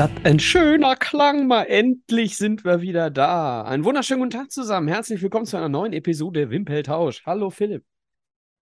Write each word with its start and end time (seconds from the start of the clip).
Das 0.00 0.08
ein 0.24 0.38
schöner 0.38 0.96
Klang? 0.96 1.46
Mal 1.46 1.64
endlich 1.64 2.38
sind 2.38 2.64
wir 2.64 2.80
wieder 2.80 3.10
da. 3.10 3.64
Einen 3.64 3.84
wunderschönen 3.84 4.20
guten 4.20 4.30
Tag 4.30 4.50
zusammen. 4.50 4.88
Herzlich 4.88 5.20
willkommen 5.20 5.44
zu 5.44 5.58
einer 5.58 5.68
neuen 5.68 5.92
Episode 5.92 6.48
Wimpeltausch. 6.48 7.26
Hallo 7.26 7.50
Philipp. 7.50 7.84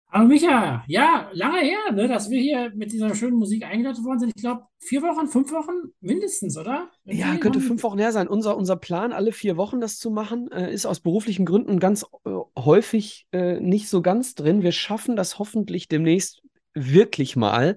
Hallo 0.09 0.27
Micha, 0.27 0.83
ja, 0.89 1.31
lange 1.33 1.61
her, 1.61 1.93
ne, 1.93 2.09
dass 2.09 2.29
wir 2.29 2.41
hier 2.41 2.73
mit 2.75 2.91
dieser 2.91 3.15
schönen 3.15 3.37
Musik 3.37 3.65
eingeladen 3.65 4.05
worden 4.05 4.19
sind. 4.19 4.33
Ich 4.35 4.43
glaube, 4.43 4.65
vier 4.81 5.01
Wochen, 5.03 5.29
fünf 5.29 5.53
Wochen 5.53 5.93
mindestens, 6.01 6.59
oder? 6.59 6.91
Ja, 7.05 7.27
Irgendwie 7.27 7.39
könnte 7.39 7.61
haben- 7.61 7.67
fünf 7.69 7.85
Wochen 7.85 7.99
her 8.01 8.11
sein. 8.11 8.27
Unser, 8.27 8.57
unser 8.57 8.75
Plan, 8.75 9.13
alle 9.13 9.31
vier 9.31 9.57
Wochen 9.57 9.81
das 9.81 9.97
zu 9.99 10.11
machen, 10.11 10.51
äh, 10.51 10.75
ist 10.75 10.87
aus 10.87 10.99
beruflichen 10.99 11.47
Gründen 11.47 11.79
ganz 11.79 12.05
äh, 12.25 12.31
häufig 12.59 13.29
äh, 13.31 13.61
nicht 13.61 13.89
so 13.89 14.03
ganz 14.03 14.35
drin. 14.35 14.65
Wir 14.65 14.73
schaffen 14.73 15.15
das 15.15 15.39
hoffentlich 15.39 15.87
demnächst 15.87 16.43
wirklich 16.75 17.37
mal, 17.37 17.77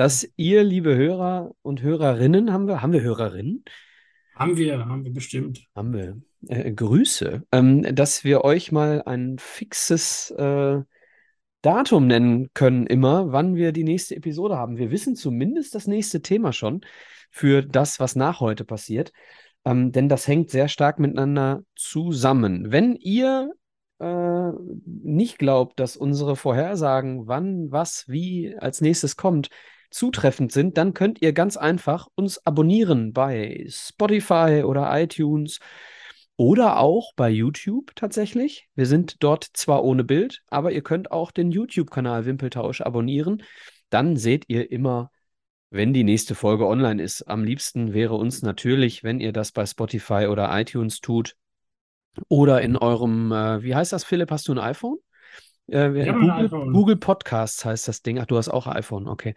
dass 0.00 0.26
ihr, 0.36 0.64
liebe 0.64 0.96
Hörer 0.96 1.54
und 1.60 1.82
Hörerinnen, 1.82 2.54
haben 2.54 2.66
wir, 2.66 2.80
haben 2.80 2.94
wir 2.94 3.02
Hörerinnen? 3.02 3.66
Haben 4.34 4.56
wir, 4.56 4.78
haben 4.86 5.04
wir 5.04 5.12
bestimmt. 5.12 5.66
Haben 5.76 5.92
wir. 5.92 6.22
Äh, 6.48 6.72
Grüße, 6.72 7.42
ähm, 7.52 7.82
dass 7.94 8.24
wir 8.24 8.42
euch 8.42 8.72
mal 8.72 9.02
ein 9.02 9.36
fixes 9.38 10.30
äh, 10.30 10.78
Datum 11.60 12.06
nennen 12.06 12.48
können, 12.54 12.86
immer, 12.86 13.30
wann 13.30 13.56
wir 13.56 13.72
die 13.72 13.84
nächste 13.84 14.16
Episode 14.16 14.56
haben. 14.56 14.78
Wir 14.78 14.90
wissen 14.90 15.16
zumindest 15.16 15.74
das 15.74 15.86
nächste 15.86 16.22
Thema 16.22 16.54
schon 16.54 16.80
für 17.30 17.60
das, 17.60 18.00
was 18.00 18.16
nach 18.16 18.40
heute 18.40 18.64
passiert, 18.64 19.12
ähm, 19.66 19.92
denn 19.92 20.08
das 20.08 20.26
hängt 20.26 20.48
sehr 20.48 20.68
stark 20.68 20.98
miteinander 20.98 21.62
zusammen. 21.76 22.72
Wenn 22.72 22.96
ihr 22.96 23.52
äh, 23.98 24.50
nicht 24.86 25.38
glaubt, 25.38 25.78
dass 25.78 25.98
unsere 25.98 26.36
Vorhersagen, 26.36 27.26
wann, 27.26 27.70
was, 27.70 28.08
wie 28.08 28.56
als 28.56 28.80
nächstes 28.80 29.16
kommt, 29.16 29.50
zutreffend 29.90 30.52
sind, 30.52 30.76
dann 30.76 30.94
könnt 30.94 31.20
ihr 31.22 31.32
ganz 31.32 31.56
einfach 31.56 32.08
uns 32.14 32.44
abonnieren 32.46 33.12
bei 33.12 33.66
Spotify 33.68 34.62
oder 34.64 34.88
iTunes 35.00 35.58
oder 36.36 36.78
auch 36.78 37.12
bei 37.16 37.28
YouTube 37.28 37.94
tatsächlich. 37.94 38.68
Wir 38.74 38.86
sind 38.86 39.22
dort 39.22 39.44
zwar 39.52 39.84
ohne 39.84 40.04
Bild, 40.04 40.42
aber 40.46 40.72
ihr 40.72 40.82
könnt 40.82 41.12
auch 41.12 41.32
den 41.32 41.50
YouTube-Kanal 41.50 42.24
Wimpeltausch 42.24 42.80
abonnieren. 42.80 43.42
Dann 43.90 44.16
seht 44.16 44.44
ihr 44.48 44.70
immer, 44.70 45.10
wenn 45.70 45.92
die 45.92 46.04
nächste 46.04 46.34
Folge 46.34 46.66
online 46.66 47.02
ist. 47.02 47.22
Am 47.22 47.44
liebsten 47.44 47.92
wäre 47.92 48.14
uns 48.14 48.42
natürlich, 48.42 49.04
wenn 49.04 49.20
ihr 49.20 49.32
das 49.32 49.52
bei 49.52 49.66
Spotify 49.66 50.28
oder 50.30 50.48
iTunes 50.58 51.00
tut 51.00 51.36
oder 52.28 52.62
in 52.62 52.76
eurem, 52.76 53.32
äh, 53.32 53.62
wie 53.62 53.74
heißt 53.74 53.92
das, 53.92 54.04
Philipp? 54.04 54.30
Hast 54.30 54.48
du 54.48 54.52
ein 54.52 54.58
iPhone? 54.58 54.96
Äh, 55.66 55.78
habe 55.78 56.00
ein 56.00 56.12
Google, 56.12 56.30
iPhone. 56.30 56.72
Google 56.72 56.96
Podcasts 56.96 57.64
heißt 57.64 57.86
das 57.86 58.02
Ding. 58.02 58.18
Ach, 58.18 58.26
du 58.26 58.36
hast 58.36 58.48
auch 58.48 58.66
ein 58.66 58.76
iPhone, 58.76 59.08
okay. 59.08 59.34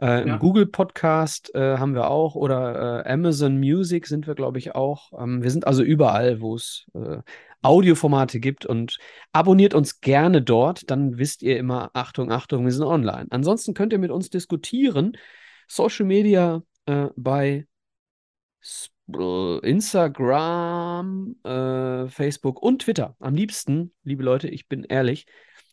Äh, 0.00 0.22
Im 0.22 0.28
Ja. 0.28 0.36
Google 0.38 0.66
Podcast 0.66 1.54
äh, 1.54 1.76
haben 1.76 1.94
wir 1.94 2.10
auch 2.10 2.34
oder 2.34 3.04
äh, 3.04 3.12
Amazon 3.12 3.58
Music 3.58 4.06
sind 4.06 4.26
wir, 4.26 4.34
glaube 4.34 4.58
ich, 4.58 4.74
auch. 4.74 5.12
Ähm, 5.20 5.42
wir 5.42 5.50
sind 5.50 5.66
also 5.66 5.82
überall, 5.82 6.40
wo 6.40 6.54
es 6.54 6.86
äh, 6.94 7.18
Audioformate 7.62 8.40
gibt 8.40 8.64
und 8.64 8.96
abonniert 9.32 9.74
uns 9.74 10.00
gerne 10.00 10.40
dort, 10.40 10.90
dann 10.90 11.18
wisst 11.18 11.42
ihr 11.42 11.58
immer, 11.58 11.90
Achtung, 11.92 12.32
Achtung, 12.32 12.64
wir 12.64 12.72
sind 12.72 12.84
online. 12.84 13.26
Ansonsten 13.28 13.74
könnt 13.74 13.92
ihr 13.92 13.98
mit 13.98 14.10
uns 14.10 14.30
diskutieren. 14.30 15.18
Social 15.68 16.06
Media 16.06 16.62
äh, 16.86 17.08
bei 17.16 17.66
S- 18.62 18.88
äh, 19.14 19.58
Instagram, 19.68 21.36
äh, 21.44 22.08
Facebook 22.08 22.62
und 22.62 22.82
Twitter. 22.82 23.16
Am 23.18 23.34
liebsten, 23.34 23.92
liebe 24.04 24.22
Leute, 24.22 24.48
ich 24.48 24.66
bin 24.66 24.84
ehrlich, 24.84 25.26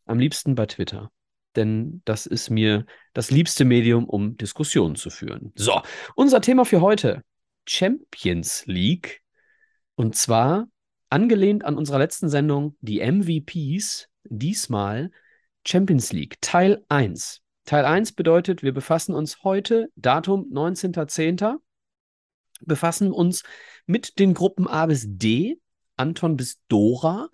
am 0.05 0.19
liebsten 0.19 0.55
bei 0.55 0.65
Twitter. 0.65 1.11
Denn 1.57 2.01
das 2.05 2.25
ist 2.25 2.49
mir 2.49 2.85
das 3.13 3.31
liebste 3.31 3.65
Medium, 3.65 4.07
um 4.07 4.37
Diskussionen 4.37 4.95
zu 4.95 5.09
führen. 5.09 5.51
So, 5.55 5.81
unser 6.15 6.39
Thema 6.39 6.63
für 6.63 6.79
heute: 6.79 7.23
Champions 7.67 8.65
League. 8.65 9.21
Und 9.95 10.15
zwar 10.15 10.67
angelehnt 11.09 11.65
an 11.65 11.75
unserer 11.75 11.97
letzten 11.97 12.29
Sendung, 12.29 12.77
die 12.81 12.99
MVPs, 12.99 14.07
diesmal 14.23 15.11
Champions 15.65 16.13
League, 16.13 16.35
Teil 16.41 16.83
1. 16.89 17.41
Teil 17.65 17.83
1 17.83 18.13
bedeutet, 18.13 18.63
wir 18.63 18.73
befassen 18.73 19.13
uns 19.13 19.43
heute, 19.43 19.91
Datum 19.95 20.49
19.10., 20.53 21.57
befassen 22.61 23.11
uns 23.11 23.43
mit 23.85 24.19
den 24.19 24.33
Gruppen 24.33 24.67
A 24.67 24.85
bis 24.85 25.05
D, 25.07 25.59
Anton 25.97 26.37
bis 26.37 26.59
Dora, 26.69 27.29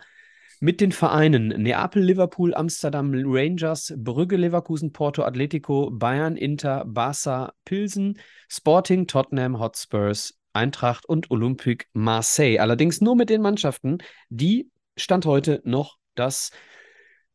mit 0.64 0.80
den 0.80 0.94
Vereinen 0.94 1.50
Neapel, 1.50 2.02
Liverpool, 2.02 2.54
Amsterdam, 2.54 3.12
Rangers, 3.14 3.94
Brügge, 3.98 4.38
Leverkusen, 4.38 4.94
Porto, 4.94 5.24
Atletico, 5.24 5.92
Bayern, 5.92 6.38
Inter, 6.38 6.86
Barca, 6.86 7.52
Pilsen, 7.66 8.18
Sporting, 8.48 9.06
Tottenham, 9.06 9.60
Hotspurs, 9.60 10.40
Eintracht 10.54 11.06
und 11.06 11.30
Olympique 11.32 11.88
Marseille. 11.92 12.60
Allerdings 12.60 13.02
nur 13.02 13.18
mit 13.18 13.30
den 13.30 13.42
Mannschaften, 13.42 13.98
die 14.30 14.72
Stand 14.96 15.26
heute 15.26 15.62
noch 15.66 15.98
das 16.16 16.52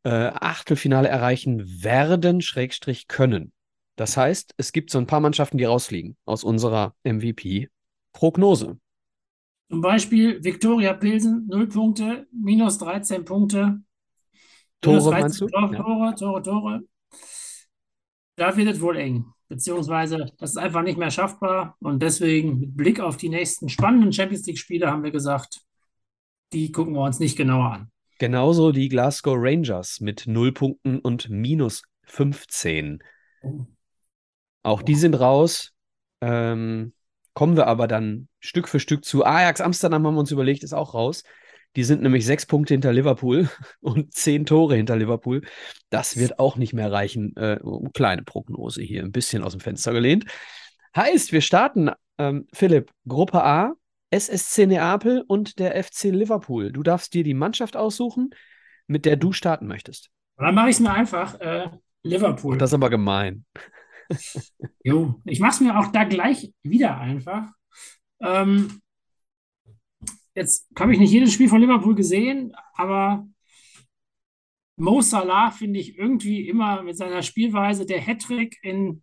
äh, 0.05 0.09
Achtelfinale 0.09 1.09
erreichen 1.09 1.83
werden, 1.83 2.41
Schrägstrich 2.41 3.09
können. 3.09 3.53
Das 3.97 4.17
heißt, 4.17 4.55
es 4.57 4.73
gibt 4.73 4.89
so 4.89 4.97
ein 4.97 5.07
paar 5.07 5.21
Mannschaften, 5.21 5.59
die 5.59 5.65
rausfliegen 5.65 6.17
aus 6.25 6.45
unserer 6.45 6.95
MVP-Prognose. 7.05 8.79
Zum 9.71 9.81
Beispiel 9.83 10.43
Viktoria 10.43 10.95
Pilsen, 10.95 11.47
0 11.49 11.69
Punkte, 11.69 12.27
minus 12.33 12.79
13 12.79 13.25
Punkte. 13.25 13.81
Minus 14.85 15.05
Tore 15.05 15.11
13 15.11 15.21
meinst 15.21 15.41
du? 15.41 15.47
Tore, 15.49 15.73
Ja. 15.73 15.83
Tore, 15.83 16.15
Tore, 16.15 16.43
Tore. 16.43 16.81
Da 18.37 18.57
wird 18.57 18.69
es 18.69 18.81
wohl 18.81 18.97
eng. 18.97 19.27
Beziehungsweise, 19.49 20.31
das 20.39 20.51
ist 20.51 20.57
einfach 20.57 20.83
nicht 20.83 20.99
mehr 20.99 21.11
schaffbar. 21.11 21.77
Und 21.81 22.03
deswegen, 22.03 22.61
mit 22.61 22.77
Blick 22.77 23.01
auf 23.01 23.17
die 23.17 23.29
nächsten 23.29 23.69
spannenden 23.69 24.13
Champions 24.13 24.47
League-Spiele, 24.47 24.91
haben 24.91 25.03
wir 25.03 25.11
gesagt, 25.11 25.61
die 26.53 26.71
gucken 26.71 26.95
wir 26.95 27.03
uns 27.03 27.19
nicht 27.19 27.37
genauer 27.37 27.73
an. 27.73 27.91
Genauso 28.19 28.73
die 28.73 28.89
Glasgow 28.89 29.37
Rangers 29.39 30.01
mit 30.01 30.27
0 30.27 30.53
Punkten 30.53 30.99
und 30.99 31.29
minus 31.31 31.83
15. 32.05 33.03
Auch 34.63 34.83
die 34.83 34.95
sind 34.97 35.15
raus. 35.15 35.73
Ähm, 36.21 36.93
kommen 37.39 37.57
wir 37.57 37.69
aber 37.69 37.87
dann 37.87 38.27
Stück 38.41 38.67
für 38.67 38.81
Stück 38.81 39.05
zu. 39.05 39.25
Ajax 39.25 39.61
Amsterdam 39.61 40.05
haben 40.05 40.15
wir 40.15 40.19
uns 40.19 40.33
überlegt, 40.33 40.65
ist 40.65 40.73
auch 40.73 40.93
raus. 40.93 41.23
Die 41.77 41.85
sind 41.85 42.03
nämlich 42.03 42.27
sechs 42.27 42.47
Punkte 42.47 42.75
hinter 42.75 42.93
Liverpool 42.93 43.49
und 43.81 44.13
zehn 44.13 44.45
Tore 44.45 44.75
hinter 44.75 44.97
Liverpool. 44.97 45.43
Das 45.89 46.17
wird 46.17 46.41
auch 46.41 46.57
nicht 46.57 46.73
mehr 46.73 46.91
reichen. 46.91 47.37
Äh, 47.37 47.61
kleine 47.95 48.25
Prognose 48.25 48.83
hier, 48.83 49.05
ein 49.05 49.13
bisschen 49.13 49.45
aus 49.45 49.53
dem 49.53 49.61
Fenster 49.61 49.93
gelehnt. 49.93 50.25
Heißt, 50.97 51.31
wir 51.31 51.41
starten, 51.41 51.93
ähm, 52.19 52.49
Philipp, 52.53 52.91
Gruppe 53.07 53.45
A, 53.45 53.75
SSC 54.11 54.67
Neapel 54.67 55.23
und 55.29 55.61
der 55.61 55.81
FC 55.81 56.07
Liverpool. 56.07 56.73
Du 56.73 56.83
darfst 56.83 57.15
dir 57.15 57.23
die 57.23 57.35
Mannschaft 57.35 57.77
aussuchen, 57.77 58.31
mit 58.89 59.05
der 59.05 59.15
du 59.15 59.31
starten 59.31 59.69
möchtest. 59.69 60.11
Und 60.39 60.45
dann 60.45 60.57
mache 60.57 60.71
ich 60.71 60.75
es 60.75 60.81
mir 60.81 60.93
einfach. 60.93 61.39
Äh, 61.39 61.69
Liverpool. 62.03 62.59
Das 62.59 62.71
ist 62.71 62.75
aber 62.75 62.91
gemein. 62.91 63.45
Jo, 64.85 65.21
ich 65.25 65.41
mache 65.41 65.53
es 65.53 65.61
mir 65.61 65.79
auch 65.79 65.93
da 65.93 66.05
gleich 66.05 66.53
wieder 66.63 66.99
einfach. 66.99 67.49
Ähm, 68.21 68.81
jetzt 70.35 70.69
habe 70.79 70.93
ich 70.93 70.99
nicht 70.99 71.13
jedes 71.13 71.33
Spiel 71.33 71.49
von 71.49 71.61
Liverpool 71.61 71.95
gesehen, 71.95 72.55
aber 72.75 73.27
Mo 74.77 75.01
Salah 75.01 75.51
finde 75.51 75.81
ich 75.81 75.99
irgendwie 75.99 76.49
immer 76.49 76.83
mit 76.83 76.97
seiner 76.97 77.23
Spielweise 77.23 77.85
der 77.85 78.01
Hattrick 78.01 78.59
in 78.63 79.03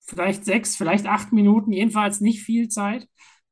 vielleicht 0.00 0.44
sechs, 0.44 0.76
vielleicht 0.76 1.06
acht 1.06 1.32
Minuten, 1.32 1.72
jedenfalls 1.72 2.20
nicht 2.20 2.42
viel 2.42 2.68
Zeit, 2.68 3.08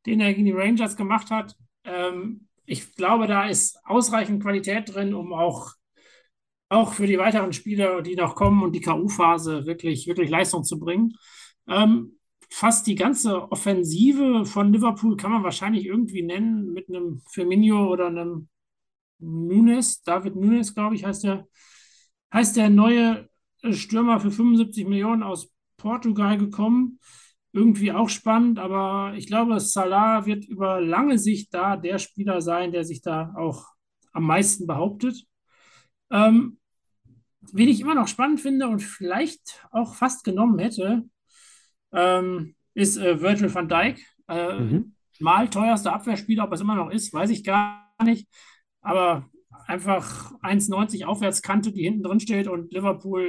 den 0.06 0.20
er 0.20 0.34
gegen 0.34 0.46
die 0.46 0.52
Rangers 0.52 0.96
gemacht 0.96 1.30
hat. 1.30 1.56
Ähm, 1.84 2.48
ich 2.66 2.94
glaube, 2.96 3.26
da 3.28 3.46
ist 3.48 3.78
ausreichend 3.84 4.42
Qualität 4.42 4.92
drin, 4.94 5.14
um 5.14 5.32
auch, 5.32 5.74
auch 6.70 6.94
für 6.94 7.06
die 7.06 7.18
weiteren 7.18 7.52
Spiele, 7.52 8.02
die 8.02 8.14
noch 8.14 8.34
kommen 8.36 8.62
und 8.62 8.72
die 8.72 8.80
K.O.-Phase 8.80 9.66
wirklich, 9.66 10.06
wirklich 10.06 10.30
Leistung 10.30 10.64
zu 10.64 10.78
bringen. 10.78 11.16
Ähm, 11.68 12.12
fast 12.48 12.86
die 12.86 12.94
ganze 12.94 13.50
Offensive 13.50 14.44
von 14.46 14.72
Liverpool 14.72 15.16
kann 15.16 15.32
man 15.32 15.42
wahrscheinlich 15.42 15.84
irgendwie 15.84 16.22
nennen 16.22 16.72
mit 16.72 16.88
einem 16.88 17.22
Firmino 17.28 17.88
oder 17.90 18.06
einem 18.06 18.48
Nunes, 19.18 20.02
David 20.02 20.36
Nunes, 20.36 20.74
glaube 20.74 20.94
ich, 20.94 21.04
heißt 21.04 21.24
der, 21.24 21.46
heißt 22.32 22.56
der 22.56 22.70
neue 22.70 23.28
Stürmer 23.70 24.20
für 24.20 24.30
75 24.30 24.86
Millionen 24.86 25.24
aus 25.24 25.52
Portugal 25.76 26.38
gekommen. 26.38 27.00
Irgendwie 27.52 27.90
auch 27.90 28.08
spannend, 28.08 28.60
aber 28.60 29.14
ich 29.16 29.26
glaube, 29.26 29.58
Salah 29.58 30.24
wird 30.24 30.44
über 30.44 30.80
lange 30.80 31.18
Sicht 31.18 31.52
da 31.52 31.76
der 31.76 31.98
Spieler 31.98 32.40
sein, 32.40 32.70
der 32.70 32.84
sich 32.84 33.02
da 33.02 33.34
auch 33.36 33.66
am 34.12 34.24
meisten 34.24 34.68
behauptet. 34.68 35.24
Ähm, 36.12 36.59
wen 37.52 37.68
ich 37.68 37.80
immer 37.80 37.94
noch 37.94 38.08
spannend 38.08 38.40
finde 38.40 38.68
und 38.68 38.80
vielleicht 38.80 39.64
auch 39.72 39.94
fast 39.94 40.24
genommen 40.24 40.58
hätte, 40.58 41.04
ähm, 41.92 42.54
ist 42.74 42.96
äh, 42.98 43.20
Virgil 43.20 43.52
van 43.54 43.68
Dijk. 43.68 44.00
Äh, 44.28 44.58
Mhm. 44.58 44.94
Mal 45.22 45.50
teuerster 45.50 45.92
Abwehrspieler, 45.92 46.44
ob 46.44 46.52
es 46.52 46.62
immer 46.62 46.76
noch 46.76 46.90
ist, 46.90 47.12
weiß 47.12 47.28
ich 47.30 47.44
gar 47.44 47.86
nicht. 48.02 48.26
Aber 48.80 49.28
einfach 49.66 50.32
1,90 50.42 51.04
Aufwärtskante, 51.04 51.72
die 51.72 51.82
hinten 51.82 52.02
drin 52.02 52.20
steht 52.20 52.48
und 52.48 52.72
Liverpool 52.72 53.26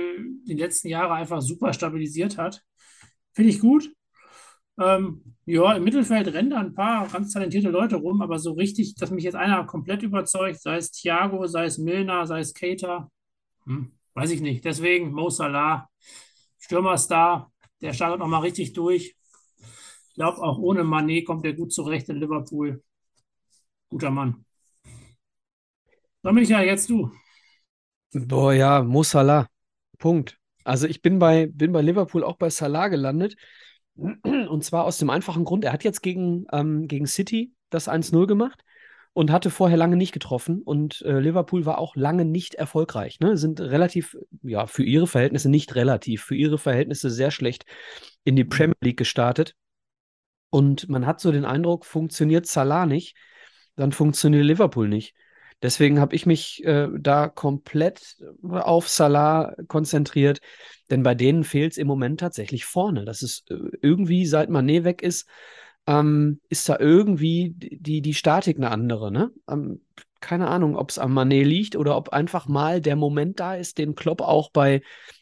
die 0.47 0.53
letzten 0.53 0.87
Jahre 0.87 1.13
einfach 1.15 1.41
super 1.41 1.73
stabilisiert 1.73 2.37
hat. 2.37 2.61
Finde 3.33 3.49
ich 3.51 3.59
gut. 3.59 3.91
Ähm, 4.79 5.35
ja, 5.45 5.73
im 5.73 5.83
Mittelfeld 5.83 6.27
rennen 6.33 6.49
da 6.49 6.59
ein 6.59 6.73
paar 6.73 7.07
ganz 7.07 7.33
talentierte 7.33 7.69
Leute 7.69 7.97
rum, 7.97 8.21
aber 8.21 8.39
so 8.39 8.53
richtig, 8.53 8.95
dass 8.95 9.11
mich 9.11 9.23
jetzt 9.23 9.35
einer 9.35 9.65
komplett 9.65 10.01
überzeugt, 10.03 10.61
sei 10.61 10.77
es 10.77 10.91
Thiago, 10.91 11.45
sei 11.47 11.65
es 11.65 11.77
Milner, 11.77 12.25
sei 12.25 12.39
es 12.39 12.53
Keita, 12.53 13.09
hm, 13.65 13.91
weiß 14.13 14.31
ich 14.31 14.41
nicht. 14.41 14.65
Deswegen 14.65 15.11
Mo 15.11 15.29
Salah, 15.29 15.89
Stürmerstar, 16.59 17.51
der 17.81 17.93
startet 17.93 18.19
nochmal 18.19 18.41
richtig 18.41 18.73
durch. 18.73 19.15
Ich 20.09 20.15
glaube, 20.15 20.41
auch 20.41 20.57
ohne 20.57 20.83
Mané 20.83 21.23
kommt 21.23 21.45
er 21.45 21.53
gut 21.53 21.71
zurecht 21.71 22.09
in 22.09 22.17
Liverpool. 22.17 22.83
Guter 23.89 24.11
Mann. 24.11 24.45
Dann 26.21 26.35
bin 26.35 26.43
ich 26.43 26.49
ja 26.49 26.61
jetzt 26.61 26.89
du. 26.89 27.11
Boah, 28.13 28.53
ja, 28.53 28.83
Mo 28.83 29.03
Salah. 29.03 29.47
Punkt. 29.97 30.37
Also 30.63 30.87
ich 30.87 31.01
bin 31.01 31.17
bei, 31.17 31.47
bin 31.47 31.71
bei 31.71 31.81
Liverpool 31.81 32.23
auch 32.23 32.37
bei 32.37 32.49
Salah 32.49 32.89
gelandet. 32.89 33.35
Und 33.95 34.63
zwar 34.63 34.85
aus 34.85 34.97
dem 34.97 35.09
einfachen 35.09 35.43
Grund, 35.43 35.63
er 35.63 35.73
hat 35.73 35.83
jetzt 35.83 36.01
gegen, 36.01 36.45
ähm, 36.51 36.87
gegen 36.87 37.07
City 37.07 37.53
das 37.69 37.87
1-0 37.87 38.27
gemacht 38.27 38.63
und 39.13 39.31
hatte 39.31 39.49
vorher 39.49 39.77
lange 39.77 39.97
nicht 39.97 40.13
getroffen. 40.13 40.61
Und 40.61 41.01
äh, 41.01 41.19
Liverpool 41.19 41.65
war 41.65 41.77
auch 41.79 41.95
lange 41.95 42.25
nicht 42.25 42.55
erfolgreich. 42.55 43.19
Ne? 43.19 43.37
Sind 43.37 43.59
relativ, 43.59 44.17
ja, 44.41 44.67
für 44.67 44.83
ihre 44.83 45.07
Verhältnisse 45.07 45.49
nicht 45.49 45.75
relativ, 45.75 46.23
für 46.23 46.35
ihre 46.35 46.57
Verhältnisse 46.57 47.09
sehr 47.09 47.31
schlecht 47.31 47.65
in 48.23 48.35
die 48.35 48.45
Premier 48.45 48.75
League 48.81 48.97
gestartet. 48.97 49.55
Und 50.49 50.89
man 50.89 51.05
hat 51.05 51.19
so 51.19 51.31
den 51.31 51.45
Eindruck, 51.45 51.85
funktioniert 51.85 52.45
Salah 52.45 52.85
nicht, 52.85 53.15
dann 53.75 53.91
funktioniert 53.91 54.45
Liverpool 54.45 54.87
nicht. 54.87 55.15
Deswegen 55.61 55.99
habe 55.99 56.15
ich 56.15 56.25
mich 56.25 56.63
äh, 56.65 56.87
da 56.97 57.27
komplett 57.27 58.17
auf 58.43 58.89
Salah 58.89 59.55
konzentriert, 59.67 60.41
denn 60.89 61.03
bei 61.03 61.13
denen 61.13 61.43
fehlt 61.43 61.73
es 61.73 61.77
im 61.77 61.87
Moment 61.87 62.19
tatsächlich 62.19 62.65
vorne. 62.65 63.05
Das 63.05 63.21
ist 63.21 63.49
äh, 63.51 63.57
irgendwie, 63.81 64.25
seit 64.25 64.49
Mané 64.49 64.83
weg 64.83 65.03
ist, 65.03 65.27
ähm, 65.87 66.39
ist 66.49 66.67
da 66.69 66.77
irgendwie 66.79 67.53
die, 67.55 68.01
die 68.01 68.13
Statik 68.13 68.57
eine 68.57 68.71
andere. 68.71 69.11
Ne? 69.11 69.31
Ähm, 69.49 69.81
keine 70.19 70.47
Ahnung, 70.47 70.75
ob 70.75 70.91
es 70.91 70.99
am 70.99 71.17
Mané 71.17 71.43
liegt 71.43 71.75
oder 71.75 71.97
ob 71.97 72.09
einfach 72.09 72.47
mal 72.47 72.81
der 72.81 72.95
Moment 72.95 73.39
da 73.39 73.55
ist, 73.55 73.77
den 73.77 73.95
Klopp 73.95 74.21
auch 74.21 74.51
bei 74.51 74.81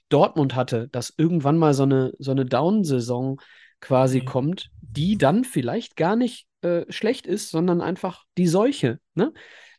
Dortmund 0.09 0.55
hatte, 0.55 0.89
dass 0.89 1.13
irgendwann 1.15 1.57
mal 1.57 1.73
so 1.73 1.83
eine, 1.83 2.11
so 2.19 2.31
eine 2.31 2.45
Down-Saison 2.45 3.39
quasi 3.79 4.21
mhm. 4.21 4.25
kommt, 4.25 4.71
die 4.81 5.17
dann 5.17 5.43
vielleicht 5.43 5.95
gar 5.95 6.15
nicht 6.15 6.47
äh, 6.61 6.83
schlecht 6.89 7.27
ist, 7.27 7.49
sondern 7.49 7.81
einfach 7.81 8.25
die 8.37 8.47
Seuche. 8.47 8.99
Ne? 9.13 9.31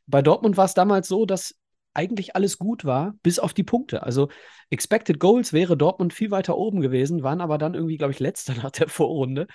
Bei 0.07 0.23
Dortmund 0.23 0.57
war 0.57 0.65
es 0.65 0.75
damals 0.75 1.09
so, 1.09 1.27
dass 1.27 1.55
eigentlich 1.95 2.37
alles 2.37 2.59
gut 2.59 2.85
war, 2.85 3.15
bis 3.23 3.39
auf 3.39 3.53
die 3.53 3.65
Punkte. 3.65 4.03
Also 4.03 4.29
Expected 4.71 5.19
Goals 5.19 5.53
wäre 5.53 5.77
Dortmund 5.77 6.13
viel 6.13 6.31
weiter 6.31 6.57
oben 6.57 6.81
gewesen, 6.81 7.23
waren 7.23 7.41
aber 7.41 7.59
dann 7.59 7.75
irgendwie, 7.75 7.97
glaube 7.97 8.13
ich, 8.13 8.21
letzter 8.21 8.55
nach 8.63 8.71
der 8.71 8.89
Vorrunde 8.89 9.47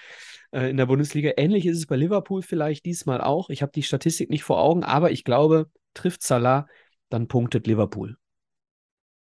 äh, 0.52 0.70
in 0.70 0.78
der 0.78 0.86
Bundesliga. 0.86 1.32
Ähnlich 1.38 1.66
ist 1.66 1.78
es 1.78 1.88
bei 1.88 1.96
Liverpool 1.96 2.42
vielleicht 2.42 2.86
diesmal 2.86 3.22
auch. 3.22 3.50
Ich 3.50 3.62
habe 3.62 3.72
die 3.74 3.84
Statistik 3.84 4.30
nicht 4.30 4.44
vor 4.44 4.62
Augen, 4.62 4.84
aber 4.84 5.12
ich 5.12 5.24
glaube, 5.24 5.70
trifft 5.94 6.24
Salah, 6.24 6.68
dann 7.10 7.28
punktet 7.28 7.68
Liverpool. 7.68 8.18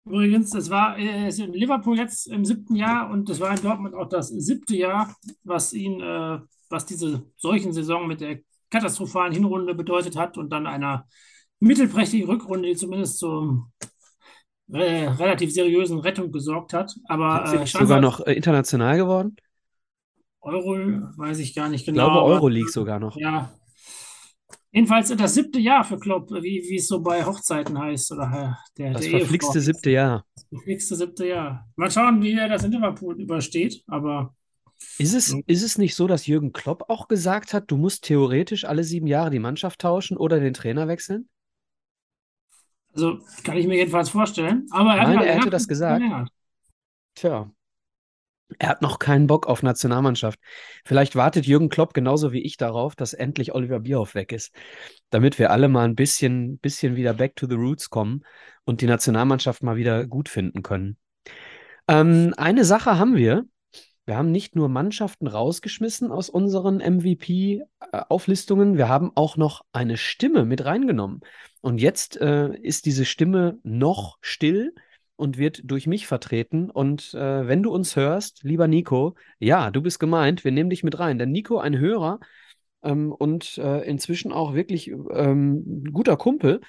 Übrigens, 0.05 0.51
das 0.51 0.69
war 0.69 0.99
äh, 0.99 1.29
in 1.29 1.53
Liverpool 1.53 1.97
jetzt 1.97 2.27
im 2.27 2.45
siebten 2.45 2.75
Jahr 2.75 3.11
und 3.11 3.29
das 3.29 3.39
war 3.39 3.55
in 3.55 3.63
Dortmund 3.63 3.95
auch 3.95 4.09
das 4.09 4.29
siebte 4.29 4.75
Jahr, 4.75 5.15
was 5.45 5.73
ihn, 5.73 6.01
äh, 6.01 6.41
was 6.69 6.87
diese 6.87 7.25
solchen 7.37 7.73
Saison 7.73 8.09
mit 8.09 8.21
der 8.21 8.41
katastrophalen 8.71 9.33
Hinrunde 9.33 9.75
bedeutet 9.75 10.17
hat 10.17 10.39
und 10.39 10.51
dann 10.51 10.67
einer 10.67 11.07
mittelprächtigen 11.63 12.29
Rückrunde, 12.29 12.69
die 12.69 12.77
zumindest 12.77 13.19
zur 13.19 13.71
äh, 14.73 15.07
relativ 15.07 15.53
seriösen 15.53 15.99
Rettung 16.01 16.33
gesorgt 16.33 16.73
hat. 16.73 16.95
Aber 17.07 17.53
äh, 17.55 17.67
sogar 17.67 18.01
noch 18.01 18.21
äh, 18.27 18.33
international 18.33 18.97
geworden? 18.97 19.37
Euro 20.41 20.77
weiß 21.17 21.39
ich 21.39 21.55
gar 21.55 21.69
nicht 21.69 21.87
genau. 21.87 22.07
Ich 22.07 22.13
glaube, 22.13 22.33
Euroleague 22.33 22.71
sogar 22.71 22.99
noch. 22.99 23.17
Ja. 23.17 23.53
Jedenfalls 24.73 25.15
das 25.15 25.35
siebte 25.35 25.61
Jahr 25.61 25.85
für 25.85 25.99
Klopp, 25.99 26.31
wie, 26.31 26.65
wie 26.69 26.77
es 26.77 26.89
so 26.89 27.01
bei 27.01 27.25
Hochzeiten 27.25 27.79
heißt. 27.79 28.11
Oder 28.13 28.57
äh, 28.59 28.79
der, 28.79 28.93
das 28.95 29.03
der 29.03 29.19
verflixte 29.21 29.61
siebte 29.61 29.91
Jahr. 29.91 30.25
Das 30.35 30.47
verflixte 30.49 30.97
siebte 30.97 31.29
Jahr. 31.29 31.69
Mal 31.77 31.91
schauen, 31.91 32.23
wie 32.23 32.33
er 32.33 32.49
das 32.49 32.65
in 32.65 32.73
Liverpool 32.73 33.21
übersteht. 33.21 33.85
Aber 33.87 34.35
ist 34.99 35.15
es, 35.15 35.33
hm. 35.33 35.45
ist 35.47 35.63
es 35.63 35.79
nicht 35.79 35.95
so, 35.95 36.07
dass 36.07 36.27
Jürgen 36.27 36.53
Klopp 36.53 36.87
auch 36.89 37.07
gesagt 37.07 37.55
hat, 37.55 37.71
du 37.71 37.77
musst 37.77 38.05
theoretisch 38.05 38.65
alle 38.65 38.83
sieben 38.83 39.07
Jahre 39.07 39.31
die 39.31 39.39
Mannschaft 39.39 39.81
tauschen 39.81 40.17
oder 40.17 40.41
den 40.41 40.55
Trainer 40.55 40.89
wechseln? 40.89 41.29
Also 42.95 43.21
kann 43.45 43.57
ich 43.57 43.67
mir 43.67 43.77
jedenfalls 43.77 44.11
vorstellen. 44.11 44.67
Aber 44.71 44.95
er, 44.95 45.09
Nein, 45.09 45.19
hat, 45.19 45.27
er 45.27 45.35
hätte 45.35 45.51
das 45.51 45.69
gesagt. 45.69 46.05
Tja. 47.15 47.51
Er 48.59 48.69
hat 48.69 48.83
noch 48.83 48.99
keinen 48.99 49.27
Bock 49.27 49.47
auf 49.47 49.63
Nationalmannschaft. 49.63 50.39
Vielleicht 50.85 51.17
wartet 51.17 51.47
Jürgen 51.47 51.71
Klopp 51.71 51.95
genauso 51.95 52.33
wie 52.33 52.43
ich 52.43 52.59
darauf, 52.59 52.95
dass 52.95 53.15
endlich 53.15 53.55
Oliver 53.55 53.81
Bierhoff 53.81 54.15
weg 54.15 54.31
ist, 54.31 54.55
damit 55.09 55.39
wir 55.39 55.51
alle 55.51 55.69
mal 55.69 55.85
ein 55.85 55.95
bisschen, 55.95 56.59
bisschen 56.59 56.95
wieder 56.97 57.15
back 57.15 57.35
to 57.37 57.47
the 57.47 57.55
roots 57.55 57.89
kommen 57.89 58.25
und 58.65 58.83
die 58.83 58.87
Nationalmannschaft 58.87 59.63
mal 59.63 59.77
wieder 59.77 60.07
gut 60.07 60.29
finden 60.29 60.63
können. 60.63 60.99
Ähm, 61.89 62.35
eine 62.37 62.65
Sache 62.65 62.99
haben 62.99 63.17
wir, 63.17 63.45
wir 64.05 64.17
haben 64.17 64.33
nicht 64.33 64.57
nur 64.57 64.69
Mannschaften 64.69 65.27
rausgeschmissen 65.27 66.11
aus 66.11 66.29
unseren 66.29 66.79
MVP-Auflistungen, 66.79 68.77
wir 68.77 68.89
haben 68.89 69.13
auch 69.15 69.37
noch 69.37 69.65
eine 69.73 69.97
Stimme 69.97 70.45
mit 70.45 70.65
reingenommen. 70.65 71.21
Und 71.61 71.81
jetzt 71.81 72.21
äh, 72.21 72.55
ist 72.57 72.87
diese 72.87 73.05
Stimme 73.05 73.59
noch 73.63 74.19
still 74.21 74.75
und 75.15 75.39
wird 75.39 75.61
durch 75.65 75.87
mich 75.87 76.09
vertreten. 76.09 76.69
Und 76.71 77.15
äh, 77.15 77.47
wenn 77.47 77.63
du 77.63 77.73
uns 77.73 77.95
hörst, 77.95 78.43
lieber 78.43 78.67
Nico, 78.67 79.15
ja, 79.39 79.71
du 79.71 79.81
bist 79.81 80.01
gemeint, 80.01 80.43
wir 80.45 80.51
nehmen 80.51 80.71
dich 80.71 80.83
mit 80.83 80.99
rein. 80.99 81.19
Denn 81.19 81.31
Nico, 81.31 81.59
ein 81.59 81.79
Hörer 81.79 82.19
ähm, 82.83 83.13
und 83.13 83.57
äh, 83.59 83.83
inzwischen 83.83 84.33
auch 84.33 84.55
wirklich 84.55 84.89
ähm, 84.89 85.85
guter 85.93 86.17
Kumpel, 86.17 86.61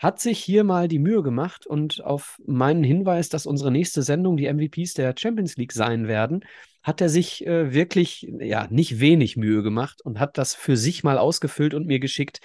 hat 0.00 0.18
sich 0.18 0.38
hier 0.38 0.64
mal 0.64 0.88
die 0.88 0.98
Mühe 0.98 1.22
gemacht 1.22 1.66
und 1.66 2.02
auf 2.02 2.40
meinen 2.46 2.82
Hinweis, 2.82 3.28
dass 3.28 3.44
unsere 3.44 3.70
nächste 3.70 4.02
Sendung 4.02 4.38
die 4.38 4.50
MVPs 4.50 4.94
der 4.94 5.14
Champions 5.16 5.58
League 5.58 5.72
sein 5.72 6.08
werden, 6.08 6.42
hat 6.82 7.02
er 7.02 7.10
sich 7.10 7.46
äh, 7.46 7.74
wirklich 7.74 8.22
ja 8.40 8.66
nicht 8.70 9.00
wenig 9.00 9.36
Mühe 9.36 9.62
gemacht 9.62 10.00
und 10.02 10.18
hat 10.18 10.38
das 10.38 10.54
für 10.54 10.78
sich 10.78 11.04
mal 11.04 11.18
ausgefüllt 11.18 11.74
und 11.74 11.86
mir 11.86 12.00
geschickt. 12.00 12.40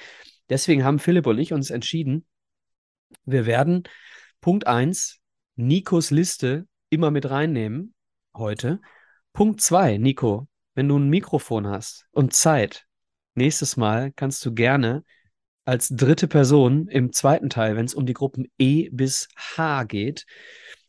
Deswegen 0.50 0.84
haben 0.84 1.00
Philipp 1.00 1.28
und 1.28 1.40
ich 1.40 1.54
uns 1.54 1.70
entschieden, 1.70 2.26
wir 3.24 3.46
werden 3.46 3.84
Punkt 4.42 4.68
1 4.68 5.22
Nikos 5.56 6.12
Liste 6.12 6.68
immer 6.90 7.10
mit 7.10 7.30
reinnehmen 7.30 7.94
heute. 8.36 8.82
Punkt 9.32 9.62
2, 9.62 9.98
Nico, 9.98 10.50
wenn 10.74 10.90
du 10.90 11.00
ein 11.00 11.08
Mikrofon 11.08 11.68
hast 11.68 12.06
und 12.12 12.34
Zeit, 12.34 12.86
nächstes 13.34 13.78
Mal 13.78 14.12
kannst 14.12 14.46
du 14.46 14.54
gerne 14.54 15.06
als 15.66 15.90
dritte 15.90 16.28
Person 16.28 16.88
im 16.88 17.12
zweiten 17.12 17.50
Teil, 17.50 17.76
wenn 17.76 17.86
es 17.86 17.96
um 17.96 18.06
die 18.06 18.14
Gruppen 18.14 18.48
E 18.58 18.90
bis 18.92 19.28
H 19.36 19.84
geht, 19.84 20.26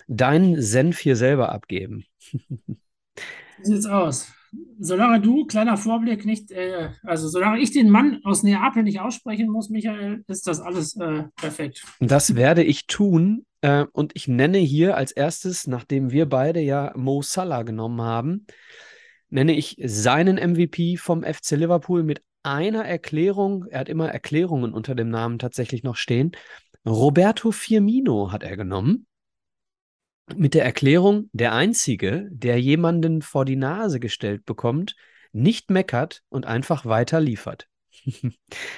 deinen 0.07 0.61
Senf 0.61 0.99
hier 0.99 1.17
selber 1.17 1.51
abgeben. 1.51 2.05
Wie 2.31 3.65
sieht's 3.65 3.87
aus? 3.87 4.33
Solange 4.79 5.21
du, 5.21 5.47
kleiner 5.47 5.77
Vorblick, 5.77 6.25
nicht, 6.25 6.51
äh, 6.51 6.91
also 7.03 7.29
solange 7.29 7.61
ich 7.61 7.73
den 7.73 7.91
Mann 7.91 8.21
aus 8.25 8.43
Neapel 8.43 8.83
nicht 8.83 9.01
aussprechen 9.01 9.49
muss, 9.49 9.71
Michael, 9.71 10.25
ist 10.29 10.47
das 10.47 10.61
alles 10.61 10.97
äh, 10.97 11.25
perfekt. 11.37 11.85
Das 12.01 12.37
werde 12.37 12.63
ich 12.63 12.87
tun. 12.87 13.45
Äh, 13.63 13.87
und 13.93 14.13
ich 14.15 14.29
nenne 14.29 14.59
hier 14.59 14.97
als 14.97 15.13
erstes, 15.13 15.67
nachdem 15.67 16.11
wir 16.11 16.27
beide 16.27 16.61
ja 16.61 16.93
Mo 16.95 17.23
Salah 17.23 17.63
genommen 17.65 18.01
haben, 18.01 18.47
nenne 19.29 19.57
ich 19.57 19.77
seinen 19.83 20.37
MVP 20.37 20.97
vom 20.97 21.23
FC 21.23 21.53
Liverpool 21.53 22.03
mit 22.03 22.23
einer 22.47 22.85
Erklärung, 22.85 23.67
er 23.67 23.81
hat 23.81 23.89
immer 23.89 24.09
Erklärungen 24.09 24.73
unter 24.73 24.95
dem 24.95 25.09
Namen 25.09 25.39
tatsächlich 25.39 25.83
noch 25.83 25.97
stehen. 25.97 26.33
Roberto 26.87 27.51
Firmino 27.51 28.33
hat 28.33 28.43
er 28.43 28.57
genommen. 28.57 29.07
Mit 30.35 30.55
der 30.55 30.65
Erklärung, 30.65 31.29
der 31.33 31.53
Einzige, 31.53 32.29
der 32.31 32.61
jemanden 32.61 33.23
vor 33.23 33.45
die 33.45 33.57
Nase 33.57 34.01
gestellt 34.01 34.45
bekommt, 34.45 34.97
nicht 35.33 35.71
meckert 35.71 36.23
und 36.29 36.47
einfach 36.47 36.87
weiter 36.87 37.21
liefert. 37.21 37.69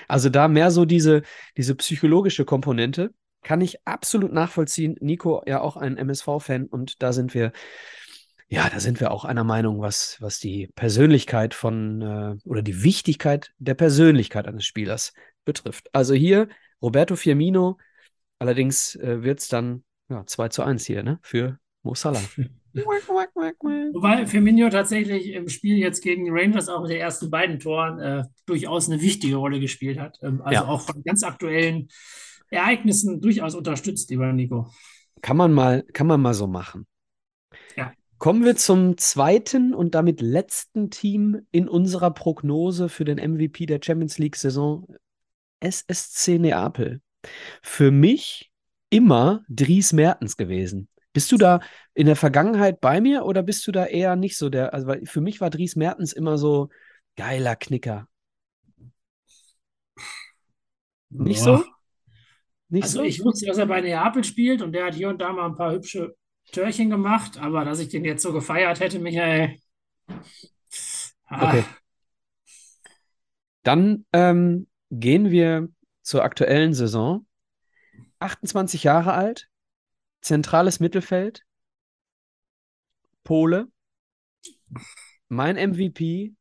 also 0.09 0.29
da 0.29 0.49
mehr 0.49 0.71
so 0.71 0.85
diese, 0.85 1.23
diese 1.57 1.75
psychologische 1.75 2.45
Komponente 2.45 3.15
kann 3.43 3.61
ich 3.61 3.87
absolut 3.87 4.33
nachvollziehen. 4.33 4.97
Nico 5.01 5.43
ja 5.47 5.61
auch 5.61 5.77
ein 5.77 5.97
MSV-Fan 5.97 6.67
und 6.67 7.03
da 7.03 7.13
sind 7.13 7.35
wir 7.35 7.53
ja, 8.49 8.69
da 8.71 8.81
sind 8.81 9.01
wir 9.01 9.11
auch 9.11 9.25
einer 9.25 9.45
Meinung, 9.45 9.81
was, 9.81 10.17
was 10.21 10.39
die 10.39 10.69
Persönlichkeit 10.75 11.53
von 11.53 12.01
äh, 12.03 12.49
oder 12.49 12.63
die 12.63 12.83
Wichtigkeit 12.83 13.53
der 13.59 13.75
Persönlichkeit 13.75 14.47
eines 14.47 14.65
Spielers 14.65 15.13
betrifft. 15.45 15.89
Also 15.95 16.15
hier 16.15 16.49
Roberto 16.81 17.17
Firmino, 17.17 17.77
allerdings 18.39 18.95
äh, 18.97 19.23
wird 19.23 19.41
es 19.41 19.49
dann 19.49 19.85
ja, 20.09 20.25
2 20.25 20.49
zu 20.49 20.63
1 20.63 20.87
hier, 20.87 21.03
ne? 21.03 21.19
Für 21.23 21.59
Mo 21.83 21.95
Salah. 21.95 22.23
Wobei 22.75 24.27
Firmino 24.27 24.69
tatsächlich 24.71 25.33
im 25.33 25.49
Spiel 25.49 25.79
jetzt 25.79 26.03
gegen 26.03 26.25
die 26.25 26.31
Rangers 26.31 26.69
auch 26.69 26.83
mit 26.83 26.91
den 26.91 27.01
ersten 27.01 27.31
beiden 27.31 27.59
Toren 27.59 27.99
äh, 27.99 28.25
durchaus 28.47 28.89
eine 28.89 29.01
wichtige 29.01 29.37
Rolle 29.37 29.59
gespielt 29.61 29.99
hat. 29.99 30.19
Ähm, 30.23 30.41
also 30.43 30.63
ja. 30.63 30.69
auch 30.69 30.83
von 30.83 31.03
ganz 31.03 31.23
aktuellen 31.23 31.89
Ereignissen 32.51 33.21
durchaus 33.21 33.55
unterstützt, 33.55 34.11
lieber 34.11 34.33
Nico. 34.33 34.71
Kann 35.21 35.37
man 35.37 35.53
mal, 35.53 35.83
kann 35.93 36.07
man 36.07 36.21
mal 36.21 36.35
so 36.35 36.47
machen. 36.47 36.87
Ja. 37.77 37.93
Kommen 38.19 38.45
wir 38.45 38.57
zum 38.57 38.99
zweiten 38.99 39.75
und 39.75 39.95
damit 39.95 40.21
letzten 40.21 40.91
Team 40.91 41.47
in 41.53 41.69
unserer 41.69 42.11
Prognose 42.11 42.89
für 42.89 43.05
den 43.05 43.19
MVP 43.19 43.67
der 43.67 43.81
Champions 43.83 44.19
League-Saison, 44.19 44.89
SSC 45.61 46.39
Neapel. 46.39 47.01
Für 47.63 47.93
mich 47.93 48.51
immer 48.91 49.45
Dries 49.49 49.93
Mertens 49.93 50.37
gewesen. 50.37 50.89
Bist 51.13 51.31
du 51.31 51.37
da 51.37 51.61
in 51.95 52.07
der 52.07 52.17
Vergangenheit 52.17 52.81
bei 52.81 53.01
mir 53.01 53.25
oder 53.25 53.43
bist 53.43 53.67
du 53.67 53.73
da 53.73 53.87
eher 53.87 54.17
nicht 54.17 54.37
so 54.37 54.49
der? 54.49 54.75
Also 54.75 54.93
für 55.05 55.21
mich 55.21 55.41
war 55.41 55.51
Dries 55.51 55.77
Mertens 55.77 56.13
immer 56.13 56.39
so 56.39 56.71
geiler 57.17 57.55
Knicker. 57.55 58.09
Nicht 61.11 61.45
Boah. 61.45 61.59
so? 61.59 61.65
Nicht 62.69 62.83
Also 62.85 62.99
so? 62.99 63.05
ich 63.05 63.23
wusste, 63.23 63.47
dass 63.47 63.59
er 63.59 63.67
bei 63.67 63.81
Neapel 63.81 64.25
spielt 64.25 64.61
und 64.61 64.73
der 64.73 64.87
hat 64.87 64.95
hier 64.95 65.09
und 65.09 65.21
da 65.21 65.33
mal 65.33 65.47
ein 65.47 65.57
paar 65.57 65.73
hübsche 65.73 66.15
Törchen 66.53 66.91
gemacht, 66.91 67.39
aber 67.39 67.65
dass 67.65 67.79
ich 67.81 67.89
den 67.89 68.05
jetzt 68.05 68.23
so 68.23 68.33
gefeiert 68.33 68.81
hätte, 68.81 68.99
Michael. 68.99 69.57
Ah, 71.27 71.49
Okay. 71.51 71.65
Dann 73.63 74.07
ähm, 74.13 74.67
gehen 74.91 75.31
wir 75.31 75.69
zur 76.03 76.23
aktuellen 76.23 76.73
Saison. 76.73 77.27
28 78.19 78.83
Jahre 78.85 79.13
alt, 79.13 79.49
zentrales 80.23 80.81
Mittelfeld, 80.81 81.45
Pole, 83.25 83.69
mein 85.29 85.57
MVP. 85.57 86.35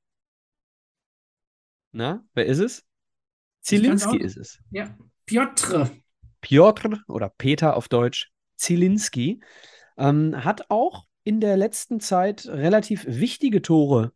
Na, 1.91 2.23
wer 2.33 2.45
ist 2.45 2.59
es? 2.59 2.85
Zielinski 3.61 4.17
ist 4.17 4.37
es. 4.37 4.59
ja, 4.71 4.97
Piotr. 5.25 5.91
Piotr 6.39 7.03
oder 7.07 7.29
Peter 7.29 7.75
auf 7.75 7.89
Deutsch, 7.89 8.31
Zielinski, 8.55 9.41
ähm, 9.97 10.43
hat 10.43 10.69
auch 10.69 11.05
in 11.23 11.41
der 11.41 11.57
letzten 11.57 11.99
Zeit 11.99 12.47
relativ 12.47 13.05
wichtige 13.07 13.61
Tore, 13.61 14.13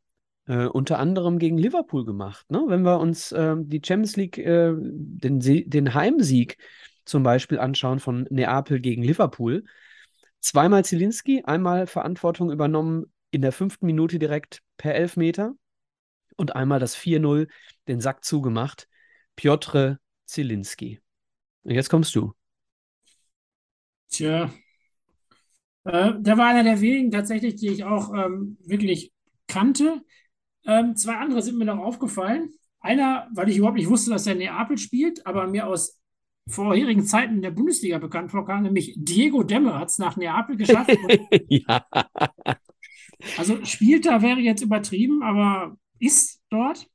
äh, 0.48 0.66
unter 0.66 1.00
anderem 1.00 1.40
gegen 1.40 1.58
Liverpool 1.58 2.06
gemacht. 2.06 2.50
Ne? 2.50 2.64
Wenn 2.68 2.84
wir 2.84 3.00
uns 3.00 3.32
ähm, 3.32 3.68
die 3.70 3.82
Champions 3.86 4.16
League, 4.16 4.38
äh, 4.38 4.74
den, 4.76 5.40
den 5.40 5.94
Heimsieg 5.94 6.58
zum 7.06 7.24
Beispiel 7.24 7.60
anschauen 7.60 8.00
von 8.00 8.28
Neapel 8.30 8.80
gegen 8.80 9.04
Liverpool, 9.04 9.66
zweimal 10.40 10.86
Zielinski, 10.86 11.44
einmal 11.44 11.88
Verantwortung 11.88 12.52
übernommen 12.52 13.12
in 13.32 13.42
der 13.42 13.52
fünften 13.52 13.86
Minute 13.86 14.20
direkt 14.20 14.62
per 14.78 14.96
Elfmeter 14.96 15.54
und 16.38 16.56
einmal 16.56 16.80
das 16.80 16.96
4-0 16.96 17.48
den 17.88 18.02
Sack 18.02 18.24
zugemacht. 18.24 18.88
Piotr 19.36 20.00
Zielinski. 20.26 21.00
Und 21.64 21.72
jetzt 21.72 21.90
kommst 21.90 22.16
du. 22.16 22.34
Tja, 24.10 24.52
äh, 25.84 26.14
der 26.18 26.38
war 26.38 26.48
einer 26.48 26.64
der 26.64 26.82
wenigen 26.82 27.12
tatsächlich, 27.12 27.56
die 27.56 27.70
ich 27.70 27.84
auch 27.84 28.14
ähm, 28.14 28.58
wirklich 28.66 29.12
kannte. 29.48 30.02
Ähm, 30.66 30.96
zwei 30.96 31.16
andere 31.16 31.42
sind 31.42 31.58
mir 31.58 31.66
noch 31.66 31.80
aufgefallen. 31.80 32.52
Einer, 32.80 33.28
weil 33.34 33.50
ich 33.50 33.58
überhaupt 33.58 33.78
nicht 33.78 33.90
wusste, 33.90 34.12
dass 34.12 34.26
er 34.28 34.34
in 34.34 34.40
Neapel 34.40 34.78
spielt, 34.78 35.26
aber 35.26 35.48
mir 35.48 35.68
aus 35.68 36.00
vorherigen 36.48 37.06
Zeiten 37.06 37.36
in 37.36 37.42
der 37.42 37.52
Bundesliga 37.52 38.00
bekannt 38.00 38.32
vorkam, 38.32 38.64
nämlich 38.64 38.96
Diego 38.98 39.44
Demme 39.44 39.78
hat 39.78 39.90
es 39.90 40.00
nach 40.00 40.18
Neapel 40.18 40.58
geschafft. 40.58 40.92
Ja. 41.48 41.86
also 43.38 43.64
spielt 43.66 44.06
da 44.06 44.22
wäre 44.22 44.40
jetzt 44.40 44.62
übertrieben, 44.62 45.22
aber 45.22 45.78
ist 46.00 46.42
dort. 46.50 46.88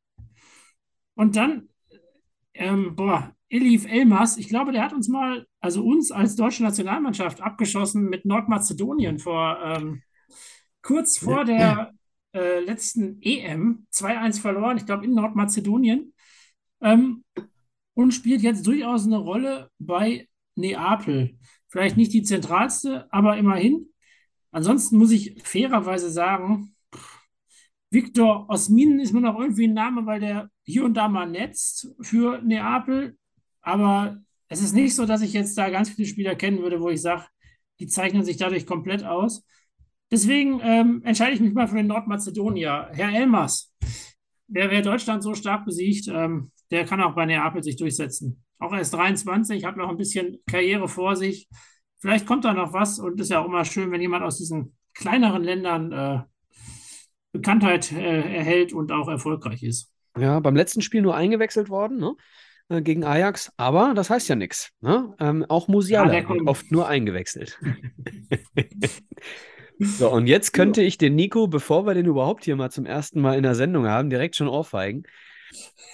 Und 1.14 1.37
dann, 1.37 1.69
ähm, 2.55 2.97
boah, 2.97 3.36
Elif 3.49 3.87
Elmas, 3.87 4.37
ich 4.38 4.49
glaube, 4.49 4.73
der 4.73 4.83
hat 4.83 4.93
uns 4.93 5.09
mal, 5.09 5.47
also 5.61 5.85
uns 5.85 6.11
als 6.11 6.37
deutsche 6.37 6.62
Nationalmannschaft 6.62 7.41
abgeschossen 7.41 8.09
mit 8.09 8.25
Nordmazedonien 8.25 9.19
vor, 9.19 9.59
ähm, 9.62 10.03
kurz 10.83 11.19
vor 11.19 11.45
der 11.45 11.93
äh, 12.35 12.61
letzten 12.61 13.21
EM, 13.23 13.87
2-1 13.93 14.41
verloren, 14.41 14.76
ich 14.76 14.87
glaube 14.87 15.05
in 15.05 15.15
Nordmazedonien, 15.15 16.12
ähm, 16.81 17.25
und 17.95 18.12
spielt 18.12 18.43
jetzt 18.43 18.67
durchaus 18.67 19.07
eine 19.07 19.17
Rolle 19.17 19.71
bei 19.79 20.29
Neapel. 20.55 21.38
Vielleicht 21.69 21.97
nicht 21.97 22.12
die 22.12 22.23
zentralste, 22.23 23.07
aber 23.12 23.37
immerhin. 23.37 23.88
Ansonsten 24.50 24.99
muss 24.99 25.11
ich 25.11 25.43
fairerweise 25.43 26.11
sagen, 26.11 26.75
Viktor 27.91 28.49
Osmin 28.49 29.00
ist 29.00 29.12
mir 29.12 29.21
noch 29.21 29.38
irgendwie 29.38 29.69
ein 29.69 29.75
Name, 29.75 30.07
weil 30.07 30.21
der 30.21 30.50
hier 30.65 30.85
und 30.85 30.95
da 30.95 31.09
mal 31.09 31.29
netzt 31.29 31.88
für 32.00 32.43
Neapel. 32.43 33.17
Aber 33.67 34.19
es 34.49 34.63
ist 34.63 34.75
nicht 34.75 34.95
so, 34.95 35.07
dass 35.07 35.23
ich 35.23 35.33
jetzt 35.33 35.59
da 35.59 35.69
ganz 35.71 35.91
viele 35.91 36.07
Spieler 36.07 36.37
kennen 36.37 36.63
würde, 36.63 36.81
wo 36.81 36.89
ich 36.89 37.03
sage, 37.03 37.25
die 37.81 37.89
zeichnen 37.89 38.25
sich 38.25 38.37
dadurch 38.37 38.65
komplett 38.65 39.05
aus. 39.05 39.45
Deswegen 40.11 40.61
ähm, 40.63 41.03
entscheide 41.05 41.33
ich 41.33 41.41
mich 41.41 41.53
mal 41.53 41.67
für 41.67 41.75
den 41.75 41.89
Nordmazedonier. 41.89 42.91
Herr 42.93 43.13
Elmas, 43.13 43.75
wer, 44.47 44.71
wer 44.71 44.83
Deutschland 44.83 45.25
so 45.25 45.35
stark 45.35 45.65
besiegt, 45.65 46.07
ähm, 46.07 46.53
der 46.71 46.85
kann 46.85 47.03
auch 47.03 47.17
bei 47.17 47.27
Neapel 47.27 47.65
sich 47.65 47.77
durchsetzen. 47.77 48.45
Auch 48.61 48.73
erst 48.73 48.95
23, 48.95 49.65
hat 49.65 49.77
noch 49.77 49.89
ein 49.89 49.97
bisschen 49.97 50.39
Karriere 50.47 50.87
vor 50.87 51.17
sich. 51.17 51.49
Vielleicht 51.99 52.25
kommt 52.25 52.45
da 52.45 52.55
noch 52.55 52.73
was 52.73 53.01
und 53.01 53.21
ist 53.21 53.31
ja 53.31 53.41
auch 53.41 53.47
immer 53.47 53.65
schön, 53.65 53.91
wenn 53.91 54.01
jemand 54.01 54.23
aus 54.23 54.39
diesen 54.39 54.77
kleineren 54.95 55.43
Ländern 55.43 55.91
äh, 55.91 56.21
Bekanntheit 57.33 57.91
äh, 57.91 58.37
erhält 58.37 58.73
und 58.73 58.93
auch 58.93 59.09
erfolgreich 59.09 59.65
ist. 59.65 59.93
Ja, 60.17 60.39
beim 60.39 60.55
letzten 60.55 60.83
Spiel 60.83 61.03
nur 61.03 61.17
eingewechselt 61.17 61.69
worden, 61.69 61.99
ne? 61.99 62.15
Äh, 62.69 62.83
Gegen 62.83 63.05
Ajax, 63.05 63.53
aber 63.57 63.93
das 63.95 64.11
heißt 64.11 64.29
ja 64.29 64.37
nichts. 64.37 64.73
Ne? 64.81 65.15
Ähm, 65.21 65.45
auch 65.49 65.69
Musiala 65.69 66.13
Ja, 66.13 66.29
wird 66.29 66.47
oft 66.47 66.71
nur 66.73 66.89
eingewechselt. 66.89 67.59
So, 69.79 70.11
und 70.11 70.27
jetzt 70.27 70.53
könnte 70.53 70.81
ich 70.83 70.97
den 70.97 71.15
Nico, 71.15 71.49
bevor 71.49 71.87
wir 71.87 71.93
den 71.93 72.07
überhaupt 72.07 72.45
hier 72.45 72.57
mal 72.57 72.71
zum 72.71 72.87
ersten 72.87 73.21
Mal 73.21 73.37
in 73.37 73.43
der 73.43 73.55
Sendung 73.55 73.87
haben, 73.87 74.09
direkt 74.09 74.35
schon 74.37 74.49
ohrfeigen. 74.49 75.03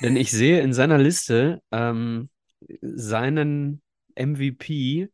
Denn 0.00 0.16
ich 0.16 0.30
sehe 0.30 0.60
in 0.60 0.72
seiner 0.72 0.98
Liste 0.98 1.60
ähm, 1.72 2.30
seinen 2.80 3.82
MVP 4.14 5.08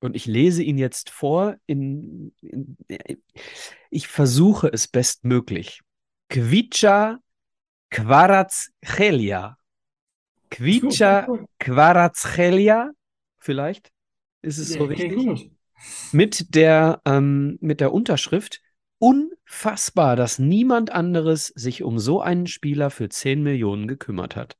und 0.00 0.16
ich 0.16 0.26
lese 0.26 0.62
ihn 0.62 0.78
jetzt 0.78 1.10
vor 1.10 1.56
in, 1.66 2.32
in 2.40 2.76
ich 3.90 4.08
versuche 4.08 4.68
es 4.68 4.88
bestmöglich. 4.88 5.80
Kvicha 6.28 7.18
Kvaratskhelia. 7.90 9.58
Kvicha 10.50 11.26
Kvaratskhelia, 11.58 12.90
vielleicht 13.38 13.90
ist 14.42 14.58
es 14.58 14.72
so 14.72 14.84
richtig. 14.84 15.50
Mit 16.12 16.54
der, 16.54 17.02
ähm, 17.04 17.58
mit 17.60 17.80
der 17.80 17.92
Unterschrift 17.92 18.62
unfassbar, 18.98 20.16
dass 20.16 20.38
niemand 20.38 20.90
anderes 20.90 21.48
sich 21.48 21.82
um 21.82 21.98
so 21.98 22.20
einen 22.20 22.46
Spieler 22.46 22.90
für 22.90 23.08
10 23.08 23.42
Millionen 23.42 23.86
gekümmert 23.86 24.36
hat. 24.36 24.56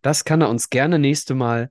Das 0.00 0.24
kann 0.24 0.40
er 0.40 0.48
uns 0.48 0.70
gerne 0.70 0.98
nächste 0.98 1.34
Mal 1.34 1.70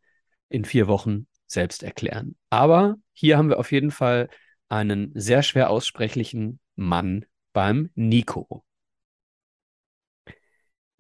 in 0.50 0.64
vier 0.64 0.88
Wochen 0.88 1.28
selbst 1.48 1.84
erklären. 1.84 2.36
Aber 2.50 2.96
hier 3.14 3.38
haben 3.38 3.50
wir 3.50 3.60
auf 3.60 3.72
jeden 3.72 3.92
Fall 3.92 4.30
einen 4.70 5.12
sehr 5.16 5.44
schwer 5.44 5.70
aussprechlichen 5.70 6.60
Mann 6.76 7.26
beim 7.52 7.90
Nico. 7.96 8.64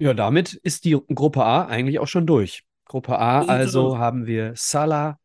Ja, 0.01 0.15
damit 0.15 0.55
ist 0.55 0.85
die 0.85 0.97
Gruppe 1.13 1.45
A 1.45 1.67
eigentlich 1.67 1.99
auch 1.99 2.07
schon 2.07 2.25
durch. 2.25 2.63
Gruppe 2.85 3.19
A 3.19 3.43
also 3.43 3.99
haben 3.99 4.25
wir 4.25 4.53
Salah, 4.55 5.19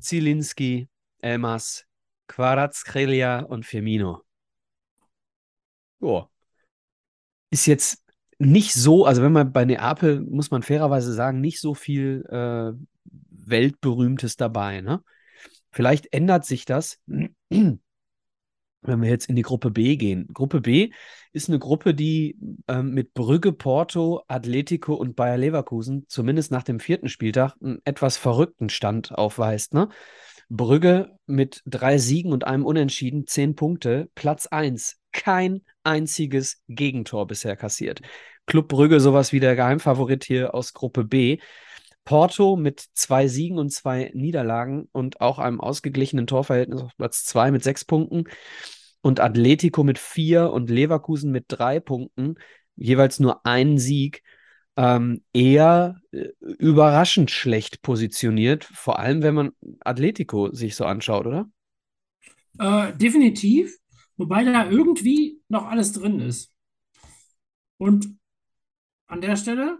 Zielinski, 0.00 0.88
Elmas, 1.20 1.84
Kvaratskhelia 2.26 3.44
und 3.44 3.64
Firmino. 3.64 4.22
Ja. 6.00 6.28
Ist 7.50 7.66
jetzt 7.66 8.02
nicht 8.38 8.72
so, 8.72 9.06
also 9.06 9.22
wenn 9.22 9.30
man 9.30 9.52
bei 9.52 9.64
Neapel, 9.64 10.22
muss 10.22 10.50
man 10.50 10.64
fairerweise 10.64 11.12
sagen, 11.12 11.40
nicht 11.40 11.60
so 11.60 11.74
viel 11.74 12.24
äh, 12.28 12.72
Weltberühmtes 13.30 14.34
dabei, 14.34 14.80
ne? 14.80 15.04
Vielleicht 15.70 16.12
ändert 16.12 16.44
sich 16.44 16.64
das, 16.64 16.98
wenn 18.86 19.02
wir 19.02 19.10
jetzt 19.10 19.28
in 19.28 19.36
die 19.36 19.42
Gruppe 19.42 19.70
B 19.70 19.96
gehen. 19.96 20.28
Gruppe 20.32 20.60
B 20.60 20.90
ist 21.32 21.48
eine 21.48 21.58
Gruppe, 21.58 21.94
die 21.94 22.38
ähm, 22.68 22.92
mit 22.92 23.14
Brügge, 23.14 23.52
Porto, 23.52 24.22
Atletico 24.28 24.94
und 24.94 25.16
Bayer 25.16 25.36
Leverkusen, 25.36 26.06
zumindest 26.08 26.50
nach 26.50 26.62
dem 26.62 26.80
vierten 26.80 27.08
Spieltag, 27.08 27.54
einen 27.62 27.80
etwas 27.84 28.16
verrückten 28.16 28.68
Stand 28.68 29.12
aufweist, 29.12 29.74
ne? 29.74 29.88
Brügge 30.48 31.18
mit 31.26 31.62
drei 31.66 31.98
Siegen 31.98 32.32
und 32.32 32.46
einem 32.46 32.64
Unentschieden, 32.64 33.26
zehn 33.26 33.56
Punkte, 33.56 34.08
Platz 34.14 34.46
1. 34.46 34.98
Kein 35.10 35.62
einziges 35.82 36.62
Gegentor 36.68 37.26
bisher 37.26 37.56
kassiert. 37.56 38.00
Club 38.46 38.68
Brügge 38.68 39.00
sowas 39.00 39.32
wie 39.32 39.40
der 39.40 39.56
Geheimfavorit 39.56 40.24
hier 40.24 40.54
aus 40.54 40.72
Gruppe 40.72 41.04
B. 41.04 41.38
Porto 42.04 42.54
mit 42.54 42.84
zwei 42.94 43.26
Siegen 43.26 43.58
und 43.58 43.70
zwei 43.72 44.12
Niederlagen 44.14 44.88
und 44.92 45.20
auch 45.20 45.40
einem 45.40 45.60
ausgeglichenen 45.60 46.28
Torverhältnis 46.28 46.80
auf 46.80 46.96
Platz 46.96 47.24
2 47.24 47.50
mit 47.50 47.64
sechs 47.64 47.84
Punkten. 47.84 48.24
Und 49.06 49.20
Atletico 49.20 49.84
mit 49.84 49.98
vier 49.98 50.50
und 50.50 50.68
Leverkusen 50.68 51.30
mit 51.30 51.44
drei 51.48 51.78
Punkten, 51.78 52.34
jeweils 52.74 53.20
nur 53.20 53.46
einen 53.46 53.78
Sieg 53.78 54.22
ähm, 54.76 55.22
eher 55.32 56.00
äh, 56.10 56.28
überraschend 56.58 57.30
schlecht 57.30 57.82
positioniert, 57.82 58.64
vor 58.64 58.98
allem 58.98 59.22
wenn 59.22 59.34
man 59.34 59.52
Atletico 59.80 60.52
sich 60.52 60.74
so 60.74 60.84
anschaut, 60.84 61.26
oder? 61.26 61.48
Äh, 62.58 62.92
definitiv. 62.96 63.76
wobei 64.18 64.44
da 64.44 64.68
irgendwie 64.70 65.40
noch 65.48 65.66
alles 65.66 65.92
drin 65.92 66.20
ist. 66.20 66.50
Und 67.78 68.16
an 69.08 69.20
der 69.20 69.36
Stelle 69.36 69.78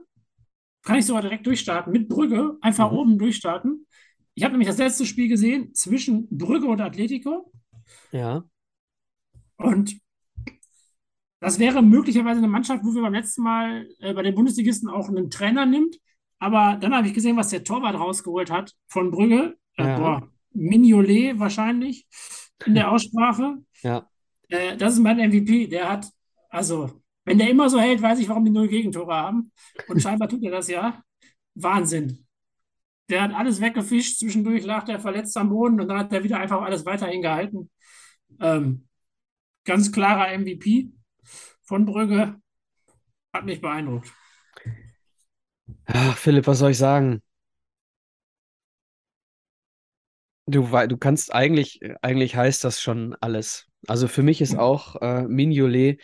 kann 0.83 0.99
ich 0.99 1.06
sogar 1.06 1.23
direkt 1.23 1.47
durchstarten 1.47 1.92
mit 1.92 2.09
Brügge, 2.09 2.59
einfach 2.61 2.92
Mhm. 2.92 2.99
oben 2.99 3.18
durchstarten. 3.18 3.87
Ich 4.35 4.45
habe 4.45 4.52
nämlich 4.52 4.68
das 4.68 4.78
letzte 4.78 5.06
Spiel 5.06 5.28
gesehen 5.28 5.75
zwischen 5.75 6.28
Brügge 6.30 6.66
und 6.68 6.80
Atletico 6.80 7.52
Ja. 8.12 8.45
Und 9.58 9.96
das 11.40 11.58
wäre 11.58 11.82
möglicherweise 11.82 12.38
eine 12.38 12.48
Mannschaft, 12.48 12.82
wo 12.84 12.94
wir 12.94 13.02
beim 13.02 13.12
letzten 13.14 13.42
Mal 13.42 13.88
äh, 14.00 14.14
bei 14.14 14.22
den 14.22 14.34
Bundesligisten 14.34 14.88
auch 14.88 15.08
einen 15.08 15.30
Trainer 15.30 15.66
nimmt. 15.66 15.96
Aber 16.38 16.76
dann 16.80 16.94
habe 16.94 17.06
ich 17.08 17.14
gesehen, 17.14 17.36
was 17.36 17.50
der 17.50 17.64
Torwart 17.64 17.94
rausgeholt 17.94 18.50
hat 18.50 18.75
von 18.88 19.10
Brügge. 19.10 19.56
Äh, 19.76 19.84
Ja. 19.84 19.98
boah, 19.98 20.28
Mignolet 20.52 21.38
wahrscheinlich 21.38 22.06
in 22.64 22.75
der 22.75 22.90
Aussprache. 22.92 23.58
Ja. 23.82 24.08
Äh, 24.48 24.76
das 24.76 24.94
ist 24.94 25.00
mein 25.00 25.18
MVP. 25.18 25.66
Der 25.66 25.90
hat, 25.90 26.10
also, 26.48 26.90
wenn 27.25 27.38
der 27.38 27.50
immer 27.50 27.68
so 27.68 27.78
hält, 27.80 28.00
weiß 28.00 28.18
ich, 28.18 28.28
warum 28.28 28.44
die 28.44 28.50
null 28.50 28.68
Gegentore 28.68 29.14
haben. 29.14 29.52
Und 29.88 30.00
scheinbar 30.00 30.28
tut 30.28 30.42
er 30.42 30.52
das 30.52 30.68
ja. 30.68 31.02
Wahnsinn. 31.54 32.26
Der 33.10 33.22
hat 33.22 33.34
alles 33.34 33.60
weggefischt. 33.60 34.18
Zwischendurch 34.18 34.64
lag 34.64 34.84
der 34.84 34.98
verletzt 35.00 35.36
am 35.36 35.50
Boden 35.50 35.80
und 35.80 35.88
dann 35.88 35.98
hat 35.98 36.12
er 36.12 36.25
wieder 36.25 36.38
einfach 36.38 36.62
alles 36.62 36.84
weiterhin 36.86 37.22
gehalten. 37.22 37.70
Ähm, 38.40 38.86
ganz 39.66 39.92
klarer 39.92 40.32
MVP 40.32 40.90
von 41.62 41.85
Brügge. 41.85 42.40
Hat 43.35 43.44
mich 43.44 43.61
beeindruckt. 43.61 44.11
Ach, 45.85 46.16
Philipp, 46.16 46.46
was 46.46 46.61
soll 46.61 46.70
ich 46.70 46.78
sagen? 46.78 47.23
Du, 50.46 50.68
du 50.87 50.96
kannst 50.96 51.35
eigentlich, 51.35 51.80
eigentlich 52.02 52.37
heißt 52.37 52.62
das 52.62 52.80
schon 52.80 53.16
alles. 53.20 53.66
Also 53.88 54.06
für 54.08 54.23
mich 54.23 54.40
ist 54.40 54.56
auch 54.56 54.96
äh, 55.02 55.23
Mignolet 55.23 56.00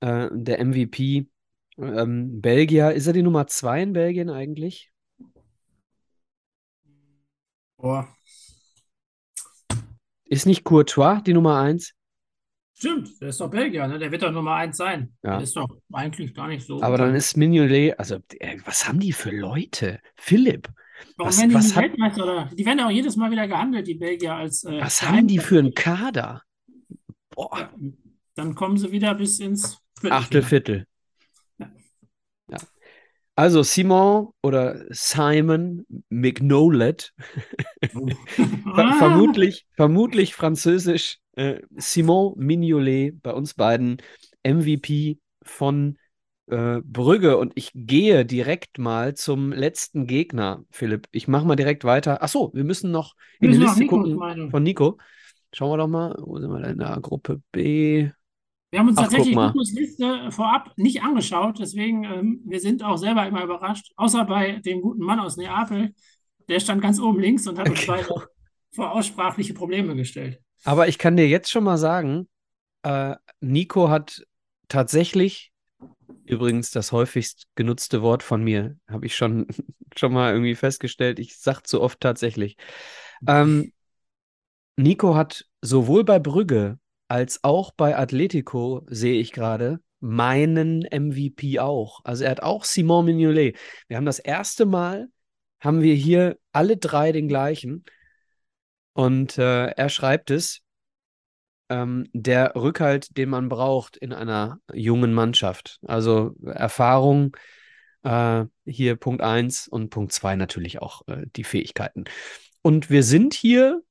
äh, 0.00 0.28
der 0.32 0.58
MVP. 0.60 1.28
Ähm, 1.78 2.40
Belgier, 2.40 2.92
ist 2.92 3.06
er 3.06 3.12
die 3.12 3.22
Nummer 3.22 3.46
zwei 3.46 3.82
in 3.82 3.92
Belgien 3.92 4.30
eigentlich? 4.30 4.90
Boah. 7.76 8.08
Ist 10.24 10.46
nicht 10.46 10.64
Courtois 10.64 11.20
die 11.22 11.32
Nummer 11.32 11.60
eins? 11.60 11.94
Stimmt, 12.78 13.20
der 13.20 13.30
ist 13.30 13.40
doch 13.40 13.50
Belgier, 13.50 13.88
ne? 13.88 13.98
Der 13.98 14.12
wird 14.12 14.22
doch 14.22 14.30
Nummer 14.30 14.54
eins 14.54 14.76
sein. 14.76 15.12
Ja. 15.24 15.32
Der 15.32 15.40
ist 15.42 15.56
doch 15.56 15.68
eigentlich 15.92 16.32
gar 16.32 16.46
nicht 16.46 16.64
so. 16.64 16.80
Aber 16.80 16.96
dann 16.96 17.12
ist 17.16 17.36
Mignolet, 17.36 17.98
also 17.98 18.18
äh, 18.38 18.56
was 18.64 18.86
haben 18.86 19.00
die 19.00 19.12
für 19.12 19.30
Leute? 19.30 19.98
Philipp, 20.14 20.68
Warum 21.16 21.28
was, 21.28 21.38
werden 21.38 21.50
die 21.50 21.54
was 21.56 21.74
hat, 21.74 21.82
Weltmeister? 21.82 22.22
Oder? 22.22 22.50
Die 22.56 22.64
werden 22.64 22.78
ja 22.78 22.86
auch 22.86 22.90
jedes 22.90 23.16
Mal 23.16 23.32
wieder 23.32 23.48
gehandelt, 23.48 23.88
die 23.88 23.94
Belgier, 23.94 24.34
als 24.34 24.62
äh, 24.62 24.80
was 24.80 25.02
haben 25.02 25.26
die 25.26 25.38
für 25.38 25.58
einen 25.58 25.74
Kader? 25.74 26.42
Boah, 27.30 27.50
Ja, 27.58 27.72
dann 28.36 28.54
kommen 28.54 28.76
sie 28.76 28.92
wieder 28.92 29.14
bis 29.14 29.40
ins 29.40 29.80
Achtel, 30.08 30.42
Viertelfinale. 30.42 30.42
Viertel. 30.42 30.86
Ja. 31.58 31.70
Ja. 32.48 32.58
Also 33.38 33.62
Simon 33.62 34.30
oder 34.42 34.84
Simon 34.90 35.86
Mignolet, 36.08 37.14
ver 37.78 38.16
Ah, 38.74 38.94
vermutlich, 38.98 39.64
vermutlich 39.76 40.34
französisch, 40.34 41.18
äh, 41.36 41.60
Simon 41.76 42.34
Mignolet, 42.36 43.12
bei 43.22 43.32
uns 43.32 43.54
beiden 43.54 43.98
MVP 44.42 45.20
von 45.44 45.98
äh, 46.48 46.80
Brügge. 46.82 47.36
Und 47.36 47.52
ich 47.54 47.70
gehe 47.74 48.24
direkt 48.24 48.78
mal 48.78 49.14
zum 49.14 49.52
letzten 49.52 50.08
Gegner, 50.08 50.64
Philipp. 50.72 51.06
Ich 51.12 51.28
mache 51.28 51.46
mal 51.46 51.54
direkt 51.54 51.84
weiter. 51.84 52.18
Ach 52.22 52.28
so, 52.28 52.50
wir 52.54 52.64
müssen 52.64 52.90
noch 52.90 53.14
wir 53.38 53.50
in 53.50 53.52
die 53.52 53.58
müssen 53.60 53.86
noch 53.86 54.00
Liste 54.00 54.18
gucken 54.18 54.50
von 54.50 54.62
Nico. 54.64 54.98
Schauen 55.52 55.70
wir 55.70 55.76
doch 55.76 55.86
mal, 55.86 56.16
wo 56.18 56.40
sind 56.40 56.50
wir 56.50 56.60
denn 56.60 56.78
da? 56.78 56.98
Gruppe 57.00 57.40
B. 57.52 58.10
Wir 58.70 58.80
haben 58.80 58.88
uns 58.88 58.98
Ach, 58.98 59.04
tatsächlich. 59.04 59.34
Nikos 59.34 59.72
Liste 59.72 60.30
vorab 60.30 60.72
nicht 60.76 61.02
angeschaut, 61.02 61.58
deswegen 61.58 62.04
ähm, 62.04 62.40
wir 62.44 62.60
sind 62.60 62.82
auch 62.82 62.96
selber 62.98 63.26
immer 63.26 63.42
überrascht, 63.42 63.92
außer 63.96 64.24
bei 64.24 64.60
dem 64.60 64.82
guten 64.82 65.02
Mann 65.02 65.20
aus 65.20 65.36
Neapel. 65.36 65.94
Der 66.48 66.60
stand 66.60 66.82
ganz 66.82 67.00
oben 67.00 67.20
links 67.20 67.46
und 67.46 67.58
hat 67.58 67.68
uns 67.68 67.80
Genau. 67.80 67.92
beide 67.94 68.08
vor 68.74 68.92
aussprachliche 68.92 69.54
Probleme 69.54 69.96
gestellt. 69.96 70.40
Aber 70.64 70.88
ich 70.88 70.98
kann 70.98 71.16
dir 71.16 71.26
jetzt 71.28 71.50
schon 71.50 71.64
mal 71.64 71.78
sagen, 71.78 72.28
äh, 72.82 73.16
Nico 73.40 73.88
hat 73.88 74.22
tatsächlich, 74.68 75.52
übrigens 76.24 76.70
das 76.70 76.92
häufigst 76.92 77.46
genutzte 77.54 78.02
Wort 78.02 78.22
von 78.22 78.42
mir, 78.42 78.76
habe 78.88 79.06
ich 79.06 79.16
schon, 79.16 79.46
schon 79.96 80.12
mal 80.12 80.32
irgendwie 80.32 80.54
festgestellt, 80.54 81.18
ich 81.18 81.38
sage 81.38 81.62
zu 81.62 81.80
oft 81.80 82.00
tatsächlich. 82.00 82.56
Ähm, 83.26 83.72
Nico 84.76 85.16
hat 85.16 85.46
sowohl 85.60 86.04
bei 86.04 86.18
Brügge 86.18 86.78
als 87.08 87.42
auch 87.42 87.72
bei 87.72 87.96
Atletico, 87.96 88.84
sehe 88.86 89.20
ich 89.20 89.32
gerade, 89.32 89.80
meinen 90.00 90.86
MVP 90.90 91.58
auch. 91.58 92.00
Also 92.04 92.24
er 92.24 92.30
hat 92.30 92.42
auch 92.42 92.64
Simon 92.64 93.06
Mignolet. 93.06 93.56
Wir 93.88 93.96
haben 93.96 94.06
das 94.06 94.18
erste 94.18 94.66
Mal, 94.66 95.08
haben 95.60 95.82
wir 95.82 95.94
hier 95.94 96.38
alle 96.52 96.76
drei 96.76 97.10
den 97.12 97.28
gleichen. 97.28 97.84
Und 98.92 99.38
äh, 99.38 99.66
er 99.66 99.88
schreibt 99.88 100.30
es, 100.30 100.60
ähm, 101.68 102.08
der 102.12 102.54
Rückhalt, 102.54 103.16
den 103.16 103.28
man 103.28 103.48
braucht 103.48 103.96
in 103.96 104.12
einer 104.12 104.60
jungen 104.72 105.12
Mannschaft. 105.12 105.78
Also 105.86 106.34
Erfahrung, 106.44 107.36
äh, 108.02 108.44
hier 108.64 108.96
Punkt 108.96 109.22
1 109.22 109.68
und 109.68 109.90
Punkt 109.90 110.12
2 110.12 110.36
natürlich 110.36 110.80
auch 110.80 111.06
äh, 111.08 111.26
die 111.36 111.44
Fähigkeiten. 111.44 112.04
Und 112.62 112.90
wir 112.90 113.02
sind 113.02 113.34
hier 113.34 113.82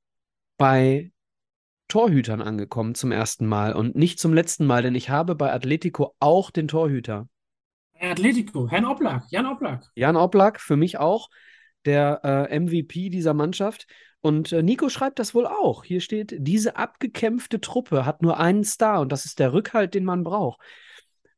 bei 0.56 1.12
Torhütern 1.88 2.42
angekommen 2.42 2.94
zum 2.94 3.12
ersten 3.12 3.46
Mal 3.46 3.72
und 3.74 3.96
nicht 3.96 4.20
zum 4.20 4.32
letzten 4.34 4.66
Mal, 4.66 4.82
denn 4.82 4.94
ich 4.94 5.10
habe 5.10 5.34
bei 5.34 5.52
Atletico 5.52 6.14
auch 6.20 6.50
den 6.50 6.68
Torhüter. 6.68 7.28
Atletico, 8.00 8.68
Herrn 8.68 8.84
Oblak, 8.84 9.24
Jan 9.30 9.46
Oblak. 9.46 9.84
Jan 9.94 10.16
Oblak, 10.16 10.60
für 10.60 10.76
mich 10.76 10.98
auch 10.98 11.28
der 11.84 12.20
äh, 12.50 12.58
MVP 12.60 13.08
dieser 13.08 13.34
Mannschaft. 13.34 13.86
Und 14.20 14.52
äh, 14.52 14.62
Nico 14.62 14.88
schreibt 14.88 15.18
das 15.18 15.34
wohl 15.34 15.46
auch. 15.46 15.84
Hier 15.84 16.00
steht, 16.00 16.34
diese 16.38 16.76
abgekämpfte 16.76 17.60
Truppe 17.60 18.04
hat 18.04 18.22
nur 18.22 18.38
einen 18.38 18.64
Star 18.64 19.00
und 19.00 19.10
das 19.10 19.24
ist 19.24 19.38
der 19.38 19.52
Rückhalt, 19.52 19.94
den 19.94 20.04
man 20.04 20.24
braucht. 20.24 20.60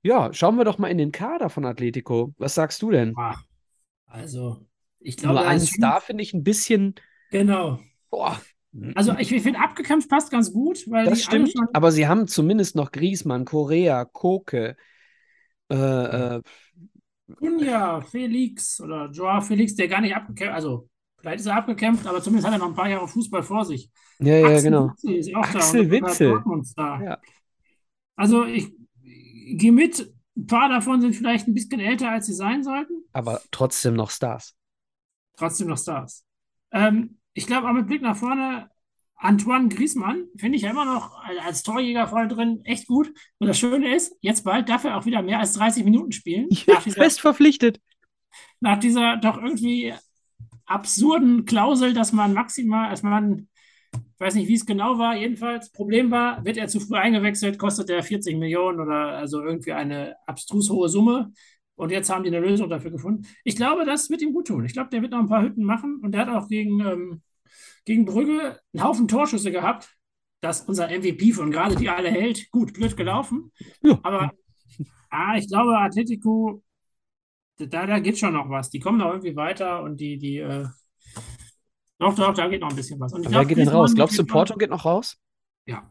Ja, 0.02 0.32
schauen 0.32 0.56
wir 0.56 0.64
doch 0.64 0.78
mal 0.78 0.88
in 0.88 0.98
den 0.98 1.12
Kader 1.12 1.50
von 1.50 1.64
Atletico. 1.66 2.34
Was 2.38 2.54
sagst 2.54 2.80
du 2.82 2.90
denn? 2.90 3.14
Ah, 3.16 3.36
also, 4.06 4.66
ich 4.98 5.16
glaube, 5.18 5.40
Nur 5.40 5.46
einen 5.46 5.60
Star 5.60 6.00
finde 6.00 6.22
ich 6.22 6.32
ein 6.32 6.42
bisschen, 6.42 6.94
Genau. 7.30 7.80
boah, 8.10 8.40
Also, 8.94 9.14
ich, 9.18 9.32
ich 9.32 9.42
finde, 9.42 9.60
abgekämpft 9.60 10.08
passt 10.08 10.30
ganz 10.30 10.52
gut, 10.52 10.88
weil 10.88 11.06
das 11.06 11.22
stimmt, 11.22 11.50
schon. 11.50 11.66
aber 11.72 11.90
sie 11.90 12.06
haben 12.06 12.28
zumindest 12.28 12.76
noch 12.76 12.92
Griezmann, 12.92 13.44
Correa, 13.44 14.04
Koke, 14.04 14.76
äh, 15.70 15.74
äh, 15.74 16.42
Cunha, 17.36 18.00
Felix 18.00 18.80
oder 18.80 19.10
Joao 19.10 19.40
Felix, 19.40 19.74
der 19.74 19.88
gar 19.88 20.00
nicht 20.00 20.14
abgekämpft, 20.14 20.54
also 20.54 20.88
vielleicht 21.20 21.40
ist 21.40 21.46
er 21.46 21.56
abgekämpft, 21.56 22.06
aber 22.06 22.22
zumindest 22.22 22.46
hat 22.46 22.54
er 22.54 22.58
noch 22.58 22.68
ein 22.68 22.74
paar 22.74 22.88
Jahre 22.88 23.08
Fußball 23.08 23.42
vor 23.42 23.64
sich. 23.64 23.90
ja, 24.18 24.36
ja, 24.36 24.46
Axel 24.48 24.62
genau. 24.62 24.88
Witsel 24.90 25.16
ist 25.16 25.34
auch 25.34 25.46
da 25.46 25.58
Axel 25.58 25.88
paar 25.88 26.08
Witsel. 26.08 26.28
Dortmund-Star. 26.30 27.02
Ja. 27.02 27.18
Also 28.16 28.44
ich 28.44 28.72
gehe 29.02 29.72
mit, 29.72 30.12
ein 30.36 30.46
paar 30.46 30.68
davon 30.68 31.00
sind 31.00 31.14
vielleicht 31.14 31.48
ein 31.48 31.54
bisschen 31.54 31.80
älter, 31.80 32.10
als 32.10 32.26
sie 32.26 32.34
sein 32.34 32.62
sollten, 32.62 33.04
Aber 33.12 33.40
trotzdem 33.50 33.94
noch 33.94 34.10
Stars. 34.10 34.54
trotzdem 35.36 35.68
noch 35.68 35.78
Stars. 35.78 36.24
Ähm, 36.72 37.19
ich 37.40 37.46
glaube 37.46 37.66
auch 37.66 37.72
mit 37.72 37.86
Blick 37.86 38.02
nach 38.02 38.16
vorne, 38.16 38.68
Antoine 39.16 39.68
Griezmann 39.68 40.26
finde 40.36 40.56
ich 40.56 40.62
ja 40.62 40.70
immer 40.70 40.84
noch 40.84 41.18
als 41.42 41.62
Torjäger 41.62 42.06
vorne 42.06 42.28
drin 42.28 42.60
echt 42.64 42.86
gut. 42.86 43.12
Und 43.38 43.46
das 43.46 43.58
Schöne 43.58 43.94
ist, 43.94 44.14
jetzt 44.20 44.44
bald 44.44 44.68
darf 44.68 44.84
er 44.84 44.98
auch 44.98 45.06
wieder 45.06 45.22
mehr 45.22 45.38
als 45.38 45.54
30 45.54 45.84
Minuten 45.84 46.12
spielen. 46.12 46.48
Nach 46.66 46.82
dieser 46.82 47.02
Fest 47.02 47.20
verpflichtet. 47.22 47.80
nach 48.60 48.78
dieser 48.78 49.16
doch 49.16 49.38
irgendwie 49.38 49.94
absurden 50.66 51.46
Klausel, 51.46 51.94
dass 51.94 52.12
man 52.12 52.34
maximal, 52.34 52.90
dass 52.90 53.02
man, 53.02 53.48
ich 53.94 54.20
weiß 54.20 54.34
nicht, 54.34 54.48
wie 54.48 54.54
es 54.54 54.66
genau 54.66 54.98
war, 54.98 55.16
jedenfalls, 55.16 55.72
Problem 55.72 56.10
war, 56.10 56.44
wird 56.44 56.58
er 56.58 56.68
zu 56.68 56.78
früh 56.78 56.96
eingewechselt, 56.96 57.58
kostet 57.58 57.88
er 57.88 58.02
40 58.02 58.36
Millionen 58.36 58.80
oder 58.80 59.16
also 59.16 59.42
irgendwie 59.42 59.72
eine 59.72 60.16
abstrus 60.26 60.68
hohe 60.68 60.90
Summe. 60.90 61.32
Und 61.74 61.90
jetzt 61.90 62.10
haben 62.10 62.24
die 62.24 62.28
eine 62.28 62.40
Lösung 62.40 62.68
dafür 62.68 62.90
gefunden. 62.90 63.26
Ich 63.44 63.56
glaube, 63.56 63.86
das 63.86 64.10
wird 64.10 64.20
ihm 64.20 64.34
gut 64.34 64.48
tun. 64.48 64.66
Ich 64.66 64.74
glaube, 64.74 64.90
der 64.90 65.00
wird 65.00 65.12
noch 65.12 65.20
ein 65.20 65.28
paar 65.28 65.42
Hütten 65.42 65.64
machen 65.64 66.00
und 66.02 66.12
der 66.12 66.26
hat 66.26 66.28
auch 66.28 66.46
gegen, 66.46 66.80
ähm, 66.80 67.22
gegen 67.84 68.04
Brügge 68.04 68.60
einen 68.72 68.84
Haufen 68.84 69.08
Torschüsse 69.08 69.50
gehabt, 69.50 69.96
dass 70.40 70.62
unser 70.62 70.88
MVP 70.88 71.32
von 71.32 71.50
gerade 71.50 71.76
die 71.76 71.88
alle 71.88 72.10
hält. 72.10 72.50
Gut, 72.50 72.72
blöd 72.72 72.96
gelaufen. 72.96 73.52
Ja. 73.82 73.98
Aber 74.02 74.32
ah, 75.10 75.36
ich 75.36 75.48
glaube, 75.48 75.76
Atletico, 75.78 76.62
da, 77.58 77.86
da 77.86 77.98
geht 77.98 78.18
schon 78.18 78.34
noch 78.34 78.48
was. 78.48 78.70
Die 78.70 78.80
kommen 78.80 78.98
noch 78.98 79.10
irgendwie 79.10 79.36
weiter 79.36 79.82
und 79.82 80.00
die, 80.00 80.18
die, 80.18 80.38
äh, 80.38 80.66
doch, 81.98 82.14
doch, 82.14 82.32
da 82.32 82.48
geht 82.48 82.62
noch 82.62 82.70
ein 82.70 82.76
bisschen 82.76 82.98
was. 82.98 83.12
Und 83.12 83.20
ich 83.20 83.26
Wer 83.26 83.32
glaube, 83.32 83.46
geht 83.48 83.58
denn 83.58 83.68
raus? 83.68 83.94
Glaubst 83.94 84.18
du, 84.18 84.24
Porto 84.24 84.56
geht 84.56 84.70
noch 84.70 84.86
raus? 84.86 85.18
Ja. 85.66 85.88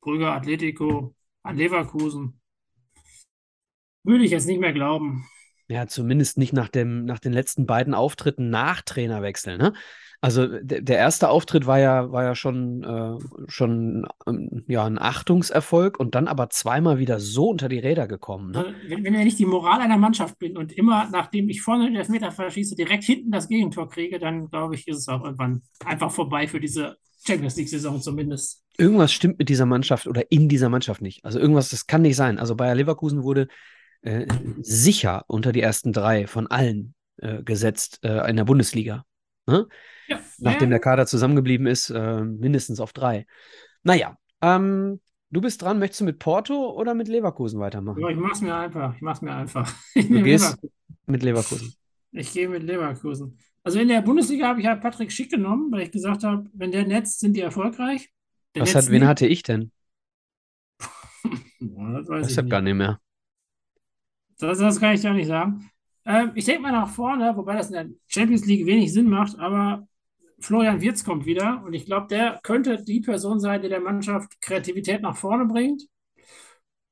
Brügge, 0.00 0.30
Atletico, 0.30 1.14
an 1.44 1.56
Leverkusen. 1.56 2.40
Würde 4.02 4.24
ich 4.24 4.32
jetzt 4.32 4.46
nicht 4.46 4.60
mehr 4.60 4.72
glauben. 4.72 5.24
Ja, 5.68 5.86
zumindest 5.86 6.36
nicht 6.36 6.52
nach 6.52 6.68
dem, 6.68 7.04
nach 7.04 7.20
den 7.20 7.32
letzten 7.32 7.66
beiden 7.66 7.94
Auftritten 7.94 8.50
nach 8.50 8.82
Trainerwechsel, 8.82 9.56
ne? 9.56 9.72
Also 10.24 10.46
der, 10.46 10.98
erste 10.98 11.30
Auftritt 11.30 11.66
war 11.66 11.80
ja, 11.80 12.12
war 12.12 12.22
ja 12.22 12.36
schon, 12.36 12.84
äh, 12.84 13.50
schon 13.50 14.06
ähm, 14.28 14.64
ja, 14.68 14.84
ein 14.84 15.00
Achtungserfolg 15.00 15.98
und 15.98 16.14
dann 16.14 16.28
aber 16.28 16.48
zweimal 16.48 17.00
wieder 17.00 17.18
so 17.18 17.48
unter 17.48 17.68
die 17.68 17.80
Räder 17.80 18.06
gekommen. 18.06 18.52
Ne? 18.52 18.58
Also, 18.58 18.70
wenn, 18.86 19.02
wenn 19.02 19.26
ich 19.26 19.34
die 19.34 19.46
Moral 19.46 19.80
einer 19.80 19.96
Mannschaft 19.96 20.38
bin 20.38 20.56
und 20.56 20.70
immer, 20.70 21.08
nachdem 21.10 21.48
ich 21.48 21.60
vorne 21.60 21.86
den 21.86 21.96
Elfmeter 21.96 22.30
verschieße, 22.30 22.76
direkt 22.76 23.02
hinten 23.02 23.32
das 23.32 23.48
Gegentor 23.48 23.90
kriege, 23.90 24.20
dann 24.20 24.48
glaube 24.48 24.76
ich, 24.76 24.86
ist 24.86 24.98
es 24.98 25.08
auch 25.08 25.24
irgendwann 25.24 25.62
einfach 25.84 26.12
vorbei 26.12 26.46
für 26.46 26.60
diese 26.60 26.96
Champions 27.26 27.56
League-Saison 27.56 28.00
zumindest. 28.00 28.62
Irgendwas 28.78 29.12
stimmt 29.12 29.40
mit 29.40 29.48
dieser 29.48 29.66
Mannschaft 29.66 30.06
oder 30.06 30.30
in 30.30 30.48
dieser 30.48 30.68
Mannschaft 30.68 31.02
nicht. 31.02 31.24
Also 31.24 31.40
irgendwas, 31.40 31.70
das 31.70 31.88
kann 31.88 32.02
nicht 32.02 32.14
sein. 32.14 32.38
Also 32.38 32.54
Bayer 32.54 32.76
Leverkusen 32.76 33.24
wurde 33.24 33.48
äh, 34.02 34.28
sicher 34.60 35.24
unter 35.26 35.50
die 35.50 35.62
ersten 35.62 35.92
drei 35.92 36.28
von 36.28 36.46
allen 36.46 36.94
äh, 37.16 37.42
gesetzt 37.42 37.98
äh, 38.04 38.30
in 38.30 38.36
der 38.36 38.44
Bundesliga. 38.44 39.04
Ne? 39.46 39.66
Ja, 40.06 40.20
Nachdem 40.38 40.70
der 40.70 40.80
Kader 40.80 41.06
zusammengeblieben 41.06 41.66
ist, 41.66 41.90
äh, 41.90 42.20
mindestens 42.22 42.80
auf 42.80 42.92
drei. 42.92 43.26
Naja, 43.82 44.16
ähm, 44.40 45.00
du 45.30 45.40
bist 45.40 45.62
dran. 45.62 45.78
Möchtest 45.78 46.00
du 46.00 46.04
mit 46.04 46.18
Porto 46.18 46.70
oder 46.72 46.94
mit 46.94 47.08
Leverkusen 47.08 47.60
weitermachen? 47.60 48.00
Ja, 48.00 48.08
ich 48.08 48.16
mach's 48.16 48.40
mir 48.40 48.54
einfach. 48.54 48.94
Ich 48.96 49.02
mach's 49.02 49.22
mir 49.22 49.34
einfach. 49.34 49.72
Ich 49.94 50.08
Du 50.12 50.20
gehst 50.22 50.58
Leverkusen. 50.62 50.72
mit 51.06 51.22
Leverkusen. 51.22 51.76
Ich 52.12 52.32
gehe 52.32 52.48
mit 52.48 52.62
Leverkusen. 52.62 53.38
Also 53.64 53.78
in 53.80 53.88
der 53.88 54.02
Bundesliga 54.02 54.48
habe 54.48 54.60
ich 54.60 54.66
halt 54.66 54.80
Patrick 54.82 55.12
Schick 55.12 55.30
genommen, 55.30 55.70
weil 55.72 55.82
ich 55.82 55.92
gesagt 55.92 56.24
habe, 56.24 56.48
wenn 56.52 56.72
der 56.72 56.86
netzt, 56.86 57.20
sind 57.20 57.34
die 57.36 57.40
erfolgreich. 57.40 58.10
Der 58.54 58.62
Was 58.62 58.74
hat, 58.74 58.90
wen 58.90 59.00
nicht. 59.00 59.08
hatte 59.08 59.26
ich 59.26 59.42
denn? 59.42 59.72
Boah, 61.60 61.92
das 61.98 62.08
weiß 62.08 62.26
Ich 62.26 62.36
ich 62.36 62.42
nicht. 62.42 62.50
gar 62.50 62.60
nicht 62.62 62.74
mehr. 62.74 63.00
Das, 64.38 64.58
das 64.58 64.80
kann 64.80 64.94
ich 64.94 65.02
ja 65.02 65.12
nicht 65.12 65.28
sagen. 65.28 65.70
Ähm, 66.04 66.32
ich 66.34 66.44
denke 66.44 66.62
mal 66.62 66.72
nach 66.72 66.88
vorne, 66.88 67.36
wobei 67.36 67.56
das 67.56 67.68
in 67.68 67.74
der 67.74 67.86
Champions 68.08 68.46
League 68.46 68.66
wenig 68.66 68.92
Sinn 68.92 69.08
macht, 69.08 69.38
aber 69.38 69.86
Florian 70.40 70.80
Wirtz 70.80 71.04
kommt 71.04 71.26
wieder 71.26 71.62
und 71.64 71.74
ich 71.74 71.86
glaube, 71.86 72.08
der 72.08 72.40
könnte 72.42 72.82
die 72.84 73.00
Person 73.00 73.40
sein, 73.40 73.62
die 73.62 73.68
der 73.68 73.80
Mannschaft 73.80 74.40
Kreativität 74.40 75.02
nach 75.02 75.16
vorne 75.16 75.46
bringt 75.46 75.84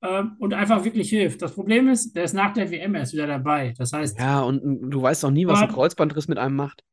ähm, 0.02 0.36
und 0.38 0.54
einfach 0.54 0.84
wirklich 0.84 1.10
hilft. 1.10 1.42
Das 1.42 1.54
Problem 1.54 1.88
ist, 1.88 2.14
der 2.16 2.24
ist 2.24 2.32
nach 2.32 2.52
der 2.52 2.70
WM 2.70 2.94
erst 2.94 3.12
wieder 3.12 3.26
dabei. 3.26 3.74
Das 3.76 3.92
heißt, 3.92 4.18
Ja, 4.18 4.40
und 4.40 4.90
du 4.90 5.02
weißt 5.02 5.24
auch 5.24 5.30
nie, 5.30 5.46
was 5.46 5.60
ein 5.62 5.68
Kreuzbandriss 5.68 6.28
mit 6.28 6.38
einem 6.38 6.56
macht. 6.56 6.84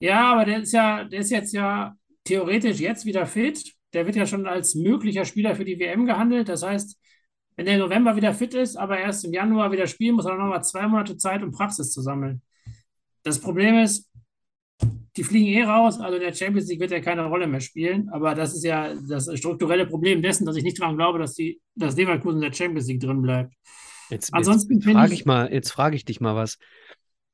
ja, 0.00 0.32
aber 0.32 0.44
der 0.44 0.60
ist 0.62 0.72
ja, 0.72 1.04
der 1.04 1.20
ist 1.20 1.30
jetzt 1.30 1.52
ja 1.52 1.94
theoretisch 2.24 2.80
jetzt 2.80 3.04
wieder 3.04 3.26
fit. 3.26 3.74
Der 3.92 4.06
wird 4.06 4.16
ja 4.16 4.26
schon 4.26 4.46
als 4.46 4.74
möglicher 4.74 5.24
Spieler 5.24 5.54
für 5.54 5.64
die 5.64 5.78
WM 5.78 6.06
gehandelt. 6.06 6.48
Das 6.48 6.62
heißt, 6.62 6.98
wenn 7.56 7.66
der 7.66 7.78
November 7.78 8.16
wieder 8.16 8.32
fit 8.32 8.54
ist, 8.54 8.76
aber 8.76 8.98
erst 8.98 9.24
im 9.24 9.32
Januar 9.32 9.72
wieder 9.72 9.86
spielen, 9.86 10.16
muss 10.16 10.24
er 10.24 10.36
nochmal 10.36 10.64
zwei 10.64 10.86
Monate 10.86 11.16
Zeit, 11.16 11.42
um 11.42 11.52
Praxis 11.52 11.92
zu 11.92 12.00
sammeln. 12.00 12.42
Das 13.22 13.38
Problem 13.38 13.78
ist, 13.78 14.10
die 15.16 15.24
fliegen 15.24 15.48
eh 15.48 15.64
raus, 15.64 16.00
also 16.00 16.16
in 16.16 16.22
der 16.22 16.32
Champions 16.32 16.68
League 16.68 16.80
wird 16.80 16.92
er 16.92 17.00
keine 17.00 17.24
Rolle 17.24 17.46
mehr 17.46 17.60
spielen. 17.60 18.08
Aber 18.10 18.34
das 18.34 18.54
ist 18.54 18.64
ja 18.64 18.94
das 19.08 19.30
strukturelle 19.38 19.86
Problem 19.86 20.22
dessen, 20.22 20.46
dass 20.46 20.56
ich 20.56 20.62
nicht 20.62 20.80
daran 20.80 20.96
glaube, 20.96 21.18
dass, 21.18 21.34
die, 21.34 21.60
dass 21.74 21.96
Leverkusen 21.96 22.42
in 22.42 22.48
der 22.48 22.56
Champions 22.56 22.86
League 22.86 23.00
drin 23.00 23.20
bleibt. 23.20 23.52
Jetzt, 24.08 24.32
Ansonsten 24.32 24.74
jetzt 24.74 24.84
frage 24.84 25.12
ich, 25.12 25.20
ich 25.20 25.26
mal, 25.26 25.52
jetzt 25.52 25.70
frage 25.70 25.96
ich 25.96 26.04
dich 26.04 26.20
mal 26.20 26.36
was. 26.36 26.58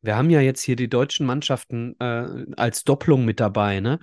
Wir 0.03 0.17
haben 0.17 0.31
ja 0.31 0.41
jetzt 0.41 0.63
hier 0.63 0.77
die 0.77 0.89
deutschen 0.89 1.27
Mannschaften 1.27 1.97
äh, 1.99 2.47
als 2.57 2.85
Doppelung 2.85 3.25
mit 3.25 3.41
dabei, 3.41 3.81
ne? 3.81 3.99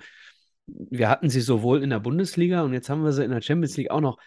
Wir 0.66 1.08
hatten 1.08 1.28
sie 1.28 1.40
sowohl 1.40 1.82
in 1.82 1.90
der 1.90 2.00
Bundesliga 2.00 2.62
und 2.62 2.72
jetzt 2.72 2.88
haben 2.88 3.04
wir 3.04 3.12
sie 3.12 3.24
in 3.24 3.30
der 3.30 3.42
Champions 3.42 3.76
League 3.76 3.90
auch 3.90 4.00
noch. 4.00 4.18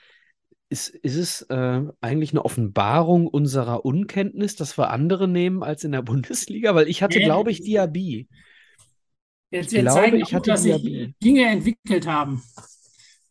Ist, 0.70 0.90
ist 0.90 1.16
es 1.16 1.42
äh, 1.44 1.82
eigentlich 2.02 2.32
eine 2.32 2.44
Offenbarung 2.44 3.28
unserer 3.28 3.86
Unkenntnis, 3.86 4.56
dass 4.58 4.78
wir 4.78 4.90
andere 4.90 5.28
nehmen 5.28 5.64
als 5.64 5.84
in 5.86 5.94
der 5.94 6.02
Bundesliga? 6.04 6.76
Weil 6.76 6.90
ich 6.90 7.02
hatte, 7.04 7.22
glaube 7.22 7.52
ich, 7.52 7.64
Diaby. 7.64 8.28
jetzt, 9.52 9.72
Ich 9.72 9.74
wir 9.74 9.84
glaube, 9.84 9.88
zeigen 9.88 10.20
ich 10.20 10.34
auch, 10.36 10.36
hatte 10.36 10.46
dass 10.46 10.64
sich 10.64 10.90
Diaby. 10.90 11.16
Dinge 11.24 11.46
entwickelt 11.48 12.08
haben. 12.08 12.42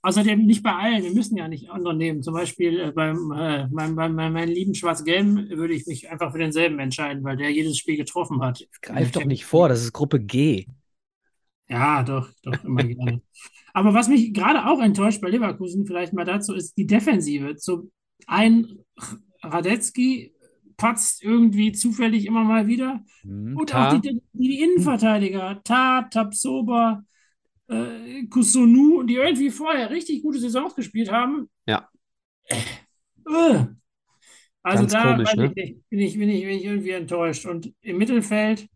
Außerdem 0.03 0.47
nicht 0.47 0.63
bei 0.63 0.73
allen, 0.73 1.03
wir 1.03 1.13
müssen 1.13 1.37
ja 1.37 1.49
nicht 1.49 1.71
andere 1.71 1.95
nehmen. 1.97 2.23
Zum 2.23 2.35
Beispiel 2.35 2.81
äh, 2.81 2.93
beim, 2.93 3.33
äh, 3.33 3.67
beim, 3.71 3.97
beim, 3.97 4.17
bei 4.17 4.31
meinem 4.31 4.51
lieben 4.55 4.75
Schwarz-Gelben 4.75 5.51
würde 5.51 5.75
ich 5.75 5.87
mich 5.87 6.11
einfach 6.11 6.33
für 6.33 6.39
denselben 6.39 6.79
entscheiden, 6.79 7.25
weil 7.25 7.37
der 7.37 7.51
jedes 7.51 7.79
Spiel 7.79 7.97
getroffen 7.97 8.41
hat 8.43 8.67
Greif 8.81 9.11
doch 9.13 9.25
nicht 9.25 9.45
vor, 9.45 9.69
das 9.69 9.83
ist 9.83 9.93
Gruppe 9.93 10.19
G. 10.21 10.67
Ja, 11.69 12.03
doch, 12.03 12.29
doch, 12.43 12.63
immer 12.65 12.85
gerne. 12.85 13.21
Aber 13.77 13.93
was 13.93 14.09
mich 14.09 14.33
gerade 14.33 14.65
auch 14.65 14.81
enttäuscht 14.81 15.21
bei 15.21 15.29
Leverkusen, 15.29 15.85
vielleicht 15.85 16.15
mal 16.15 16.25
dazu, 16.25 16.55
ist 16.55 16.79
die 16.79 16.87
Defensive. 16.87 17.57
So 17.59 17.91
ein 18.27 18.79
Radetzky 19.43 20.33
patzt 20.79 21.23
irgendwie 21.23 21.73
zufällig 21.73 22.25
immer 22.25 22.43
mal 22.43 22.69
wieder. 22.69 23.05
Hm, 23.21 23.55
Und 23.55 23.75
auch 23.75 24.01
die, 24.01 24.19
die, 24.33 24.63
Innenverteidiger, 24.63 25.61
Ta, 25.63 26.09
Tapsoba, 26.11 27.05
äh, 27.69 28.25
Kusunu, 28.31 29.03
die 29.03 29.17
irgendwie 29.17 29.51
vorher 29.51 29.91
richtig 29.91 30.23
gute 30.23 30.39
Saisons 30.39 30.75
gespielt 30.75 31.13
haben. 31.13 31.51
Ja, 31.67 31.91
Äh. 33.29 33.67
Also 34.63 34.85
ganz 34.85 34.93
da 34.93 35.13
komisch, 35.13 35.35
ne? 35.35 35.47
ich 35.49 35.55
bin 35.91 35.99
ich, 35.99 36.19
bin 36.19 36.31
ich, 36.31 36.43
bin 36.45 36.51
ich 36.57 36.65
irgendwie 36.65 36.91
enttäuscht. 36.93 37.45
Und 37.45 37.75
im 37.83 37.99
Mittelfeld, 37.99 38.69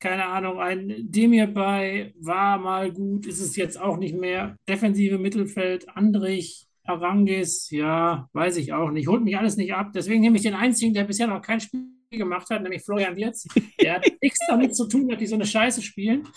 keine 0.00 0.26
Ahnung, 0.26 0.60
ein 0.60 0.94
Demir 0.98 1.46
bei 1.46 2.12
war 2.20 2.58
mal 2.58 2.92
gut, 2.92 3.26
ist 3.26 3.40
es 3.40 3.56
jetzt 3.56 3.80
auch 3.80 3.96
nicht 3.96 4.14
mehr. 4.14 4.56
Defensive 4.68 5.18
Mittelfeld, 5.18 5.88
Andrich, 5.96 6.66
Arangis, 6.84 7.70
ja, 7.70 8.28
weiß 8.32 8.58
ich 8.58 8.72
auch 8.72 8.90
nicht. 8.90 9.08
Holt 9.08 9.24
mich 9.24 9.36
alles 9.36 9.56
nicht 9.56 9.74
ab. 9.74 9.92
Deswegen 9.94 10.20
nehme 10.20 10.36
ich 10.36 10.42
den 10.42 10.54
einzigen, 10.54 10.92
der 10.92 11.04
bisher 11.04 11.26
noch 11.26 11.40
kein 11.40 11.60
Spiel 11.60 11.88
gemacht 12.10 12.48
hat, 12.50 12.62
nämlich 12.62 12.82
Florian 12.82 13.16
Wirtz. 13.16 13.46
Der 13.80 13.94
hat 13.94 14.04
nichts 14.22 14.38
damit 14.48 14.76
zu 14.76 14.86
tun, 14.86 15.08
dass 15.08 15.18
die 15.18 15.26
so 15.26 15.34
eine 15.34 15.46
Scheiße 15.46 15.82
spielen 15.82 16.28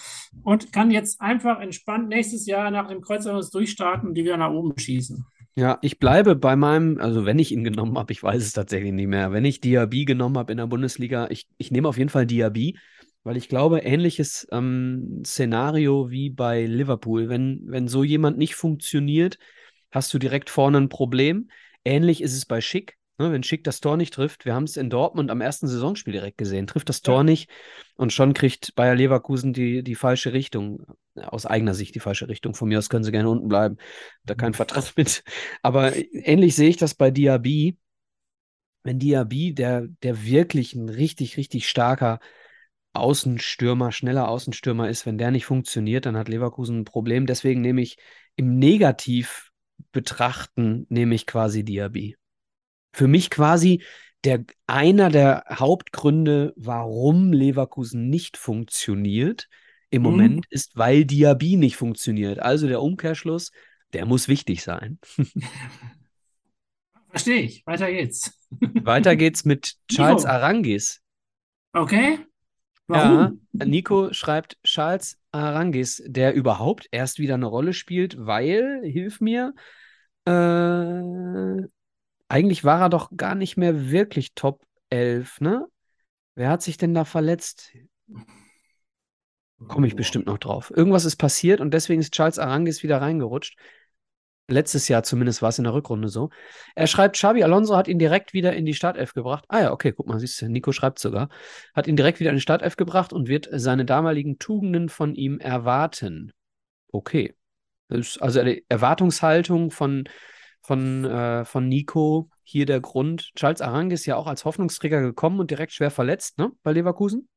und 0.43 0.71
kann 0.71 0.89
jetzt 0.89 1.21
einfach 1.21 1.59
entspannt 1.59 2.09
nächstes 2.09 2.45
Jahr 2.45 2.71
nach 2.71 2.87
dem 2.87 3.01
Kreuzerhus 3.01 3.51
durchstarten 3.51 4.09
und 4.09 4.15
die 4.15 4.23
wieder 4.23 4.37
nach 4.37 4.51
oben 4.51 4.77
schießen. 4.77 5.25
Ja, 5.55 5.79
ich 5.81 5.97
bleibe 5.97 6.35
bei 6.35 6.55
meinem, 6.55 6.99
also 6.99 7.25
wenn 7.25 7.39
ich 7.39 7.51
ihn 7.51 7.63
genommen 7.63 7.97
habe, 7.97 8.13
ich 8.13 8.21
weiß 8.21 8.43
es 8.43 8.53
tatsächlich 8.53 8.93
nicht 8.93 9.07
mehr. 9.07 9.31
Wenn 9.31 9.43
ich 9.43 9.59
Diaby 9.59 10.05
genommen 10.05 10.37
habe 10.37 10.51
in 10.51 10.59
der 10.59 10.67
Bundesliga, 10.67 11.27
ich, 11.31 11.47
ich 11.57 11.71
nehme 11.71 11.89
auf 11.89 11.97
jeden 11.97 12.11
Fall 12.11 12.27
Diaby, 12.27 12.77
weil 13.27 13.35
ich 13.35 13.49
glaube, 13.49 13.79
ähnliches 13.79 14.47
ähm, 14.53 15.21
Szenario 15.25 16.09
wie 16.09 16.29
bei 16.29 16.65
Liverpool. 16.65 17.27
Wenn, 17.27 17.61
wenn 17.65 17.89
so 17.89 18.05
jemand 18.05 18.37
nicht 18.37 18.55
funktioniert, 18.55 19.37
hast 19.91 20.13
du 20.13 20.17
direkt 20.17 20.49
vorne 20.49 20.77
ein 20.77 20.87
Problem. 20.87 21.49
Ähnlich 21.83 22.21
ist 22.21 22.33
es 22.33 22.45
bei 22.45 22.61
Schick. 22.61 22.95
Ne, 23.17 23.29
wenn 23.33 23.43
Schick 23.43 23.65
das 23.65 23.81
Tor 23.81 23.97
nicht 23.97 24.13
trifft, 24.13 24.45
wir 24.45 24.53
haben 24.53 24.63
es 24.63 24.77
in 24.77 24.89
Dortmund 24.89 25.29
am 25.29 25.41
ersten 25.41 25.67
Saisonspiel 25.67 26.13
direkt 26.13 26.37
gesehen, 26.37 26.67
trifft 26.67 26.87
das 26.87 27.01
Tor 27.01 27.17
Ja. 27.17 27.23
nicht 27.23 27.49
und 27.97 28.13
schon 28.13 28.33
kriegt 28.33 28.75
Bayer 28.75 28.95
Leverkusen 28.95 29.51
die, 29.51 29.83
die 29.83 29.95
falsche 29.95 30.31
Richtung, 30.31 30.85
aus 31.15 31.45
eigener 31.45 31.73
Sicht 31.73 31.95
die 31.95 31.99
falsche 31.99 32.29
Richtung. 32.29 32.53
Von 32.53 32.69
mir 32.69 32.77
aus 32.77 32.87
können 32.89 33.03
sie 33.03 33.11
gerne 33.11 33.29
unten 33.29 33.49
bleiben, 33.49 33.75
da 34.23 34.35
kein 34.35 34.53
Vertrag 34.53 34.93
mit. 34.95 35.23
Aber 35.63 35.93
ähnlich 36.13 36.55
sehe 36.55 36.69
ich 36.69 36.77
das 36.77 36.95
bei 36.95 37.11
Diaby. 37.11 37.77
Wenn 38.83 38.99
Diaby, 38.99 39.53
der, 39.53 39.87
der 40.01 40.23
wirklich 40.23 40.73
ein 40.73 40.87
richtig, 40.87 41.35
richtig 41.35 41.67
starker 41.67 42.19
Außenstürmer, 42.93 43.91
schneller 43.91 44.27
Außenstürmer 44.27 44.89
ist, 44.89 45.05
wenn 45.05 45.17
der 45.17 45.31
nicht 45.31 45.45
funktioniert, 45.45 46.05
dann 46.05 46.17
hat 46.17 46.29
Leverkusen 46.29 46.79
ein 46.79 46.85
Problem. 46.85 47.25
Deswegen 47.27 47.61
nehme 47.61 47.81
ich 47.81 47.97
im 48.35 48.57
Negativ 48.57 49.51
betrachten, 49.91 50.85
nehme 50.89 51.15
ich 51.15 51.25
quasi 51.25 51.63
Diaby. 51.63 52.17
Für 52.93 53.07
mich 53.07 53.29
quasi 53.29 53.83
der, 54.23 54.43
einer 54.65 55.09
der 55.09 55.45
Hauptgründe, 55.51 56.53
warum 56.55 57.31
Leverkusen 57.33 58.09
nicht 58.09 58.37
funktioniert 58.37 59.47
im 59.89 60.01
Mhm. 60.01 60.07
Moment, 60.09 60.45
ist, 60.49 60.75
weil 60.75 61.05
Diaby 61.05 61.55
nicht 61.57 61.77
funktioniert. 61.77 62.39
Also 62.39 62.67
der 62.67 62.81
Umkehrschluss, 62.81 63.51
der 63.93 64.05
muss 64.05 64.27
wichtig 64.27 64.63
sein. 64.63 64.99
Verstehe 67.09 67.41
ich. 67.41 67.65
Weiter 67.65 67.91
geht's. 67.91 68.33
Weiter 68.83 69.15
geht's 69.15 69.45
mit 69.45 69.75
Charles 69.87 70.25
Arangis. 70.25 71.01
okay? 71.73 72.19
Ja, 72.89 72.95
Warum? 72.95 73.41
Nico 73.53 74.13
schreibt 74.13 74.57
Charles 74.63 75.19
Arangis, 75.31 76.01
der 76.05 76.33
überhaupt 76.33 76.87
erst 76.91 77.19
wieder 77.19 77.33
eine 77.35 77.45
Rolle 77.47 77.73
spielt, 77.73 78.15
weil, 78.17 78.81
hilf 78.83 79.19
mir, 79.19 79.53
äh, 80.25 80.31
eigentlich 82.29 82.63
war 82.63 82.81
er 82.81 82.89
doch 82.89 83.11
gar 83.15 83.35
nicht 83.35 83.57
mehr 83.57 83.89
wirklich 83.89 84.33
Top 84.35 84.63
11, 84.89 85.41
ne? 85.41 85.65
Wer 86.35 86.49
hat 86.49 86.61
sich 86.61 86.77
denn 86.77 86.93
da 86.93 87.03
verletzt? 87.05 87.71
Komme 89.67 89.87
ich 89.87 89.95
bestimmt 89.95 90.27
noch 90.27 90.37
drauf. 90.37 90.71
Irgendwas 90.75 91.05
ist 91.05 91.15
passiert 91.15 91.61
und 91.61 91.73
deswegen 91.73 91.99
ist 91.99 92.13
Charles 92.13 92.37
Arangis 92.37 92.83
wieder 92.83 93.01
reingerutscht. 93.01 93.57
Letztes 94.49 94.87
Jahr 94.87 95.03
zumindest 95.03 95.41
war 95.41 95.49
es 95.49 95.57
in 95.57 95.65
der 95.65 95.73
Rückrunde 95.73 96.07
so. 96.07 96.29
Er 96.73 96.87
schreibt, 96.87 97.17
Xabi 97.17 97.43
Alonso 97.43 97.75
hat 97.75 97.89
ihn 97.89 97.99
direkt 97.99 98.33
wieder 98.33 98.53
in 98.53 98.65
die 98.65 98.73
Startelf 98.73 99.13
gebracht. 99.13 99.43
Ah 99.49 99.59
ja, 99.59 99.71
okay, 99.73 99.91
guck 99.91 100.07
mal, 100.07 100.19
siehst 100.19 100.41
du, 100.41 100.47
Nico 100.47 100.71
schreibt 100.71 100.99
sogar. 100.99 101.27
Hat 101.75 101.87
ihn 101.87 101.97
direkt 101.97 102.21
wieder 102.21 102.29
in 102.29 102.37
die 102.37 102.41
Startelf 102.41 102.77
gebracht 102.77 103.11
und 103.11 103.27
wird 103.27 103.49
seine 103.51 103.83
damaligen 103.83 104.39
Tugenden 104.39 104.87
von 104.87 105.15
ihm 105.15 105.39
erwarten. 105.39 106.31
Okay. 106.91 107.35
Also 107.89 108.39
eine 108.39 108.61
Erwartungshaltung 108.69 109.71
von, 109.71 110.07
von, 110.61 111.03
äh, 111.03 111.43
von 111.43 111.67
Nico 111.67 112.29
hier 112.43 112.65
der 112.65 112.79
Grund. 112.79 113.31
Charles 113.35 113.61
Arang 113.61 113.91
ist 113.91 114.05
ja 114.05 114.15
auch 114.15 114.27
als 114.27 114.45
Hoffnungsträger 114.45 115.01
gekommen 115.01 115.41
und 115.41 115.51
direkt 115.51 115.73
schwer 115.73 115.91
verletzt, 115.91 116.37
ne, 116.37 116.51
bei 116.63 116.71
Leverkusen. 116.71 117.27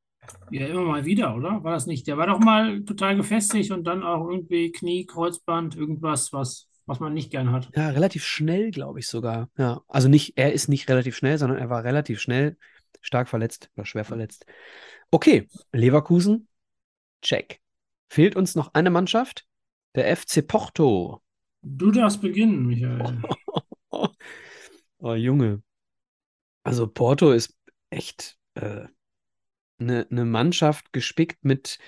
Ja, 0.51 0.67
immer 0.67 0.83
mal 0.83 1.03
wieder, 1.03 1.35
oder? 1.35 1.63
War 1.63 1.73
das 1.73 1.87
nicht? 1.87 2.07
Der 2.07 2.17
war 2.17 2.27
doch 2.27 2.39
mal 2.39 2.83
total 2.83 3.15
gefestigt 3.17 3.71
und 3.71 3.85
dann 3.85 4.03
auch 4.03 4.29
irgendwie 4.29 4.71
Knie, 4.71 5.05
Kreuzband, 5.05 5.75
irgendwas, 5.75 6.31
was, 6.31 6.69
was 6.91 6.99
man 6.99 7.13
nicht 7.13 7.31
gern 7.31 7.53
hat. 7.53 7.71
Ja, 7.73 7.89
relativ 7.89 8.25
schnell, 8.25 8.69
glaube 8.69 8.99
ich 8.99 9.07
sogar. 9.07 9.49
Ja, 9.57 9.81
also 9.87 10.09
nicht, 10.09 10.37
er 10.37 10.51
ist 10.51 10.67
nicht 10.67 10.89
relativ 10.89 11.15
schnell, 11.15 11.37
sondern 11.37 11.57
er 11.57 11.69
war 11.69 11.85
relativ 11.85 12.19
schnell 12.19 12.57
stark 12.99 13.29
verletzt 13.29 13.71
oder 13.77 13.85
schwer 13.85 14.03
verletzt. 14.03 14.45
Okay, 15.09 15.47
Leverkusen, 15.71 16.49
check. 17.21 17.61
Fehlt 18.09 18.35
uns 18.35 18.55
noch 18.55 18.73
eine 18.73 18.89
Mannschaft? 18.89 19.45
Der 19.95 20.15
FC 20.15 20.45
Porto. 20.45 21.21
Du 21.61 21.91
darfst 21.91 22.21
beginnen, 22.21 22.65
Michael. 22.65 23.21
oh, 24.99 25.13
Junge. 25.13 25.63
Also 26.63 26.87
Porto 26.87 27.31
ist 27.31 27.57
echt 27.89 28.37
äh, 28.55 28.87
eine, 29.79 30.07
eine 30.11 30.25
Mannschaft 30.25 30.91
gespickt 30.91 31.45
mit, 31.45 31.79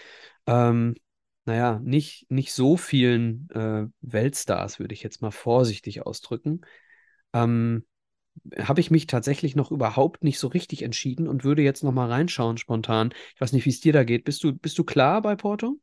ähm, 0.47 0.95
naja, 1.45 1.79
nicht, 1.83 2.25
nicht 2.29 2.53
so 2.53 2.77
vielen 2.77 3.49
äh, 3.51 3.87
Weltstars, 4.01 4.79
würde 4.79 4.93
ich 4.93 5.03
jetzt 5.03 5.21
mal 5.21 5.31
vorsichtig 5.31 6.05
ausdrücken. 6.05 6.61
Ähm, 7.33 7.85
habe 8.57 8.81
ich 8.81 8.91
mich 8.91 9.07
tatsächlich 9.07 9.55
noch 9.55 9.71
überhaupt 9.71 10.23
nicht 10.23 10.39
so 10.39 10.47
richtig 10.47 10.81
entschieden 10.81 11.27
und 11.27 11.43
würde 11.43 11.61
jetzt 11.61 11.83
noch 11.83 11.91
mal 11.91 12.09
reinschauen 12.09 12.57
spontan. 12.57 13.13
Ich 13.35 13.41
weiß 13.41 13.53
nicht, 13.53 13.65
wie 13.65 13.69
es 13.69 13.79
dir 13.79 13.93
da 13.93 14.03
geht. 14.03 14.23
Bist 14.23 14.43
du, 14.43 14.53
bist 14.53 14.77
du 14.77 14.83
klar 14.83 15.21
bei 15.21 15.35
Porto? 15.35 15.79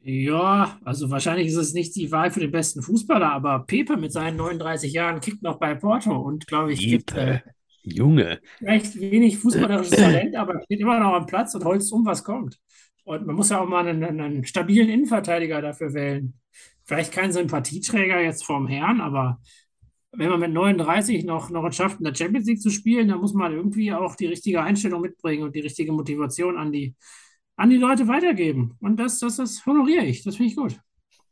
Ja, 0.00 0.78
also 0.84 1.10
wahrscheinlich 1.10 1.48
ist 1.48 1.56
es 1.56 1.74
nicht 1.74 1.94
die 1.96 2.10
Wahl 2.12 2.30
für 2.30 2.40
den 2.40 2.52
besten 2.52 2.82
Fußballer, 2.82 3.30
aber 3.30 3.64
Pepe 3.66 3.96
mit 3.96 4.12
seinen 4.12 4.36
39 4.36 4.92
Jahren 4.92 5.20
kickt 5.20 5.42
noch 5.42 5.58
bei 5.58 5.74
Porto 5.74 6.16
und 6.16 6.46
glaube 6.46 6.72
ich, 6.72 6.80
gibt 6.80 7.12
äh, 7.14 7.40
Junge. 7.82 8.40
Recht 8.62 8.98
wenig 8.98 9.38
fußballerisches 9.38 9.90
Talent, 9.96 10.36
aber 10.36 10.62
steht 10.62 10.80
immer 10.80 11.00
noch 11.00 11.14
am 11.14 11.26
Platz 11.26 11.54
und 11.54 11.64
holzt 11.64 11.92
um, 11.92 12.06
was 12.06 12.22
kommt. 12.22 12.58
Und 13.08 13.26
man 13.26 13.36
muss 13.36 13.48
ja 13.48 13.58
auch 13.58 13.66
mal 13.66 13.88
einen, 13.88 14.04
einen 14.04 14.44
stabilen 14.44 14.90
Innenverteidiger 14.90 15.62
dafür 15.62 15.94
wählen. 15.94 16.34
Vielleicht 16.84 17.10
kein 17.10 17.32
Sympathieträger 17.32 18.20
jetzt 18.20 18.44
vorm 18.44 18.66
Herrn, 18.66 19.00
aber 19.00 19.40
wenn 20.12 20.28
man 20.28 20.40
mit 20.40 20.52
39 20.52 21.24
noch, 21.24 21.48
noch 21.48 21.64
es 21.64 21.76
schafft, 21.76 22.00
in 22.00 22.04
der 22.04 22.14
Champions 22.14 22.46
League 22.46 22.60
zu 22.60 22.68
spielen, 22.68 23.08
dann 23.08 23.20
muss 23.20 23.32
man 23.32 23.54
irgendwie 23.54 23.94
auch 23.94 24.14
die 24.14 24.26
richtige 24.26 24.62
Einstellung 24.62 25.00
mitbringen 25.00 25.42
und 25.42 25.56
die 25.56 25.60
richtige 25.60 25.90
Motivation 25.90 26.58
an 26.58 26.70
die, 26.70 26.96
an 27.56 27.70
die 27.70 27.78
Leute 27.78 28.08
weitergeben. 28.08 28.76
Und 28.80 29.00
das, 29.00 29.20
das, 29.20 29.36
das 29.36 29.64
honoriere 29.64 30.04
ich. 30.04 30.22
Das 30.22 30.36
finde 30.36 30.50
ich 30.50 30.56
gut. 30.56 30.78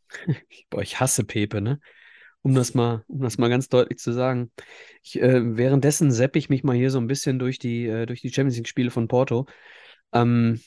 Boah, 0.71 0.81
ich 0.81 0.99
hasse 0.99 1.25
Pepe, 1.25 1.61
ne? 1.61 1.79
Um 2.41 2.55
das 2.55 2.73
mal, 2.73 3.05
um 3.07 3.21
das 3.21 3.37
mal 3.37 3.51
ganz 3.51 3.69
deutlich 3.69 3.99
zu 3.99 4.13
sagen. 4.13 4.51
Ich, 5.03 5.21
äh, 5.21 5.59
währenddessen 5.59 6.11
seppe 6.11 6.39
ich 6.39 6.49
mich 6.49 6.65
mal 6.65 6.75
hier 6.75 6.91
so 6.91 6.99
ein 6.99 7.07
bisschen 7.07 7.39
durch 7.39 7.59
die, 7.59 7.85
äh, 7.85 8.07
durch 8.07 8.23
die 8.23 8.33
Champions 8.33 8.57
League-Spiele 8.57 8.91
von 8.91 9.09
Porto. 9.09 9.45
Ähm, 10.15 10.59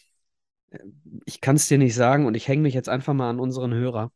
ich 1.26 1.42
kann 1.42 1.56
es 1.56 1.68
dir 1.68 1.78
nicht 1.78 1.96
sagen 1.96 2.26
und 2.26 2.36
ich 2.36 2.48
hänge 2.48 2.62
mich 2.62 2.74
jetzt 2.74 2.90
einfach 2.90 3.14
mal 3.14 3.30
an 3.30 3.40
unseren 3.40 3.74
Hörer. 3.74 4.12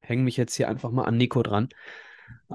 Hänge 0.00 0.22
mich 0.22 0.36
jetzt 0.36 0.54
hier 0.54 0.68
einfach 0.68 0.90
mal 0.90 1.04
an 1.04 1.16
Nico 1.16 1.42
dran. 1.42 1.68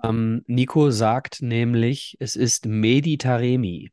Ähm, 0.03 0.43
Nico 0.47 0.91
sagt 0.91 1.41
nämlich, 1.41 2.17
es 2.19 2.35
ist 2.35 2.65
Meditaremi. 2.65 3.91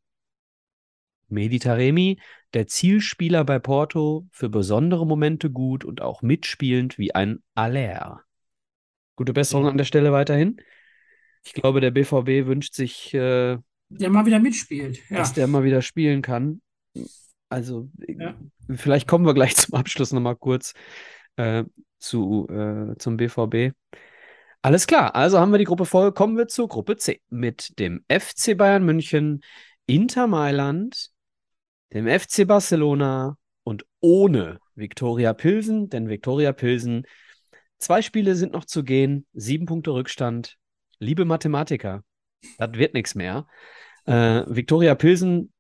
Meditaremi, 1.29 2.19
der 2.55 2.67
Zielspieler 2.67 3.45
bei 3.45 3.59
Porto, 3.59 4.27
für 4.31 4.49
besondere 4.49 5.07
Momente 5.07 5.51
gut 5.51 5.85
und 5.85 6.03
auch 6.03 6.23
mitspielend 6.23 6.99
wie 6.99 7.15
ein 7.15 7.43
Aller. 7.55 8.23
Gute 9.17 9.33
Besserung 9.33 9.67
an 9.67 9.79
der 9.79 9.85
Stelle 9.85 10.13
weiterhin. 10.13 10.61
Ich 11.45 11.55
glaube, 11.55 11.81
der 11.81 11.91
BVB 11.91 12.47
wünscht 12.47 12.75
sich, 12.75 13.13
äh, 13.15 13.59
der 13.89 14.11
mal 14.11 14.27
wieder 14.27 14.39
mitspielt, 14.39 15.01
ja. 15.11 15.19
dass 15.19 15.33
der 15.35 15.47
mal 15.47 15.65
wieder 15.65 15.83
spielen 15.83 16.23
kann. 16.23 16.61
Also, 17.53 17.91
ja. 18.09 18.35
vielleicht 18.75 19.07
kommen 19.07 19.27
wir 19.27 19.35
gleich 19.35 19.55
zum 19.57 19.75
Abschluss 19.75 20.11
nochmal 20.11 20.37
kurz 20.37 20.73
äh, 21.37 21.65
zu, 21.99 22.49
äh, 22.49 22.97
zum 22.97 23.19
BVB. 23.19 23.75
Alles 24.62 24.87
klar, 24.87 25.15
also 25.15 25.38
haben 25.38 25.53
wir 25.53 25.59
die 25.59 25.67
Gruppe 25.67 25.85
voll. 25.85 26.12
Kommen 26.12 26.38
wir 26.38 26.49
zur 26.49 26.69
Gruppe 26.69 26.97
C 26.97 27.21
mit 27.29 27.79
dem 27.79 28.07
FC 28.09 28.57
Bayern 28.57 28.85
München, 28.85 29.43
Inter 29.85 30.29
Mailand, 30.29 31.11
dem 31.93 32.09
FC 32.09 32.47
Barcelona 32.47 33.37
und 33.65 33.85
ohne 34.01 34.59
Viktoria 34.75 35.35
Pilsen, 35.35 35.91
denn 35.91 36.09
Viktoria 36.09 36.53
Pilsen, 36.53 37.05
zwei 37.77 38.01
Spiele 38.01 38.35
sind 38.35 38.55
noch 38.55 38.65
zu 38.65 38.83
gehen, 38.83 39.27
sieben 39.35 39.67
Punkte 39.67 39.91
Rückstand. 39.91 40.57
Liebe 41.01 41.27
Mathematiker, 41.27 42.03
das 42.57 42.73
wird 42.75 42.95
nichts 42.95 43.15
mehr. 43.15 43.47
Äh, 44.07 44.45
Viktoria 44.47 44.95
Pilsen 44.95 45.53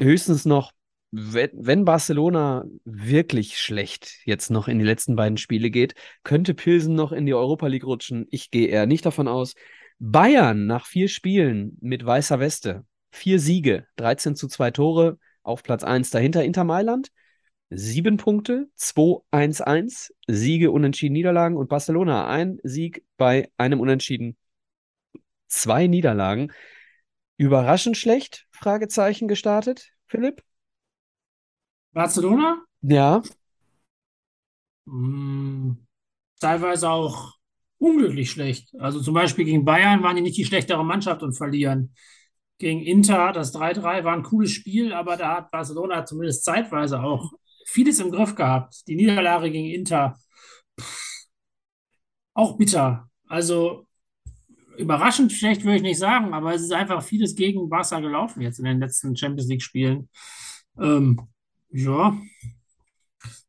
höchstens 0.00 0.46
noch 0.46 0.72
wenn, 1.12 1.84
Barcelona 1.84 2.64
wirklich 2.84 3.58
schlecht 3.58 4.18
jetzt 4.24 4.50
noch 4.50 4.68
in 4.68 4.78
die 4.78 4.84
letzten 4.84 5.16
beiden 5.16 5.38
Spiele 5.38 5.70
geht, 5.70 5.94
könnte 6.22 6.54
Pilsen 6.54 6.94
noch 6.94 7.12
in 7.12 7.26
die 7.26 7.34
Europa 7.34 7.66
League 7.66 7.84
rutschen. 7.84 8.26
Ich 8.30 8.50
gehe 8.50 8.68
eher 8.68 8.86
nicht 8.86 9.04
davon 9.04 9.26
aus. 9.26 9.54
Bayern 9.98 10.66
nach 10.66 10.86
vier 10.86 11.08
Spielen 11.08 11.76
mit 11.80 12.04
weißer 12.04 12.38
Weste, 12.38 12.84
vier 13.10 13.40
Siege, 13.40 13.86
13 13.96 14.36
zu 14.36 14.48
2 14.48 14.70
Tore, 14.70 15.18
auf 15.42 15.62
Platz 15.62 15.82
1 15.82 16.10
dahinter 16.10 16.44
Inter 16.44 16.64
Mailand. 16.64 17.10
Sieben 17.70 18.16
Punkte, 18.16 18.68
2-1-1, 18.76 20.10
Siege, 20.26 20.72
Unentschieden, 20.72 21.12
Niederlagen 21.12 21.56
und 21.56 21.68
Barcelona 21.68 22.26
ein 22.26 22.58
Sieg 22.64 23.04
bei 23.16 23.50
einem 23.58 23.78
Unentschieden. 23.78 24.36
Zwei 25.46 25.86
Niederlagen. 25.86 26.52
Überraschend 27.36 27.96
schlecht? 27.96 28.46
Fragezeichen 28.50 29.28
gestartet, 29.28 29.92
Philipp? 30.06 30.42
Barcelona? 31.92 32.62
Ja. 32.82 33.22
Hm, 34.86 35.86
teilweise 36.40 36.90
auch 36.90 37.34
unglücklich 37.78 38.30
schlecht. 38.30 38.74
Also 38.78 39.00
zum 39.00 39.14
Beispiel 39.14 39.44
gegen 39.44 39.64
Bayern 39.64 40.02
waren 40.02 40.16
die 40.16 40.22
nicht 40.22 40.36
die 40.36 40.44
schlechtere 40.44 40.84
Mannschaft 40.84 41.22
und 41.22 41.32
verlieren. 41.32 41.94
Gegen 42.58 42.82
Inter, 42.82 43.32
das 43.32 43.54
3-3 43.54 44.04
war 44.04 44.12
ein 44.12 44.22
cooles 44.22 44.50
Spiel, 44.50 44.92
aber 44.92 45.16
da 45.16 45.36
hat 45.36 45.50
Barcelona 45.50 46.04
zumindest 46.04 46.44
zeitweise 46.44 47.02
auch 47.02 47.32
vieles 47.66 48.00
im 48.00 48.10
Griff 48.10 48.34
gehabt. 48.34 48.86
Die 48.86 48.96
Niederlage 48.96 49.50
gegen 49.50 49.70
Inter, 49.70 50.16
auch 52.34 52.56
bitter. 52.56 53.08
Also 53.28 53.86
überraschend 54.76 55.32
schlecht 55.32 55.64
würde 55.64 55.76
ich 55.76 55.82
nicht 55.82 55.98
sagen, 55.98 56.32
aber 56.34 56.54
es 56.54 56.62
ist 56.62 56.72
einfach 56.72 57.02
vieles 57.02 57.34
gegen 57.34 57.68
Barca 57.68 58.00
gelaufen 58.00 58.40
jetzt 58.40 58.58
in 58.58 58.64
den 58.64 58.80
letzten 58.80 59.16
Champions 59.16 59.48
League-Spielen. 59.48 60.08
Ähm, 60.78 61.20
ja. 61.70 62.16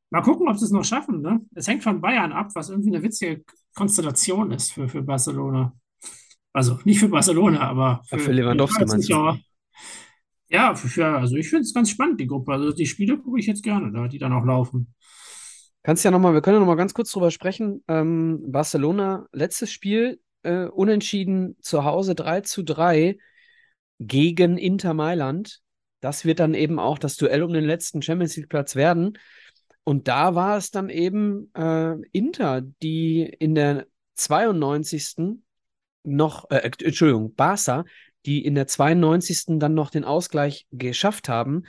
Mal 0.10 0.22
gucken, 0.22 0.50
ob 0.50 0.58
sie 0.58 0.66
es 0.66 0.72
noch 0.72 0.84
schaffen. 0.84 1.22
Ne? 1.22 1.42
Es 1.56 1.68
hängt 1.68 1.84
von 1.84 2.02
Bayern 2.02 2.34
ab, 2.34 2.50
was 2.54 2.70
irgendwie 2.70 2.90
eine 2.90 3.02
witzige 3.02 3.44
Konstellation 3.76 4.52
ist 4.52 4.74
für, 4.74 4.90
für 4.90 5.02
Barcelona. 5.02 5.74
Also 6.54 6.80
nicht 6.84 7.00
für 7.00 7.08
Barcelona, 7.08 7.62
aber 7.62 8.02
für, 8.06 8.20
für 8.20 8.32
Lewandowski 8.34 8.86
meinst 8.86 9.10
du? 9.10 9.38
Ja, 10.50 10.76
für, 10.76 10.90
für, 10.90 11.06
also 11.06 11.38
ich 11.38 11.50
finde 11.50 11.62
es 11.62 11.74
ganz 11.74 11.90
spannend, 11.90 12.20
die 12.20 12.28
Gruppe. 12.28 12.52
Also 12.52 12.74
die 12.74 12.86
Spiele 12.86 13.18
gucke 13.18 13.40
ich 13.40 13.46
jetzt 13.46 13.64
gerne, 13.64 13.92
da, 13.94 14.10
die 14.10 14.20
dann 14.20 14.34
auch 14.34 14.44
laufen. 14.44 14.94
Kannst 15.84 16.04
ja 16.04 16.12
nochmal, 16.12 16.34
wir 16.34 16.42
können 16.42 16.56
ja 16.56 16.60
nochmal 16.60 16.76
ganz 16.76 16.94
kurz 16.94 17.12
drüber 17.12 17.32
sprechen. 17.32 17.84
Ähm, 17.88 18.52
Barcelona, 18.52 19.28
letztes 19.32 19.72
Spiel, 19.72 20.20
äh, 20.44 20.66
unentschieden 20.66 21.56
zu 21.62 21.86
Hause 21.86 22.16
3 22.16 22.42
zu 22.42 22.64
3 22.64 23.18
gegen 24.00 24.58
Inter 24.58 24.94
Mailand. 24.94 25.62
Das 26.02 26.26
wird 26.26 26.40
dann 26.40 26.54
eben 26.54 26.80
auch 26.80 26.98
das 26.98 27.16
Duell 27.16 27.44
um 27.44 27.54
den 27.54 27.64
letzten 27.64 28.02
Champions 28.02 28.36
League-Platz 28.36 28.76
werden. 28.76 29.18
Und 29.84 30.08
da 30.08 30.36
war 30.36 30.58
es 30.58 30.72
dann 30.72 30.90
eben 30.90 31.52
äh, 31.56 31.96
Inter, 32.12 32.62
die 32.62 33.22
in 33.24 33.56
der 33.56 33.88
92. 34.16 35.40
noch, 36.04 36.50
äh, 36.52 36.70
Entschuldigung, 36.84 37.34
Barca, 37.36 37.86
die 38.26 38.44
in 38.44 38.56
der 38.56 38.68
92. 38.68 39.60
dann 39.60 39.74
noch 39.74 39.90
den 39.90 40.04
Ausgleich 40.04 40.68
geschafft 40.72 41.30
haben, 41.30 41.64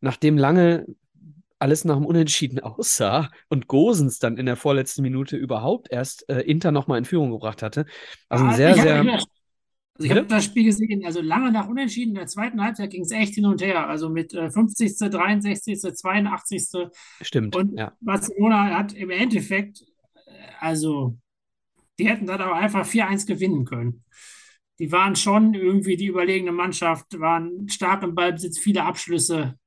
nachdem 0.00 0.38
lange 0.38 0.86
alles 1.58 1.84
nach 1.84 1.96
dem 1.96 2.06
Unentschieden 2.06 2.60
aussah 2.60 3.30
und 3.48 3.66
Gosens 3.66 4.18
dann 4.18 4.36
in 4.36 4.46
der 4.46 4.56
vorletzten 4.56 5.02
Minute 5.02 5.36
überhaupt 5.36 5.90
erst 5.90 6.28
äh, 6.28 6.40
Inter 6.40 6.70
nochmal 6.70 6.98
in 6.98 7.04
Führung 7.04 7.30
gebracht 7.30 7.62
hatte. 7.62 7.86
Also 8.28 8.44
ein 8.44 8.50
ah, 8.50 8.54
sehr, 8.54 8.74
sehr. 8.74 9.18
Also 9.98 10.10
ich 10.10 10.10
habe 10.10 10.26
das 10.26 10.44
Spiel 10.44 10.64
gesehen, 10.64 11.04
also 11.06 11.22
lange 11.22 11.50
nach 11.50 11.68
Unentschieden. 11.68 12.10
In 12.10 12.16
der 12.16 12.26
zweiten 12.26 12.62
Halbzeit 12.62 12.90
ging 12.90 13.02
es 13.02 13.10
echt 13.10 13.34
hin 13.34 13.46
und 13.46 13.62
her. 13.62 13.88
Also 13.88 14.10
mit 14.10 14.34
äh, 14.34 14.50
50., 14.50 14.98
63., 14.98 15.80
82. 15.80 16.90
Stimmt. 17.22 17.56
Und 17.56 17.78
ja. 17.78 17.92
Barcelona 18.00 18.76
hat 18.76 18.92
im 18.92 19.10
Endeffekt, 19.10 19.82
äh, 20.26 20.30
also 20.60 21.16
die 21.98 22.08
hätten 22.08 22.26
dann 22.26 22.42
aber 22.42 22.56
einfach 22.56 22.86
4-1 22.86 23.26
gewinnen 23.26 23.64
können. 23.64 24.04
Die 24.78 24.92
waren 24.92 25.16
schon 25.16 25.54
irgendwie 25.54 25.96
die 25.96 26.06
überlegene 26.06 26.52
Mannschaft, 26.52 27.18
waren 27.18 27.66
stark 27.70 28.02
im 28.02 28.14
Ballbesitz, 28.14 28.58
viele 28.58 28.84
Abschlüsse. 28.84 29.58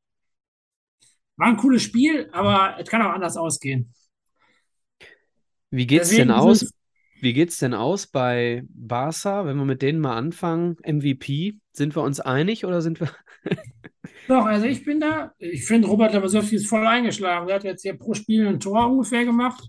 War 1.38 1.48
ein 1.48 1.58
cooles 1.58 1.82
Spiel, 1.82 2.30
aber 2.32 2.76
es 2.80 2.88
kann 2.88 3.02
auch 3.02 3.14
anders 3.14 3.36
ausgehen. 3.36 3.92
Wie 5.72 5.88
geht 5.88 6.04
es 6.04 6.10
denn 6.10 6.30
aus? 6.30 6.72
Wie 7.22 7.34
geht's 7.34 7.58
denn 7.58 7.74
aus 7.74 8.08
bei 8.08 8.64
Barca, 8.70 9.46
wenn 9.46 9.58
wir 9.58 9.66
mit 9.66 9.82
denen 9.82 10.00
mal 10.00 10.16
anfangen? 10.16 10.78
MVP, 10.86 11.60
sind 11.74 11.96
wir 11.96 12.04
uns 12.04 12.20
einig 12.20 12.66
oder 12.66 12.82
sind 12.82 13.00
wir. 13.00 13.10
Doch, 14.28 14.46
also 14.46 14.66
ich 14.68 14.86
bin 14.86 15.00
da. 15.00 15.34
Ich 15.38 15.66
finde, 15.66 15.88
Robert 15.88 16.14
Lewandowski 16.14 16.56
ist 16.56 16.68
voll 16.68 16.86
eingeschlagen. 16.86 17.48
Der 17.48 17.56
hat 17.56 17.64
jetzt 17.64 17.82
hier 17.82 17.98
pro 17.98 18.14
Spiel 18.14 18.48
ein 18.48 18.60
Tor 18.60 18.90
ungefähr 18.90 19.26
gemacht. 19.26 19.68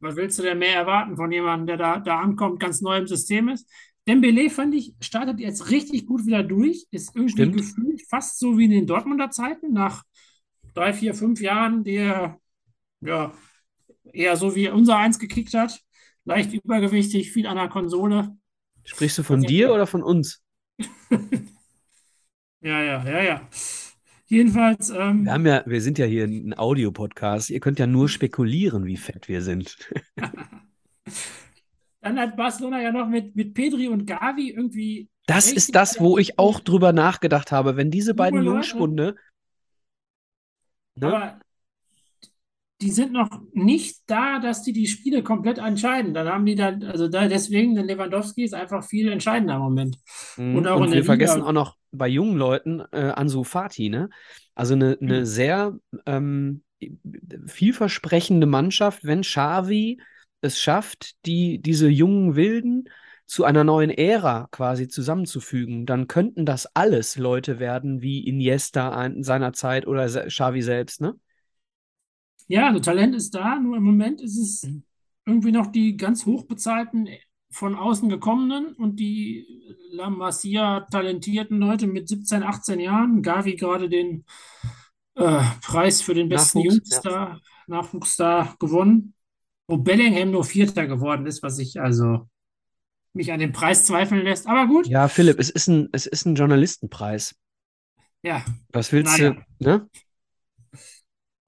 Was 0.00 0.16
willst 0.16 0.38
du 0.38 0.42
denn 0.42 0.58
mehr 0.58 0.74
erwarten 0.74 1.16
von 1.16 1.30
jemandem, 1.30 1.66
der 1.66 1.76
da, 1.76 1.98
da 1.98 2.20
ankommt, 2.20 2.60
ganz 2.60 2.80
neu 2.80 2.96
im 2.96 3.06
System 3.06 3.48
ist? 3.48 3.70
Dembele, 4.08 4.48
fand 4.48 4.74
ich, 4.74 4.94
startet 5.00 5.38
jetzt 5.38 5.70
richtig 5.70 6.06
gut 6.06 6.26
wieder 6.26 6.42
durch. 6.42 6.86
Ist 6.90 7.14
irgendwie 7.14 7.32
Stimmt. 7.32 7.56
gefühlt 7.58 8.02
fast 8.08 8.38
so 8.38 8.56
wie 8.56 8.64
in 8.64 8.70
den 8.70 8.86
Dortmunder 8.86 9.30
Zeiten, 9.30 9.72
nach 9.72 10.02
drei, 10.74 10.92
vier, 10.92 11.14
fünf 11.14 11.40
Jahren, 11.40 11.84
die 11.84 11.96
er 11.96 12.38
ja, 13.00 13.32
eher 14.12 14.36
so 14.36 14.56
wie 14.56 14.68
unser 14.68 14.96
eins 14.96 15.18
gekickt 15.18 15.54
hat. 15.54 15.80
Leicht 16.30 16.52
übergewichtig, 16.52 17.32
viel 17.32 17.48
an 17.48 17.56
der 17.56 17.68
Konsole. 17.68 18.36
Sprichst 18.84 19.18
du 19.18 19.24
von 19.24 19.42
dir 19.42 19.72
oder 19.72 19.86
von 19.86 20.02
uns? 20.02 20.42
Ja, 22.62 22.82
ja, 22.82 23.02
ja, 23.08 23.22
ja. 23.22 23.48
Jedenfalls, 24.26 24.90
ähm, 24.90 25.24
Wir 25.24 25.32
haben 25.32 25.46
ja, 25.46 25.62
wir 25.64 25.80
sind 25.80 25.96
ja 25.96 26.04
hier 26.04 26.24
ein 26.24 26.52
Audiopodcast. 26.52 27.48
Ihr 27.48 27.58
könnt 27.58 27.78
ja 27.78 27.86
nur 27.86 28.06
spekulieren, 28.10 28.84
wie 28.84 28.98
fett 28.98 29.28
wir 29.28 29.40
sind. 29.40 29.78
dann 32.02 32.20
hat 32.20 32.36
Barcelona 32.36 32.82
ja 32.82 32.92
noch 32.92 33.08
mit, 33.08 33.34
mit 33.34 33.54
Pedri 33.54 33.88
und 33.88 34.04
Gavi 34.04 34.50
irgendwie. 34.50 35.08
Das 35.24 35.50
ist 35.50 35.74
das, 35.74 36.00
wo 36.00 36.18
ich 36.18 36.38
auch 36.38 36.60
drüber 36.60 36.92
nachgedacht 36.92 37.50
habe. 37.50 37.78
Wenn 37.78 37.90
diese 37.90 38.12
beiden. 38.12 38.42
Jungspunde, 38.42 39.16
ne? 40.96 41.06
Aber 41.06 41.40
die 42.80 42.90
sind 42.90 43.12
noch 43.12 43.28
nicht 43.52 44.02
da, 44.06 44.38
dass 44.38 44.62
die 44.62 44.72
die 44.72 44.86
Spiele 44.86 45.22
komplett 45.22 45.58
entscheiden. 45.58 46.14
Dann 46.14 46.28
haben 46.28 46.46
die 46.46 46.54
dann, 46.54 46.82
also 46.84 47.08
da 47.08 47.28
deswegen, 47.28 47.74
der 47.74 47.84
Lewandowski 47.84 48.44
ist 48.44 48.54
einfach 48.54 48.84
viel 48.84 49.10
entscheidender 49.10 49.56
im 49.56 49.60
Moment. 49.62 49.98
Mhm. 50.36 50.56
Und 50.56 50.66
auch 50.66 50.80
Und 50.80 50.92
wir 50.92 51.04
vergessen 51.04 51.42
auch 51.42 51.52
noch 51.52 51.76
bei 51.92 52.08
jungen 52.08 52.36
Leuten 52.36 52.80
äh, 52.92 53.12
Ansu 53.14 53.44
Fati, 53.44 53.88
ne? 53.90 54.08
Also 54.54 54.74
eine, 54.74 54.96
eine 55.00 55.20
Mhm. 55.20 55.24
sehr 55.24 55.78
ähm, 56.06 56.62
vielversprechende 57.46 58.46
Mannschaft, 58.46 59.04
wenn 59.04 59.22
Xavi 59.22 60.00
es 60.40 60.58
schafft, 60.58 61.24
die, 61.26 61.60
diese 61.60 61.88
jungen 61.88 62.34
Wilden 62.36 62.88
zu 63.26 63.44
einer 63.44 63.64
neuen 63.64 63.90
Ära 63.90 64.48
quasi 64.50 64.88
zusammenzufügen, 64.88 65.86
dann 65.86 66.08
könnten 66.08 66.46
das 66.46 66.66
alles 66.74 67.16
Leute 67.16 67.58
werden 67.58 68.00
wie 68.00 68.26
Iniesta 68.26 69.04
in 69.04 69.22
seiner 69.22 69.52
Zeit 69.52 69.86
oder 69.86 70.06
Xavi 70.06 70.62
selbst, 70.62 71.00
ne? 71.00 71.14
Ja, 72.50 72.66
also 72.68 72.80
Talent 72.80 73.14
ist 73.14 73.34
da, 73.34 73.58
nur 73.58 73.76
im 73.76 73.84
Moment 73.84 74.20
ist 74.20 74.36
es 74.38 74.62
Mhm. 74.62 74.82
irgendwie 75.26 75.52
noch 75.52 75.68
die 75.68 75.96
ganz 75.96 76.26
hochbezahlten 76.26 77.08
von 77.52 77.74
außen 77.74 78.08
gekommenen 78.08 78.74
und 78.74 78.96
die 78.96 79.46
La 79.92 80.10
Masia 80.10 80.80
talentierten 80.90 81.58
Leute 81.58 81.86
mit 81.86 82.08
17, 82.08 82.42
18 82.42 82.80
Jahren. 82.80 83.22
Gavi 83.22 83.54
gerade 83.56 83.88
den 83.88 84.24
äh, 85.16 85.42
Preis 85.62 86.02
für 86.02 86.14
den 86.14 86.28
besten. 86.28 86.60
Jungstar, 86.60 87.40
Nachwuchsstar 87.66 88.56
gewonnen. 88.58 89.14
Wo 89.68 89.78
Bellingham 89.78 90.32
nur 90.32 90.44
Vierter 90.44 90.86
geworden 90.88 91.26
ist, 91.26 91.42
was 91.42 91.58
ich 91.58 91.80
also 91.80 92.28
mich 93.14 93.32
an 93.32 93.40
dem 93.40 93.52
Preis 93.52 93.86
zweifeln 93.86 94.24
lässt. 94.24 94.46
Aber 94.48 94.66
gut, 94.68 94.90
Ja, 94.90 95.08
Philipp, 95.08 95.38
es 95.38 95.48
ist 95.48 95.68
ein, 95.68 95.88
es 95.92 96.04
ist 96.06 96.26
ein 96.26 96.34
Journalistenpreis. 96.34 97.34
ja, 98.22 98.44
Was 98.72 98.92
willst 98.92 99.18
naja. 99.18 99.18
du, 99.18 99.44
ne? 99.58 99.88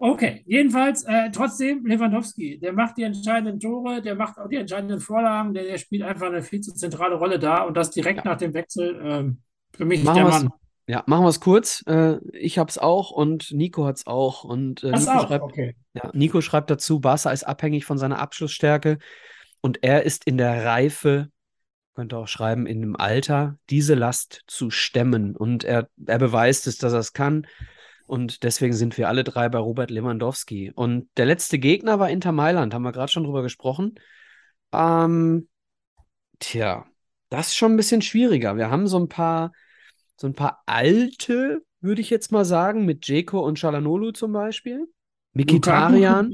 Okay, 0.05 0.43
jedenfalls 0.47 1.05
äh, 1.05 1.31
trotzdem 1.31 1.87
Lewandowski, 1.87 2.59
der 2.59 2.73
macht 2.73 2.97
die 2.97 3.05
entscheidenden 3.05 3.61
Tore, 3.61 4.03
der 4.03 4.17
macht 4.17 4.37
auch 4.37 4.49
die 4.49 4.57
entscheidenden 4.57 4.99
Vorlagen, 4.99 5.55
der, 5.55 5.63
der 5.63 5.79
spielt 5.79 6.03
einfach 6.03 6.27
eine 6.27 6.43
viel 6.43 6.61
zu 6.61 6.75
zentrale 6.75 7.15
Rolle 7.15 7.39
da 7.39 7.63
und 7.63 7.77
das 7.77 7.93
direkt 7.93 8.25
Ja. 8.25 8.33
nach 8.33 8.37
dem 8.37 8.53
Wechsel. 8.53 9.01
ähm, 9.01 9.43
für 9.73 9.85
mich 9.85 10.03
Machen 10.03 10.17
der 10.17 10.25
Mann. 10.25 10.51
ja, 10.89 11.05
machen 11.07 11.25
wir 11.25 11.29
es 11.29 11.39
kurz. 11.39 11.85
Äh, 11.87 12.17
ich 12.33 12.59
hab's 12.59 12.79
auch 12.79 13.13
und 13.13 13.53
Nico 13.53 13.87
hat's 13.87 14.05
auch. 14.09 14.43
Und 14.43 14.83
äh, 14.83 14.91
Nico 14.91 15.09
auch, 15.13 15.29
schreibt, 15.29 15.45
okay. 15.45 15.77
ja, 15.95 16.11
Nico 16.15 16.41
schreibt 16.41 16.71
dazu, 16.71 16.99
Barca 16.99 17.31
ist 17.31 17.45
abhängig 17.45 17.85
von 17.85 17.97
seiner 17.97 18.19
Abschlussstärke 18.19 18.99
und 19.61 19.85
er 19.85 20.03
ist 20.03 20.27
in 20.27 20.37
der 20.37 20.65
Reife, 20.65 21.29
könnte 21.95 22.17
auch 22.19 22.27
schreiben, 22.27 22.67
in 22.67 22.81
dem 22.81 22.97
Alter, 22.97 23.57
diese 23.71 23.95
Last 23.95 24.43
zu 24.49 24.71
stemmen. 24.71 25.37
Und 25.37 25.63
er, 25.63 25.89
er 26.07 26.19
beweist 26.19 26.67
es, 26.67 26.77
dass 26.79 26.93
er 26.93 26.99
es 26.99 27.13
kann. 27.13 27.47
Und 28.07 28.43
deswegen 28.43 28.73
sind 28.75 28.99
wir 28.99 29.09
alle 29.09 29.25
drei 29.25 29.49
bei 29.49 29.59
Robert 29.59 29.91
Lewandowski. 29.91 30.73
Und 30.75 31.09
der 31.17 31.27
letzte 31.27 31.59
Gegner 31.59 31.99
war 31.99 32.11
Inter 32.11 32.33
Mailand, 32.33 32.75
haben 32.75 32.83
wir 32.83 32.93
gerade 32.93 33.11
schon 33.11 33.25
drüber 33.25 33.43
gesprochen. 33.43 33.95
Ähm, 34.73 35.49
tja, 36.39 36.87
das 37.31 37.49
ist 37.49 37.57
schon 37.57 37.73
ein 37.73 37.77
bisschen 37.77 38.03
schwieriger. 38.03 38.57
Wir 38.57 38.71
haben 38.71 38.87
so 38.87 38.99
ein 38.99 39.09
paar, 39.09 39.53
so 40.17 40.27
ein 40.27 40.35
paar 40.35 40.63
alte, 40.67 41.63
würde 41.81 42.01
ich 42.01 42.11
jetzt 42.11 42.33
mal 42.33 42.45
sagen, 42.45 42.85
mit 42.85 43.05
Dzeko 43.05 43.41
und 43.41 43.59
Çalhanoğlu 43.59 44.13
zum 44.13 44.33
Beispiel. 44.33 44.87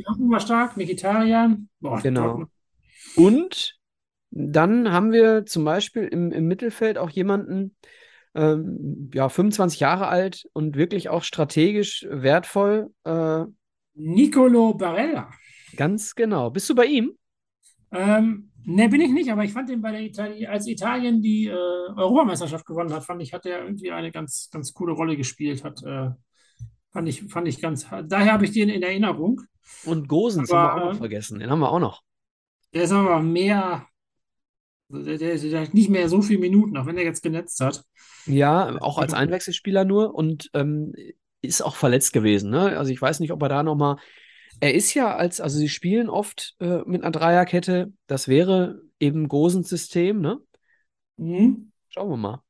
Auch 0.06 0.18
immer 0.18 0.40
stark, 0.40 0.76
Mkhitaryan. 0.76 1.68
Boah, 1.80 2.00
Genau. 2.02 2.26
Dortmund. 2.26 2.50
Und 3.16 3.78
dann 4.30 4.92
haben 4.92 5.12
wir 5.12 5.46
zum 5.46 5.64
Beispiel 5.64 6.04
im, 6.04 6.32
im 6.32 6.46
Mittelfeld 6.46 6.98
auch 6.98 7.10
jemanden, 7.10 7.76
ähm, 8.38 9.10
ja, 9.12 9.28
25 9.28 9.80
Jahre 9.80 10.06
alt 10.06 10.48
und 10.52 10.76
wirklich 10.76 11.08
auch 11.08 11.24
strategisch 11.24 12.06
wertvoll. 12.08 12.90
Äh, 13.04 13.44
Nicolo 13.94 14.74
Barella. 14.74 15.30
ganz 15.76 16.14
genau. 16.14 16.50
Bist 16.50 16.70
du 16.70 16.74
bei 16.74 16.86
ihm? 16.86 17.12
Ähm, 17.90 18.50
ne, 18.64 18.88
bin 18.88 19.00
ich 19.00 19.10
nicht, 19.10 19.30
aber 19.32 19.42
ich 19.42 19.52
fand 19.52 19.68
den 19.68 19.80
bei 19.80 19.90
der 19.90 20.02
Itali 20.02 20.46
als 20.46 20.68
Italien 20.68 21.20
die 21.20 21.46
äh, 21.46 21.52
Europameisterschaft 21.52 22.64
gewonnen 22.64 22.92
hat, 22.92 23.04
fand 23.04 23.22
ich, 23.22 23.32
hat 23.32 23.44
er 23.44 23.64
irgendwie 23.64 23.90
eine 23.90 24.12
ganz, 24.12 24.50
ganz 24.52 24.72
coole 24.72 24.92
Rolle 24.92 25.16
gespielt. 25.16 25.64
Hat, 25.64 25.82
äh, 25.82 26.10
fand 26.92 27.08
ich, 27.08 27.24
fand 27.24 27.48
ich 27.48 27.60
ganz, 27.60 27.86
daher 28.04 28.32
habe 28.32 28.44
ich 28.44 28.52
den 28.52 28.68
in 28.68 28.82
Erinnerung. 28.82 29.40
Und 29.84 30.06
Gosens 30.06 30.52
haben 30.52 30.56
wir 30.56 30.72
Aber, 30.72 30.82
auch 30.82 30.86
noch 30.90 30.94
äh, 30.94 30.98
vergessen. 30.98 31.40
Den 31.40 31.50
haben 31.50 31.60
wir 31.60 31.72
auch 31.72 31.80
noch. 31.80 32.02
Der 32.72 32.84
ist 32.84 32.92
aber 32.92 33.20
mehr, 33.20 33.86
der, 34.88 35.18
der, 35.18 35.38
der 35.38 35.60
hat 35.62 35.74
nicht 35.74 35.90
mehr 35.90 36.08
so 36.08 36.22
viele 36.22 36.40
Minuten, 36.40 36.76
auch 36.76 36.86
wenn 36.86 36.96
er 36.96 37.04
jetzt 37.04 37.22
genetzt 37.22 37.60
hat. 37.60 37.84
Ja, 38.26 38.76
auch 38.80 38.98
als 38.98 39.12
Einwechselspieler 39.12 39.84
nur 39.84 40.14
und 40.14 40.50
ähm, 40.54 40.92
ist 41.40 41.62
auch 41.62 41.76
verletzt 41.76 42.12
gewesen. 42.12 42.50
Ne? 42.50 42.76
Also 42.78 42.92
ich 42.92 43.00
weiß 43.00 43.20
nicht, 43.20 43.32
ob 43.32 43.42
er 43.42 43.48
da 43.48 43.62
nochmal. 43.62 43.96
Er 44.60 44.74
ist 44.74 44.92
ja 44.94 45.14
als, 45.14 45.40
also 45.40 45.58
sie 45.58 45.68
spielen 45.68 46.08
oft 46.08 46.56
äh, 46.60 46.80
mit 46.84 47.02
einer 47.02 47.12
Dreierkette. 47.12 47.92
Das 48.06 48.26
wäre 48.28 48.82
eben 48.98 49.28
Gosens 49.28 49.68
System, 49.68 50.20
ne? 50.20 50.38
Mhm. 51.16 51.70
Schauen 51.90 52.10
wir 52.10 52.16
mal. 52.16 52.42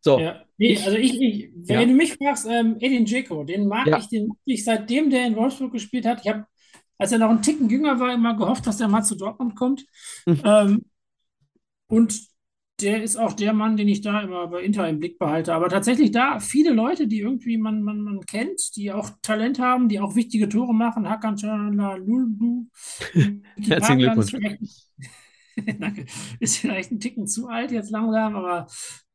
So, 0.00 0.18
Ja. 0.20 0.44
Nee, 0.56 0.78
also 0.78 0.96
ich, 0.96 1.20
ich 1.20 1.50
wenn 1.56 1.80
Ja. 1.80 1.86
du 1.86 1.92
mich 1.94 2.14
fragst, 2.14 2.46
ähm, 2.48 2.76
Edin 2.78 3.06
Dzeko, 3.06 3.42
den 3.42 3.66
mag 3.66 3.86
Ja. 3.88 3.98
ich, 3.98 4.08
den 4.08 4.28
mag 4.28 4.36
ich 4.44 4.64
seitdem 4.64 5.10
der 5.10 5.26
in 5.26 5.34
Wolfsburg 5.34 5.72
gespielt 5.72 6.06
hat. 6.06 6.20
Ich 6.22 6.28
habe, 6.30 6.46
als 6.98 7.10
er 7.10 7.18
noch 7.18 7.30
ein 7.30 7.42
Ticken 7.42 7.68
jünger 7.68 7.98
war, 7.98 8.14
immer 8.14 8.36
gehofft, 8.36 8.66
dass 8.66 8.76
der 8.76 8.86
mal 8.86 9.02
zu 9.02 9.16
Dortmund 9.16 9.56
kommt. 9.56 9.84
Mhm. 10.26 10.40
Ähm, 10.44 10.84
und 11.86 12.34
der 12.80 13.02
ist 13.04 13.16
auch 13.16 13.34
der 13.34 13.52
Mann, 13.52 13.76
den 13.76 13.86
ich 13.86 14.00
da 14.00 14.20
immer 14.20 14.48
bei 14.48 14.62
Inter 14.62 14.88
im 14.88 14.98
Blick 14.98 15.18
behalte. 15.18 15.54
Aber 15.54 15.68
tatsächlich 15.68 16.10
da 16.10 16.40
viele 16.40 16.72
Leute, 16.72 17.06
die 17.06 17.20
irgendwie 17.20 17.56
man, 17.56 17.82
man, 17.82 18.00
man 18.00 18.20
kennt, 18.22 18.74
die 18.74 18.90
auch 18.90 19.10
Talent 19.22 19.60
haben, 19.60 19.88
die 19.88 20.00
auch 20.00 20.16
wichtige 20.16 20.48
Tore 20.48 20.74
machen. 20.74 21.08
Hakan 21.08 21.36
Çalhanoğlu. 21.36 22.66
Herzlichen 23.56 23.98
Glückwunsch. 23.98 24.34
Ist 24.34 24.36
vielleicht, 24.36 24.60
Danke. 25.80 26.06
Ist 26.40 26.56
vielleicht 26.58 26.90
ein 26.90 27.00
Ticken 27.00 27.26
zu 27.26 27.48
alt 27.48 27.70
jetzt 27.70 27.90
langsam, 27.90 28.34
aber 28.34 28.66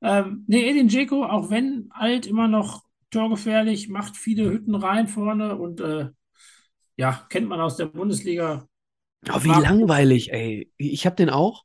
ähm, 0.01 0.45
nee, 0.47 0.69
Edin 0.69 0.87
Dzeko, 0.87 1.25
auch 1.25 1.49
wenn 1.49 1.87
alt, 1.91 2.25
immer 2.25 2.47
noch 2.47 2.83
torgefährlich, 3.11 3.89
macht 3.89 4.15
viele 4.15 4.49
Hütten 4.49 4.75
rein 4.75 5.07
vorne 5.07 5.57
und 5.57 5.81
äh, 5.81 6.09
ja, 6.95 7.25
kennt 7.29 7.47
man 7.47 7.59
aus 7.59 7.77
der 7.77 7.87
Bundesliga. 7.87 8.67
Oh, 9.29 9.43
wie 9.43 9.49
langweilig, 9.49 10.31
ey. 10.31 10.71
Ich 10.77 11.05
habe 11.05 11.15
den 11.15 11.29
auch. 11.29 11.63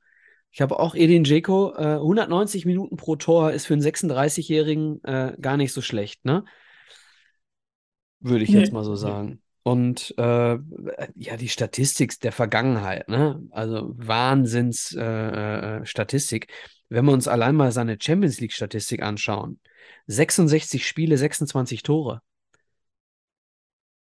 Ich 0.55 0.61
habe 0.61 0.79
auch 0.79 0.95
Edin 0.95 1.25
Dzeko. 1.25 1.75
Äh, 1.77 1.95
190 1.97 2.65
Minuten 2.65 2.97
pro 2.97 3.17
Tor 3.17 3.51
ist 3.51 3.67
für 3.67 3.75
einen 3.75 3.83
36-Jährigen 3.83 5.03
äh, 5.03 5.37
gar 5.41 5.57
nicht 5.57 5.73
so 5.73 5.83
schlecht, 5.83 6.25
ne? 6.25 6.45
Würde 8.21 8.45
ich 8.45 8.51
Nee. 8.51 8.61
jetzt 8.61 8.73
mal 8.73 8.85
so 8.85 8.95
sagen. 8.95 9.43
Und 9.65 10.15
äh, 10.17 10.57
ja, 11.17 11.37
die 11.37 11.49
Statistik 11.49 12.21
der 12.21 12.31
Vergangenheit, 12.31 13.09
ne? 13.09 13.43
Also 13.51 13.95
Wahnsinns 13.97 14.95
äh, 14.97 15.03
äh, 15.81 15.87
Statistik. 15.87 16.47
Wenn 16.89 17.05
wir 17.07 17.13
uns 17.13 17.27
allein 17.27 17.57
mal 17.57 17.73
seine 17.73 17.97
Champions 18.01 18.39
League-Statistik 18.39 19.03
anschauen, 19.03 19.59
66 20.07 20.87
Spiele, 20.87 21.19
26 21.19 21.83
Tore. 21.83 22.21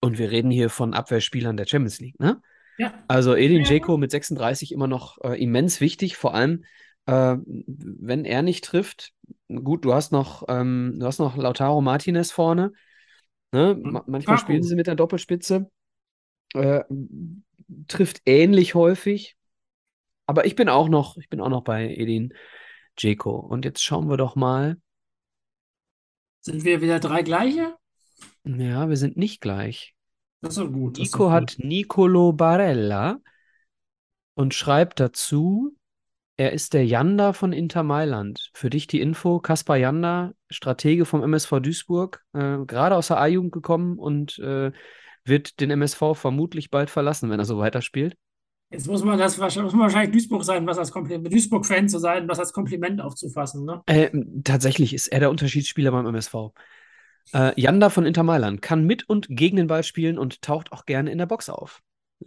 Und 0.00 0.18
wir 0.18 0.30
reden 0.30 0.52
hier 0.52 0.70
von 0.70 0.94
Abwehrspielern 0.94 1.56
der 1.56 1.66
Champions 1.66 1.98
League, 1.98 2.20
ne? 2.20 2.40
Ja, 2.78 3.04
Also 3.08 3.34
Edin. 3.34 3.64
Dzeko 3.64 3.96
mit 3.96 4.10
36 4.10 4.72
immer 4.72 4.86
noch 4.86 5.18
äh, 5.22 5.40
immens 5.40 5.80
wichtig, 5.80 6.16
vor 6.16 6.34
allem 6.34 6.64
äh, 7.06 7.36
wenn 7.46 8.24
er 8.24 8.42
nicht 8.42 8.64
trifft. 8.64 9.12
Gut, 9.48 9.84
du 9.84 9.94
hast 9.94 10.12
noch, 10.12 10.44
ähm, 10.48 10.96
du 10.98 11.06
hast 11.06 11.18
noch 11.18 11.36
Lautaro 11.36 11.80
Martinez 11.80 12.30
vorne. 12.30 12.72
Ne? 13.52 13.78
Ma 13.80 14.02
manchmal 14.06 14.36
Lukaku. 14.36 14.38
spielen 14.38 14.62
sie 14.62 14.74
mit 14.74 14.86
der 14.86 14.94
Doppelspitze. 14.96 15.70
Äh, 16.54 16.84
trifft 17.88 18.22
ähnlich 18.26 18.74
häufig. 18.74 19.36
Aber 20.26 20.46
ich 20.46 20.56
bin 20.56 20.68
auch 20.68 20.88
noch, 20.88 21.16
ich 21.18 21.28
bin 21.28 21.40
auch 21.40 21.50
noch 21.50 21.62
bei 21.64 21.88
Edin 21.94 22.32
Dzeko. 22.96 23.36
Und 23.36 23.64
jetzt 23.64 23.82
schauen 23.82 24.08
wir 24.08 24.16
doch 24.16 24.36
mal. 24.36 24.78
Sind 26.42 26.62
wir 26.64 26.80
wieder 26.80 27.00
drei 27.00 27.22
gleiche? 27.22 27.76
Ja, 28.44 28.88
wir 28.88 28.96
sind 28.96 29.16
nicht 29.18 29.40
gleich. 29.42 29.93
Das 30.44 30.58
ist 30.58 30.62
doch 30.62 30.70
gut. 30.70 30.98
das 30.98 31.06
ist 31.06 31.14
Nico 31.14 31.24
doch 31.24 31.30
hat 31.30 31.56
gut. 31.56 31.64
Nicolo 31.64 32.32
Barella 32.32 33.18
und 34.34 34.52
schreibt 34.52 35.00
dazu, 35.00 35.74
er 36.36 36.52
ist 36.52 36.74
der 36.74 36.84
Janda 36.84 37.32
von 37.32 37.52
Inter 37.52 37.82
Mailand. 37.82 38.50
Für 38.52 38.68
dich 38.68 38.86
die 38.86 39.00
Info, 39.00 39.38
Kaspar 39.38 39.76
Janda, 39.76 40.32
Stratege 40.50 41.06
vom 41.06 41.22
MSV 41.22 41.60
Duisburg, 41.60 42.22
äh, 42.34 42.58
gerade 42.66 42.96
aus 42.96 43.08
der 43.08 43.20
A-Jugend 43.20 43.52
gekommen 43.52 43.98
und 43.98 44.38
äh, 44.40 44.72
wird 45.24 45.60
den 45.60 45.70
MSV 45.70 46.14
vermutlich 46.14 46.70
bald 46.70 46.90
verlassen, 46.90 47.30
wenn 47.30 47.38
er 47.38 47.46
so 47.46 47.58
weiterspielt. 47.58 48.16
Jetzt 48.70 48.88
muss 48.88 49.04
man 49.04 49.18
das 49.18 49.38
wahrscheinlich, 49.38 49.72
muss 49.72 49.78
man 49.78 49.82
wahrscheinlich 49.82 50.12
Duisburg 50.12 50.44
sein, 50.44 50.66
was 50.66 50.78
als 50.78 50.90
Kompliment, 50.90 51.32
Duisburg-Fan 51.32 51.88
zu 51.88 51.98
sein, 51.98 52.28
was 52.28 52.38
als 52.40 52.52
Kompliment 52.52 53.00
aufzufassen, 53.00 53.64
ne? 53.64 53.82
Äh, 53.86 54.10
tatsächlich 54.42 54.92
ist 54.92 55.08
er 55.08 55.20
der 55.20 55.30
Unterschiedsspieler 55.30 55.92
beim 55.92 56.06
MSV. 56.06 56.52
Äh, 57.32 57.58
Janda 57.60 57.90
von 57.90 58.06
Inter 58.06 58.22
Mailand 58.22 58.62
kann 58.62 58.84
mit 58.84 59.08
und 59.08 59.26
gegen 59.30 59.56
den 59.56 59.66
Ball 59.66 59.82
spielen 59.82 60.18
und 60.18 60.42
taucht 60.42 60.72
auch 60.72 60.84
gerne 60.84 61.10
in 61.10 61.18
der 61.18 61.26
Box 61.26 61.48
auf. 61.48 61.82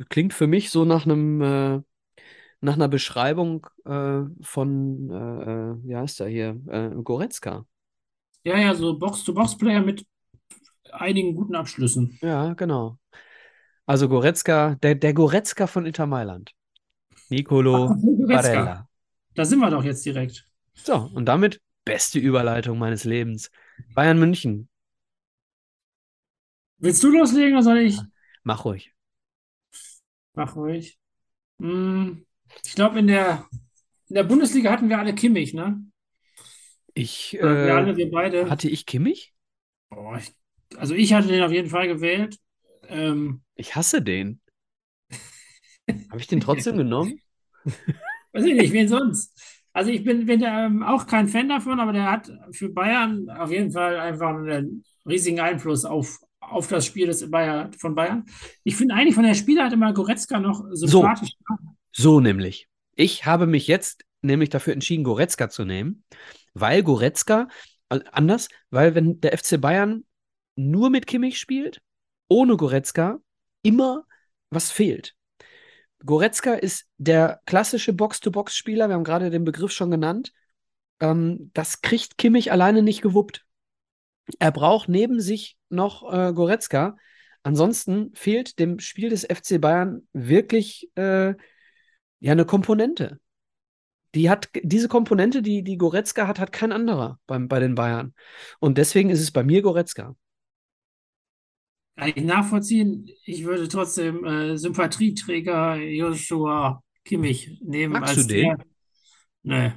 Klingt 0.10 0.34
für 0.34 0.48
mich 0.48 0.70
so 0.70 0.86
nach 0.86 1.06
einem, 1.06 1.41
äh, 1.41 1.82
nach 2.62 2.74
einer 2.74 2.88
Beschreibung 2.88 3.68
äh, 3.86 4.22
von, 4.41 5.10
äh, 5.10 5.43
äh, 5.43 5.76
wie 5.84 5.95
heißt 5.95 6.20
er 6.22 6.28
hier, 6.28 6.60
äh, 6.68 6.89
Goretzka. 7.04 7.66
Ja, 8.43 8.58
ja, 8.58 8.74
so 8.74 8.98
Box-to-Box-Player 8.98 9.82
mit 9.82 10.06
einigen 10.91 11.36
guten 11.36 11.56
Abschlüssen. 11.56 12.18
Ja, 12.22 12.54
genau. 12.54 12.98
Also 13.86 14.10
Goretzka, 14.10 14.76
der, 14.76 14.95
der 14.95 15.14
Goretzka 15.14 15.68
von 15.68 15.86
Inter 15.86 16.08
Mailand. 16.08 16.52
Nicolo. 17.30 17.95
Barella. 18.28 18.88
Da 19.36 19.45
sind 19.45 19.60
wir 19.60 19.70
doch 19.70 19.84
jetzt 19.84 20.06
direkt. 20.06 20.45
So, 20.74 21.10
und 21.14 21.26
damit 21.26 21.62
beste 21.86 22.20
Überleitung 22.20 22.78
meines 22.80 23.04
Lebens. 23.04 23.50
Bayern 23.93 24.20
München. 24.20 24.70
Willst 26.80 27.04
du 27.04 27.12
loslegen 27.12 27.54
oder 27.54 27.62
soll 27.64 27.78
ich? 27.80 28.08
Mach 28.44 28.66
ruhig. 28.66 28.94
Mach 30.36 30.56
ruhig. 30.56 30.98
Hm, 31.60 32.26
ich 32.66 32.76
glaube, 32.76 33.00
in 33.00 33.08
der, 33.08 33.48
in 34.10 34.16
der 34.16 34.24
Bundesliga 34.24 34.72
hatten 34.72 34.90
wir 34.90 35.00
alle 35.00 35.16
Kimmich, 35.16 35.54
ne? 35.54 35.86
Ich, 36.94 37.38
Oder 37.40 37.60
wir 37.62 37.74
äh, 37.74 37.76
alle, 37.76 37.96
wir 37.98 38.12
beide. 38.12 38.52
hatte 38.52 38.70
ich 38.70 38.86
Kimmich? 38.86 39.34
Boah, 39.90 40.18
ich, 40.18 40.34
also 40.78 40.94
ich 40.96 41.14
hatte 41.14 41.28
den 41.28 41.44
auf 41.44 41.52
jeden 41.52 41.70
Fall 41.70 41.88
gewählt. 41.88 42.40
Ähm, 42.88 43.44
Ich 43.56 43.76
hasse 43.76 44.02
den. 44.02 44.40
Habe 46.10 46.20
ich 46.22 46.28
den 46.28 46.40
trotzdem 46.42 46.78
genommen? 46.78 47.22
weiß 48.34 48.46
ich 48.46 48.56
nicht, 48.56 48.74
wen 48.74 48.88
sonst? 48.88 49.34
Also 49.74 49.92
ich 49.92 50.04
bin, 50.04 50.26
bin 50.26 50.42
ähm, 50.46 50.84
auch 50.84 51.06
kein 51.08 51.28
Fan 51.28 51.50
davon, 51.50 51.80
aber 51.80 51.94
der 51.94 52.10
hat 52.12 52.32
für 52.52 52.70
Bayern 52.70 53.30
auf 53.30 53.52
jeden 53.52 53.72
Fall 53.72 54.00
einfach 54.00 54.30
einen 54.36 54.84
riesigen 55.06 55.40
Einfluss 55.40 55.86
auf, 55.86 56.18
auf 56.50 56.68
das 56.68 56.86
Spiel 56.86 57.08
des 57.08 57.30
Bayer, 57.30 57.70
von 57.78 57.95
Bayern. 57.95 58.26
Ich 58.64 58.76
finde 58.76 58.95
eigentlich 58.95 59.16
von 59.16 59.24
der 59.24 59.34
Spielart 59.34 59.74
immer 59.74 59.93
Goretzka 59.93 60.39
noch 60.39 60.64
sympathisch. 60.72 61.32
So 61.91 62.20
nämlich. 62.20 62.68
Ich 62.95 63.26
habe 63.26 63.48
mich 63.48 63.68
jetzt 63.68 64.04
nämlich 64.22 64.50
dafür 64.50 64.74
entschieden, 64.74 65.04
Goretzka 65.04 65.50
zu 65.50 65.66
nehmen, 65.66 66.04
weil 66.54 66.84
Goretzka, 66.84 67.48
äh, 67.89 68.00
anders, 68.12 68.50
weil 68.70 68.95
wenn 68.95 69.20
der 69.22 69.38
FC 69.38 69.60
Bayern 69.60 70.06
nur 70.56 70.89
mit 70.89 71.06
Kimmich 71.08 71.39
spielt, 71.39 71.82
ohne 72.28 72.58
Goretzka, 72.58 73.20
immer 73.62 74.06
was 74.50 74.72
fehlt. 74.72 75.16
Goretzka 76.06 76.54
ist 76.54 76.86
der 76.98 77.41
klassische 77.45 77.93
Box-to-Box-Spieler, 77.93 78.88
wir 78.88 78.95
haben 78.95 79.04
gerade 79.04 79.30
den 79.30 79.43
Begriff 79.43 79.72
schon 79.72 79.91
genannt. 79.91 80.32
Ähm, 81.00 81.52
das 81.54 81.82
kriegt 81.82 82.18
Kimmich 82.18 82.52
alleine 82.52 82.82
nicht 82.82 83.02
gewuppt. 83.02 83.45
Er 84.39 84.52
braucht 84.52 84.89
neben 84.89 85.20
sich 85.20 85.57
noch 85.70 86.11
äh, 86.11 86.34
Goretzka. 86.34 86.97
Ansonsten 87.43 88.11
fehlt 88.13 88.59
dem 88.59 88.80
Spiel 88.80 89.09
des 89.09 89.26
FC 89.26 89.59
Bayern 89.61 90.07
wirklich 90.13 90.89
äh, 90.95 91.34
ja 92.20 92.32
eine 92.32 92.45
Komponente. 92.45 93.20
Die 94.15 94.30
hat 94.30 94.49
diese 94.63 94.88
Komponente, 94.88 95.41
die, 95.41 95.63
die 95.63 95.78
Goretzka 95.78 96.28
hat, 96.28 96.39
hat 96.39 96.51
kein 96.51 96.72
anderer 96.72 97.20
beim, 97.28 97.47
bei 97.47 97.59
den 97.59 97.76
Bayern. 97.76 98.13
Und 98.59 98.78
deswegen 98.78 99.09
ist 99.09 99.22
es 99.22 99.32
bei 99.32 99.43
mir 99.43 99.61
Goretzka. 99.61 100.15
Kann 101.95 102.13
ich 102.15 102.24
nachvollziehen. 102.24 103.09
Ich 103.26 103.43
würde 103.43 103.68
trotzdem 103.68 104.24
äh, 104.24 104.57
Sympathieträger 104.57 105.78
Joshua 105.78 106.84
Kimmich 107.03 107.59
nehmen 107.63 107.93
Magst 107.93 108.18
als 108.18 108.28
du 108.28 108.34
den? 108.34 108.57
der. 108.57 108.65
Nee. 109.48 109.72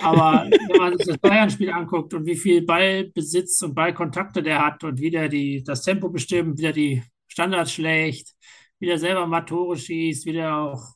Aber 0.00 0.46
wenn 0.68 0.76
man 0.78 0.96
sich 0.96 1.06
das 1.08 1.18
Bayern-Spiel 1.18 1.70
anguckt 1.70 2.14
und 2.14 2.24
wie 2.24 2.36
viel 2.36 2.62
Ballbesitz 2.62 3.60
und 3.62 3.74
Ballkontakte 3.74 4.42
der 4.42 4.64
hat 4.64 4.84
und 4.84 5.00
wie 5.00 5.10
der 5.10 5.28
die, 5.28 5.64
das 5.64 5.82
Tempo 5.82 6.08
bestimmt, 6.08 6.56
wie 6.58 6.62
der 6.62 6.72
die 6.72 7.02
Standards 7.26 7.72
schlägt, 7.72 8.34
wie 8.78 8.86
der 8.86 8.98
selber 8.98 9.26
mal 9.26 9.40
Tore 9.40 9.76
schießt, 9.76 10.24
wie 10.24 10.34
der 10.34 10.56
auch 10.56 10.94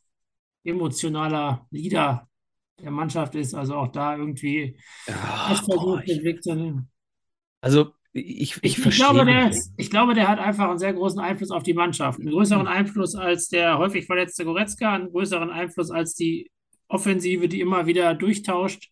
emotionaler 0.63 1.67
Leader 1.73 2.29
der 2.81 2.93
Mannschaft 2.93 3.35
ist, 3.35 3.55
also 3.55 3.75
auch 3.75 3.89
da 3.89 4.17
irgendwie 4.17 4.79
boah, 5.07 5.57
versucht, 5.57 6.09
ich, 6.09 6.23
Weg 6.23 6.43
zu 6.45 6.55
nehmen. 6.55 6.89
also 7.61 7.93
ich, 8.13 8.23
ich 8.23 8.41
Ich, 8.41 8.63
ich 8.63 8.79
verstehe 8.79 9.07
glaube, 9.07 9.25
der 9.25 9.51
ich 9.77 9.91
glaube, 9.91 10.15
der 10.15 10.29
hat 10.29 10.39
einfach 10.39 10.69
einen 10.69 10.79
sehr 10.79 10.93
großen 10.93 11.19
Einfluss 11.19 11.51
auf 11.51 11.65
die 11.65 11.75
Mannschaft. 11.75 12.21
Einen 12.21 12.31
größeren 12.31 12.69
Einfluss 12.69 13.17
als 13.17 13.49
der 13.49 13.79
häufig 13.79 14.07
verletzte 14.07 14.45
Goretzka, 14.45 14.95
einen 14.95 15.11
größeren 15.11 15.51
Einfluss 15.51 15.91
als 15.91 16.15
die 16.15 16.51
Offensive, 16.93 17.49
die 17.49 17.61
immer 17.61 17.87
wieder 17.87 18.15
durchtauscht. 18.15 18.91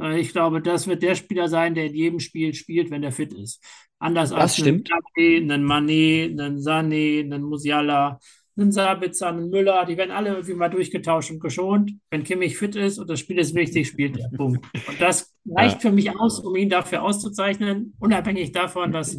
Äh, 0.00 0.20
Ich 0.20 0.32
glaube, 0.32 0.60
das 0.62 0.86
wird 0.86 1.02
der 1.02 1.14
Spieler 1.14 1.48
sein, 1.48 1.74
der 1.74 1.86
in 1.86 1.94
jedem 1.94 2.20
Spiel 2.20 2.54
spielt, 2.54 2.90
wenn 2.90 3.02
der 3.02 3.12
fit 3.12 3.32
ist. 3.34 3.62
Anders 3.98 4.30
Das 4.30 4.38
als 4.38 4.62
einen 4.62 4.84
stimmt. 4.86 4.90
Einen 5.18 5.64
Mané, 5.66 6.30
einen 6.30 6.58
Sané, 6.58 7.20
einen 7.20 7.42
Musiala, 7.42 8.18
einen 8.56 8.72
Sabitzer, 8.72 9.28
einen 9.28 9.50
Müller. 9.50 9.84
Die 9.86 9.96
werden 9.96 10.10
alle 10.10 10.30
irgendwie 10.30 10.54
mal 10.54 10.68
durchgetauscht 10.70 11.30
und 11.30 11.40
geschont. 11.40 11.92
Wenn 12.10 12.24
Kimmich 12.24 12.56
fit 12.56 12.76
ist 12.76 12.98
und 12.98 13.08
das 13.10 13.20
Spiel 13.20 13.38
ist 13.38 13.54
wichtig, 13.54 13.88
spielt 13.88 14.18
er. 14.18 14.30
Punkt. 14.30 14.66
Und 14.88 15.00
das 15.00 15.34
reicht 15.46 15.76
Ja. 15.76 15.80
für 15.90 15.92
mich 15.92 16.10
aus, 16.18 16.40
um 16.40 16.56
ihn 16.56 16.70
dafür 16.70 17.02
auszuzeichnen, 17.02 17.94
unabhängig 17.98 18.52
davon, 18.52 18.92
dass 18.92 19.18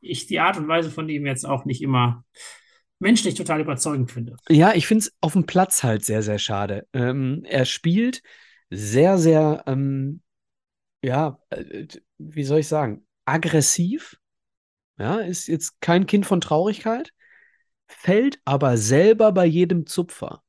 ich 0.00 0.26
die 0.26 0.40
Art 0.40 0.56
und 0.56 0.66
Weise 0.68 0.90
von 0.90 1.08
ihm 1.08 1.26
jetzt 1.26 1.44
auch 1.46 1.64
nicht 1.64 1.82
immer 1.82 2.24
menschlich 3.00 3.34
total 3.34 3.60
überzeugend 3.60 4.10
finde. 4.10 4.36
Ja, 4.48 4.74
ich 4.74 4.86
finde 4.86 5.06
es 5.06 5.12
auf 5.20 5.32
dem 5.32 5.46
Platz 5.46 5.82
halt 5.82 6.04
sehr, 6.04 6.22
sehr 6.22 6.38
schade. 6.38 6.86
Ähm, 6.92 7.42
er 7.44 7.64
spielt 7.64 8.22
sehr, 8.70 9.18
sehr, 9.18 9.64
ähm, 9.66 10.22
ja, 11.02 11.38
äh, 11.50 11.86
wie 12.18 12.44
soll 12.44 12.60
ich 12.60 12.68
sagen, 12.68 13.06
aggressiv. 13.24 14.16
Ja, 14.98 15.16
ist 15.16 15.48
jetzt 15.48 15.80
kein 15.80 16.06
Kind 16.06 16.26
von 16.26 16.42
Traurigkeit, 16.42 17.12
fällt 17.86 18.38
aber 18.44 18.76
selber 18.76 19.32
bei 19.32 19.46
jedem 19.46 19.86
Zupfer. 19.86 20.42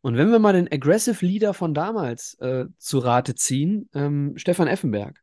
Und 0.00 0.16
wenn 0.16 0.30
wir 0.30 0.40
mal 0.40 0.52
den 0.52 0.70
Aggressive 0.70 1.24
Leader 1.24 1.54
von 1.54 1.72
damals 1.72 2.34
äh, 2.40 2.66
zu 2.78 2.98
Rate 2.98 3.36
ziehen, 3.36 3.88
ähm, 3.94 4.34
Stefan 4.36 4.66
Effenberg, 4.68 5.22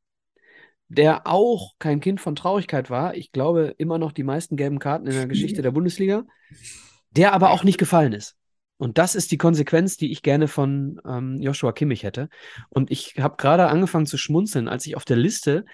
der 0.88 1.28
auch 1.28 1.74
kein 1.80 2.00
Kind 2.00 2.22
von 2.22 2.36
Traurigkeit 2.36 2.90
war, 2.90 3.16
ich 3.16 3.32
glaube 3.32 3.74
immer 3.78 3.98
noch 3.98 4.12
die 4.12 4.24
meisten 4.24 4.56
gelben 4.56 4.80
Karten 4.80 5.08
in 5.08 5.14
der 5.14 5.28
Geschichte 5.28 5.62
der 5.62 5.72
Bundesliga, 5.72 6.24
der 7.12 7.34
aber 7.34 7.52
auch 7.52 7.64
nicht 7.64 7.78
gefallen 7.78 8.14
ist. 8.14 8.36
Und 8.78 8.98
das 8.98 9.16
ist 9.16 9.32
die 9.32 9.38
Konsequenz, 9.38 9.98
die 9.98 10.12
ich 10.12 10.24
gerne 10.24 10.48
von 10.48 11.00
ähm, 11.08 11.38
Joshua 11.40 11.72
Kimmich 11.72 12.04
hätte. 12.04 12.30
Und 12.70 12.92
ich 12.92 13.16
habe 13.20 13.38
gerade 13.38 13.68
angefangen 13.68 14.08
zu 14.08 14.18
schmunzeln, 14.18 14.68
als 14.68 14.86
ich 14.86 14.98
auf 14.98 15.06
der 15.06 15.18
Liste 15.18 15.66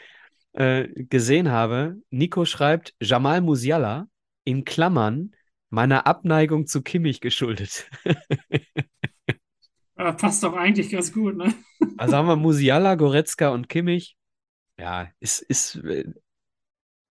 äh, 0.53 0.88
gesehen 0.93 1.49
habe, 1.49 1.95
Nico 2.10 2.45
schreibt 2.45 2.93
Jamal 3.01 3.41
Musiala 3.41 4.07
in 4.43 4.66
Klammern 4.66 5.32
meiner 5.70 6.07
Abneigung 6.07 6.68
zu 6.68 6.82
Kimmich 6.82 7.22
geschuldet. 7.22 7.89
Passt 9.95 10.43
doch 10.43 10.53
eigentlich 10.53 10.89
ganz 10.89 11.12
gut, 11.12 11.36
ne? 11.36 11.53
Also 11.97 12.16
haben 12.16 12.28
wir 12.28 12.36
Musiala, 12.36 12.95
Goretzka 12.95 13.49
und 13.49 13.70
Kimmich. 13.70 14.16
Ja, 14.80 15.09
ist, 15.19 15.41
ist 15.41 15.75
äh, 15.75 16.05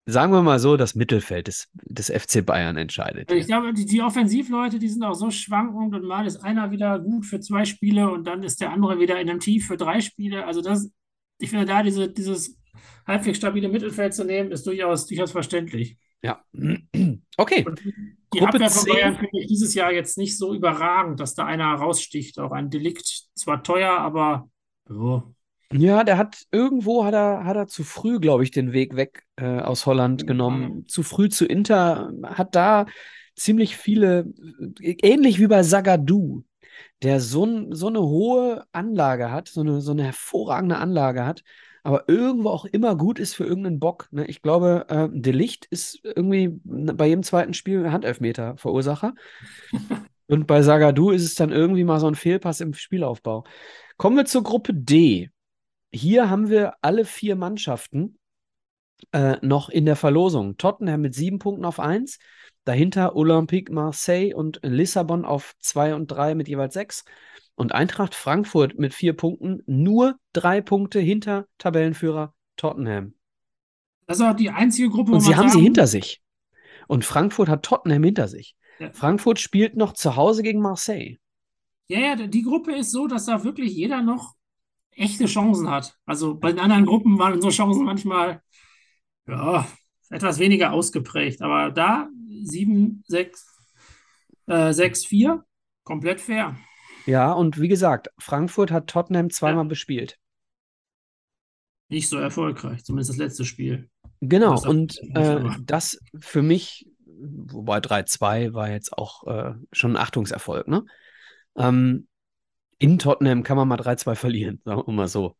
sagen 0.05 0.34
wir 0.34 0.41
mal 0.41 0.59
so, 0.59 0.78
das 0.78 0.95
Mittelfeld 0.95 1.47
des, 1.47 1.70
des 1.84 2.09
FC 2.09 2.45
Bayern 2.45 2.78
entscheidet. 2.78 3.32
Ich 3.32 3.47
glaube, 3.47 3.74
die, 3.74 3.86
die 3.86 4.01
Offensivleute, 4.01 4.80
die 4.80 4.88
sind 4.88 5.03
auch 5.03 5.14
so 5.14 5.30
schwankend 5.32 5.93
und 5.95 6.05
mal 6.05 6.26
ist 6.26 6.38
einer 6.38 6.72
wieder 6.72 6.99
gut 6.99 7.26
für 7.26 7.39
zwei 7.39 7.66
Spiele 7.66 8.12
und 8.12 8.26
dann 8.26 8.43
ist 8.43 8.62
der 8.62 8.72
andere 8.72 8.99
wieder 8.99 9.20
in 9.20 9.30
einem 9.30 9.39
Tief 9.39 9.68
für 9.68 9.78
drei 9.78 10.01
Spiele. 10.01 10.45
Also 10.45 10.62
das, 10.62 10.91
ich 11.39 11.49
finde 11.49 11.66
da 11.66 11.84
diese, 11.84 12.09
dieses 12.12 12.57
halbwegs 13.05 13.38
stabile 13.38 13.70
Mittelfeld 13.70 14.14
zu 14.14 14.24
nehmen, 14.24 14.51
ist 14.51 14.66
durchaus, 14.66 15.07
durchaus 15.07 15.32
verständlich. 15.32 15.97
Ja. 16.22 16.43
Okay. 17.38 17.66
Und 17.66 17.82
die 17.84 18.39
Gruppe 18.39 18.55
Abwehr 18.55 18.70
von. 18.70 18.86
Bayern 18.86 19.16
finde 19.16 19.39
ich 19.39 19.47
dieses 19.47 19.74
Jahr 19.74 19.91
jetzt 19.91 20.18
nicht 20.18 20.38
so 20.38 20.53
überragend, 20.53 21.20
dass 21.20 21.34
da 21.34 21.45
einer 21.45 21.74
raussticht. 21.74 22.38
Auch 22.38 22.51
ein 22.51 22.70
Delikt, 22.70 23.30
zwar 23.34 23.64
teuer, 23.64 23.97
aber 23.97 24.47
jo. 24.88 25.34
Ja, 25.72 26.03
der 26.03 26.17
hat 26.17 26.43
irgendwo 26.51 27.05
hat 27.05 27.13
er, 27.13 27.45
hat 27.45 27.55
er 27.55 27.67
zu 27.67 27.84
früh, 27.84 28.19
glaube 28.19 28.43
ich, 28.43 28.51
den 28.51 28.74
Weg 28.74 28.95
weg 28.95 29.24
äh, 29.38 29.59
aus 29.59 29.86
Holland 29.86 30.28
genommen. 30.28 30.88
Zu 30.88 31.03
früh 31.03 31.30
zu 31.30 31.45
Inter, 31.45 32.11
hat 32.24 32.55
da 32.55 32.86
ziemlich 33.36 33.78
viele, 33.78 34.26
äh, 34.82 34.95
ähnlich 35.01 35.39
wie 35.39 35.47
bei 35.47 35.63
Zagadou, 35.63 36.43
der 37.03 37.19
so, 37.19 37.67
so 37.72 37.88
eine 37.88 38.01
hohe 38.01 38.65
Anlage 38.72 39.32
hat, 39.32 39.47
so 39.47 39.61
eine, 39.61 39.82
so 39.82 39.91
eine 39.91 40.03
hervorragende 40.03 40.78
Anlage 40.78 41.26
hat, 41.26 41.43
aber 41.84 42.07
irgendwo 42.07 42.49
auch 42.49 42.65
immer 42.65 42.95
gut 42.95 43.19
ist 43.19 43.34
für 43.34 43.45
irgendeinen 43.45 43.80
Bock. 43.80 44.07
Ne? 44.11 44.26
Ich 44.26 44.41
glaube, 44.41 44.86
äh, 44.89 45.07
De 45.11 45.34
Licht 45.34 45.65
ist 45.65 45.99
irgendwie 46.03 46.59
bei 46.63 47.07
jedem 47.07 47.24
zweiten 47.24 47.53
Spiel 47.53 47.91
Handelfmeter 47.91 48.57
Verursacher. 48.57 49.13
Und 50.28 50.47
bei 50.47 50.61
Sagadu 50.61 51.11
ist 51.11 51.24
es 51.24 51.36
dann 51.36 51.51
irgendwie 51.51 51.84
mal 51.84 51.99
so 51.99 52.07
ein 52.07 52.15
Fehlpass 52.15 52.61
im 52.61 52.74
Spielaufbau. 52.74 53.43
Kommen 53.97 54.15
wir 54.15 54.26
zur 54.26 54.43
Gruppe 54.43 54.74
D. 54.74 55.30
Hier 55.92 56.30
haben 56.30 56.50
wir 56.50 56.76
alle 56.82 57.06
vier 57.06 57.36
Mannschaften 57.36 58.18
äh, 59.12 59.38
noch 59.42 59.70
in 59.70 59.86
der 59.86 59.96
Verlosung. 59.96 60.58
Tottenham 60.58 61.02
mit 61.02 61.16
sieben 61.16 61.39
Punkten 61.39 61.66
auf 61.66 61.80
eins, 61.80 62.20
dahinter 62.64 63.16
Olympique 63.16 63.74
Marseille 63.74 64.34
und 64.34 64.60
Lissabon 64.64 65.26
auf 65.26 65.54
zwei 65.60 65.96
und 65.96 66.08
drei 66.08 66.36
mit 66.36 66.48
jeweils 66.48 66.74
sechs. 66.74 67.04
Und 67.56 67.74
Eintracht 67.74 68.16
Frankfurt 68.16 68.80
mit 68.80 68.94
vier 68.94 69.14
Punkten, 69.14 69.62
nur 69.66 70.18
drei 70.34 70.62
Punkte 70.62 71.00
hinter 71.00 71.46
Tabellenführer 71.58 72.34
Tottenham. 72.56 73.14
Das 74.08 74.20
ist 74.20 74.26
auch 74.26 74.36
die 74.36 74.50
einzige 74.50 74.89
Gruppe. 74.89 75.12
Und 75.14 75.22
sie 75.22 75.36
haben 75.36 75.50
sagen, 75.50 75.60
sie 75.60 75.64
hinter 75.64 75.88
sich. 75.88 76.22
Und 76.88 77.06
Frankfurt 77.06 77.50
hat 77.50 77.64
Tottenham 77.64 78.04
hinter 78.04 78.28
sich. 78.28 78.56
Ja. 78.80 78.92
Frankfurt 78.94 79.39
spielt 79.39 79.76
noch 79.76 79.94
zu 79.94 80.16
Hause 80.16 80.44
gegen 80.44 80.62
Marseille. 80.62 81.18
Ja, 81.88 82.00
ja, 82.00 82.16
die 82.16 82.44
Gruppe 82.44 82.74
ist 82.76 82.92
so, 82.92 83.08
dass 83.08 83.26
da 83.26 83.44
wirklich 83.44 83.74
jeder 83.74 84.02
noch 84.02 84.36
echte 84.92 85.26
Chancen 85.26 85.70
hat. 85.70 85.98
Also 86.06 86.36
bei 86.36 86.52
den 86.52 86.60
anderen 86.60 86.86
Gruppen 86.86 87.18
waren 87.20 87.34
unsere 87.34 87.52
Chancen 87.52 87.86
manchmal 87.86 88.42
ja, 89.28 89.68
etwas 90.10 90.39
weniger 90.39 90.72
ausgeprägt. 90.74 91.42
Aber 91.42 91.72
da 91.72 92.10
7, 92.44 93.04
6, 93.08 93.48
äh, 94.48 94.74
6, 94.74 95.06
4, 95.06 95.44
komplett 95.84 96.22
fair. 96.22 96.56
Ja, 97.06 97.32
und 97.32 97.60
wie 97.60 97.68
gesagt, 97.68 98.10
Frankfurt 98.20 98.72
hat 98.72 98.88
Tottenham 98.88 99.30
zweimal 99.30 99.66
ja. 99.66 99.70
bespielt. 99.70 100.18
Nicht 101.89 102.08
so 102.08 102.18
erfolgreich, 102.18 102.84
zumindest 102.86 103.10
das 103.10 103.18
letzte 103.18 103.46
Spiel. 103.46 103.89
Genau, 104.22 104.52
das 104.52 104.66
und 104.66 105.00
äh, 105.16 105.44
das 105.62 106.00
für 106.20 106.42
mich, 106.42 106.88
wobei 107.08 107.80
3-2 107.80 108.54
war 108.54 108.70
jetzt 108.70 108.94
auch 108.98 109.26
äh, 109.28 109.54
schon 109.72 109.94
ein 109.94 110.02
Achtungserfolg, 110.02 110.68
ne? 110.68 110.86
Ähm, 111.58 112.08
in 112.82 112.97
Tottenham 112.97 113.43
kann 113.43 113.57
man 113.57 113.67
mal 113.67 113.75
3-2 113.77 114.15
verlieren, 114.15 114.59
sagen 114.65 114.82
wir 114.88 114.91
mal 114.91 115.07
so. 115.07 115.36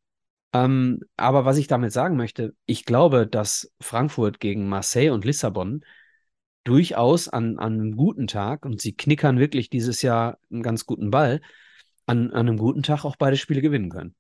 Ähm, 0.54 1.00
aber 1.18 1.44
was 1.44 1.58
ich 1.58 1.66
damit 1.66 1.92
sagen 1.92 2.16
möchte, 2.16 2.56
ich 2.68 2.86
glaube, 2.86 3.26
dass 3.26 3.74
Frankfurt 3.82 4.40
gegen 4.40 4.70
Marseille 4.70 5.10
und 5.10 5.26
Lissabon 5.26 5.84
durchaus 6.66 7.28
an, 7.28 7.58
an 7.58 7.74
einem 7.74 7.98
guten 7.98 8.28
Tag, 8.28 8.64
und 8.64 8.80
sie 8.80 8.96
knickern 8.96 9.40
wirklich 9.40 9.72
dieses 9.72 10.04
Jahr 10.04 10.38
einen 10.52 10.62
ganz 10.62 10.86
guten 10.86 11.10
Ball, 11.10 11.42
an, 12.06 12.32
an 12.32 12.48
einem 12.48 12.58
guten 12.58 12.84
Tag 12.84 13.06
auch 13.06 13.16
beide 13.16 13.38
Spiele 13.38 13.62
gewinnen 13.62 13.90
können. 13.90 14.14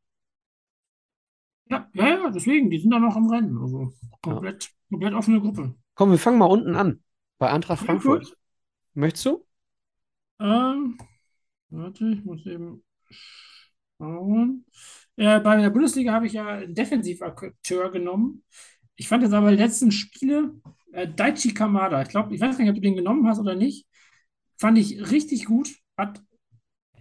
Ja, 1.69 1.87
ja, 1.93 2.07
ja, 2.07 2.29
deswegen, 2.31 2.71
die 2.71 2.79
sind 2.79 2.89
da 2.89 2.97
noch 2.97 3.15
im 3.15 3.29
Rennen. 3.29 3.55
Also 3.59 3.93
komplett, 4.23 4.63
ja. 4.63 4.69
komplett 4.89 5.13
offene 5.13 5.41
Gruppe. 5.41 5.75
Komm, 5.93 6.09
wir 6.09 6.17
fangen 6.17 6.39
mal 6.39 6.45
unten 6.45 6.75
an. 6.75 7.03
Bei 7.37 7.51
Eintracht 7.51 7.85
Frankfurt. 7.85 8.23
Frankfurt. 8.23 8.37
Möchtest 8.95 9.25
du? 9.27 9.45
Ähm, 10.39 10.97
warte, 11.69 12.07
ich 12.07 12.25
muss 12.25 12.43
eben. 12.47 12.83
Äh, 15.17 15.39
bei 15.39 15.57
der 15.61 15.69
Bundesliga 15.69 16.13
habe 16.13 16.27
ich 16.27 16.33
ja 16.33 16.65
Defensivakteur 16.65 17.91
genommen. 17.91 18.43
Ich 18.95 19.07
fand 19.07 19.23
jetzt 19.23 19.33
aber 19.33 19.51
die 19.51 19.57
letzten 19.57 19.91
Spiele, 19.91 20.53
äh, 20.93 21.07
Daichi 21.07 21.53
Kamada, 21.53 22.01
ich 22.01 22.09
glaube, 22.09 22.33
ich 22.33 22.41
weiß 22.41 22.57
nicht, 22.57 22.69
ob 22.69 22.75
du 22.75 22.81
den 22.81 22.95
genommen 22.95 23.27
hast 23.27 23.39
oder 23.39 23.55
nicht, 23.55 23.87
fand 24.57 24.77
ich 24.77 25.11
richtig 25.11 25.45
gut, 25.45 25.69
hat 25.97 26.21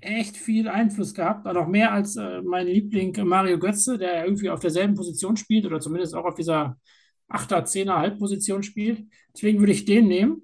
echt 0.00 0.36
viel 0.36 0.68
Einfluss 0.68 1.14
gehabt, 1.14 1.46
auch 1.46 1.68
mehr 1.68 1.92
als 1.92 2.16
äh, 2.16 2.42
mein 2.42 2.66
Liebling 2.66 3.14
Mario 3.26 3.58
Götze, 3.58 3.98
der 3.98 4.24
irgendwie 4.24 4.50
auf 4.50 4.61
derselben 4.61 4.94
Position 4.94 5.36
spielt 5.36 5.66
oder 5.66 5.80
zumindest 5.80 6.14
auch 6.14 6.24
auf 6.24 6.34
dieser 6.34 6.78
8er, 7.28 7.64
10er 7.64 7.98
Halbposition 7.98 8.62
spielt. 8.62 9.06
Deswegen 9.34 9.61
würde 9.61 9.72
ich 9.72 9.84
den 9.84 10.08
nehmen. 10.08 10.42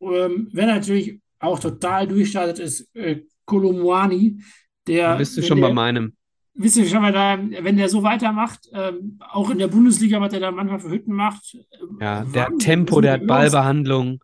Ähm, 0.00 0.48
wenn 0.52 0.68
natürlich 0.68 1.20
auch 1.40 1.58
total 1.58 2.06
durchstartet 2.08 2.58
ist, 2.60 2.94
äh, 2.94 3.22
Kolomwani, 3.44 4.40
der. 4.86 5.16
Bist 5.16 5.36
du 5.36 5.42
schon 5.42 5.60
der, 5.60 5.68
bei 5.68 5.72
meinem 5.72 6.16
wisst 6.54 6.76
ihr 6.76 6.86
schon 6.86 7.02
mal 7.02 7.12
da, 7.12 7.38
wenn 7.38 7.76
der 7.76 7.88
so 7.88 8.02
weitermacht, 8.02 8.68
ähm, 8.72 9.18
auch 9.20 9.50
in 9.50 9.58
der 9.58 9.68
Bundesliga, 9.68 10.20
was 10.20 10.32
er 10.32 10.40
da 10.40 10.50
manchmal 10.50 10.80
für 10.80 10.90
Hütten 10.90 11.14
macht. 11.14 11.56
Ja, 12.00 12.24
der 12.24 12.46
hat 12.46 12.58
Tempo, 12.58 13.00
der 13.00 13.14
hat 13.14 13.26
Ballbehandlung 13.26 14.22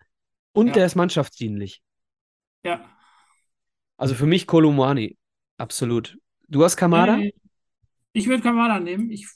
und 0.53 0.69
ja. 0.69 0.73
der 0.75 0.87
ist 0.87 0.97
mannschaftsdienlich. 0.97 1.83
Ja. 2.65 2.85
Also 3.97 4.15
für 4.15 4.27
mich 4.27 4.47
Kolumani, 4.47 5.17
absolut. 5.57 6.19
Du 6.49 6.63
hast 6.65 6.77
Kamada? 6.77 7.17
Nee, 7.17 7.35
ich 8.13 8.29
würde 8.29 8.43
Kamada 8.43 8.79
nehmen. 8.81 9.11
Ich 9.11 9.29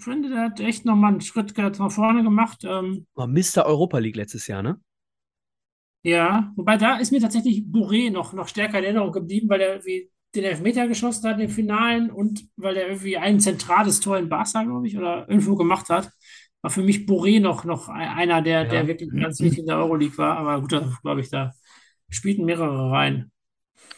finde, 0.00 0.28
der 0.30 0.42
hat 0.42 0.60
echt 0.60 0.84
nochmal 0.84 1.12
einen 1.12 1.20
Schritt 1.20 1.56
nach 1.56 1.92
vorne 1.92 2.22
gemacht. 2.22 2.64
Ähm, 2.64 3.06
oh, 3.14 3.26
Mr. 3.26 3.64
Europa 3.64 3.98
League 3.98 4.16
letztes 4.16 4.46
Jahr, 4.46 4.62
ne? 4.62 4.80
Ja, 6.02 6.52
wobei 6.56 6.76
da 6.76 6.96
ist 6.98 7.10
mir 7.10 7.20
tatsächlich 7.20 7.64
Bourré 7.64 8.10
noch, 8.10 8.32
noch 8.32 8.48
stärker 8.48 8.78
in 8.78 8.84
Erinnerung 8.84 9.12
geblieben, 9.12 9.48
weil 9.48 9.60
er 9.60 9.84
wie 9.84 10.10
den 10.34 10.44
Elfmeter 10.44 10.88
geschossen 10.88 11.28
hat 11.28 11.40
im 11.40 11.48
Finalen 11.48 12.10
und 12.10 12.44
weil 12.56 12.76
er 12.76 12.88
irgendwie 12.88 13.16
ein 13.16 13.40
zentrales 13.40 14.00
Tor 14.00 14.18
in 14.18 14.28
Barca, 14.28 14.62
glaube 14.62 14.86
ich, 14.86 14.96
oder 14.96 15.28
irgendwo 15.28 15.56
gemacht 15.56 15.88
hat, 15.88 16.10
war 16.60 16.70
für 16.70 16.82
mich 16.82 17.06
Boré 17.06 17.40
noch, 17.40 17.64
noch 17.64 17.88
einer, 17.88 18.42
der, 18.42 18.64
ja. 18.64 18.68
der 18.68 18.86
wirklich 18.86 19.10
ganz 19.10 19.40
wichtig 19.40 19.60
in 19.60 19.66
der 19.66 19.78
Euroleague 19.78 20.18
war. 20.18 20.36
Aber 20.36 20.60
gut, 20.60 20.70
glaube 21.02 21.20
ich, 21.20 21.30
da 21.30 21.52
spielten 22.10 22.44
mehrere 22.44 22.90
rein. 22.90 23.30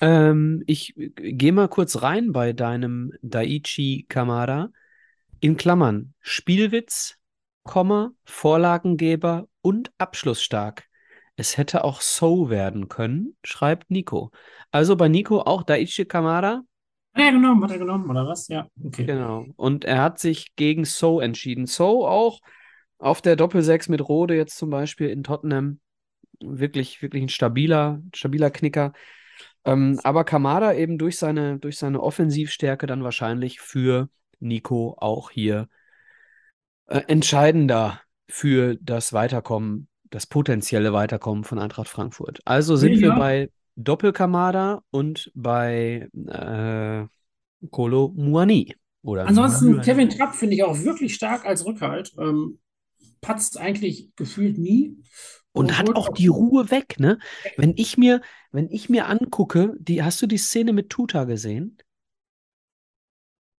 Ähm, 0.00 0.62
ich 0.66 0.94
gehe 0.96 1.52
mal 1.52 1.68
kurz 1.68 2.02
rein 2.02 2.32
bei 2.32 2.52
deinem 2.52 3.12
Daichi 3.22 4.06
Kamada. 4.08 4.70
In 5.40 5.56
Klammern 5.56 6.12
Spielwitz, 6.20 7.16
Komma, 7.62 8.12
Vorlagengeber 8.24 9.48
und 9.62 9.90
abschlussstark. 9.96 10.89
Es 11.36 11.56
hätte 11.56 11.84
auch 11.84 12.00
So 12.00 12.50
werden 12.50 12.88
können, 12.88 13.36
schreibt 13.44 13.90
Nico. 13.90 14.30
Also 14.70 14.96
bei 14.96 15.08
Nico 15.08 15.40
auch 15.40 15.62
Daichi 15.62 16.04
Kamada. 16.04 16.62
Hat 17.14 17.24
er 17.24 17.32
genommen, 17.32 17.64
hat 17.64 17.70
er 17.72 17.78
genommen, 17.78 18.08
oder 18.08 18.26
was? 18.26 18.48
Ja, 18.48 18.68
okay. 18.84 19.04
Genau. 19.04 19.46
Und 19.56 19.84
er 19.84 20.02
hat 20.02 20.18
sich 20.18 20.54
gegen 20.54 20.84
So 20.84 21.20
entschieden. 21.20 21.66
So 21.66 22.06
auch 22.06 22.40
auf 22.98 23.22
der 23.22 23.36
Doppelsechs 23.36 23.88
mit 23.88 24.06
Rode 24.06 24.36
jetzt 24.36 24.56
zum 24.56 24.70
Beispiel 24.70 25.08
in 25.08 25.24
Tottenham. 25.24 25.80
Wirklich, 26.40 27.02
wirklich 27.02 27.22
ein 27.22 27.28
stabiler, 27.28 28.00
stabiler 28.14 28.50
Knicker. 28.50 28.92
Ähm, 29.64 30.00
aber 30.04 30.24
Kamada 30.24 30.72
eben 30.74 30.98
durch 30.98 31.18
seine, 31.18 31.58
durch 31.58 31.78
seine 31.78 32.00
Offensivstärke 32.00 32.86
dann 32.86 33.04
wahrscheinlich 33.04 33.60
für 33.60 34.08
Nico 34.38 34.96
auch 34.98 35.30
hier 35.30 35.68
äh, 36.86 37.02
entscheidender 37.08 38.00
für 38.28 38.76
das 38.80 39.12
Weiterkommen 39.12 39.88
das 40.10 40.26
potenzielle 40.26 40.92
Weiterkommen 40.92 41.44
von 41.44 41.58
Eintracht 41.58 41.88
Frankfurt. 41.88 42.40
Also 42.44 42.76
sind 42.76 42.94
ja. 42.94 43.00
wir 43.00 43.12
bei 43.12 43.50
Doppelkamada 43.76 44.82
und 44.90 45.30
bei 45.34 46.08
äh, 46.12 47.06
Kolo 47.70 48.12
Muani. 48.16 48.74
Oder 49.02 49.26
Ansonsten 49.26 49.70
Muani. 49.70 49.84
Kevin 49.84 50.10
Trapp 50.10 50.34
finde 50.34 50.56
ich 50.56 50.64
auch 50.64 50.78
wirklich 50.80 51.14
stark 51.14 51.46
als 51.46 51.64
Rückhalt. 51.64 52.12
Ähm, 52.18 52.58
patzt 53.20 53.58
eigentlich 53.58 54.10
gefühlt 54.16 54.58
nie. 54.58 54.96
Und, 55.52 55.66
und 55.66 55.78
hat 55.78 55.96
auch 55.96 56.10
die 56.10 56.28
Ruhe 56.28 56.70
weg, 56.70 56.98
ne? 56.98 57.18
Wenn 57.56 57.74
ich 57.76 57.98
mir, 57.98 58.20
wenn 58.52 58.68
ich 58.70 58.88
mir 58.88 59.08
angucke, 59.08 59.74
die, 59.78 60.02
hast 60.02 60.22
du 60.22 60.26
die 60.26 60.38
Szene 60.38 60.72
mit 60.72 60.90
Tuta 60.90 61.24
gesehen? 61.24 61.76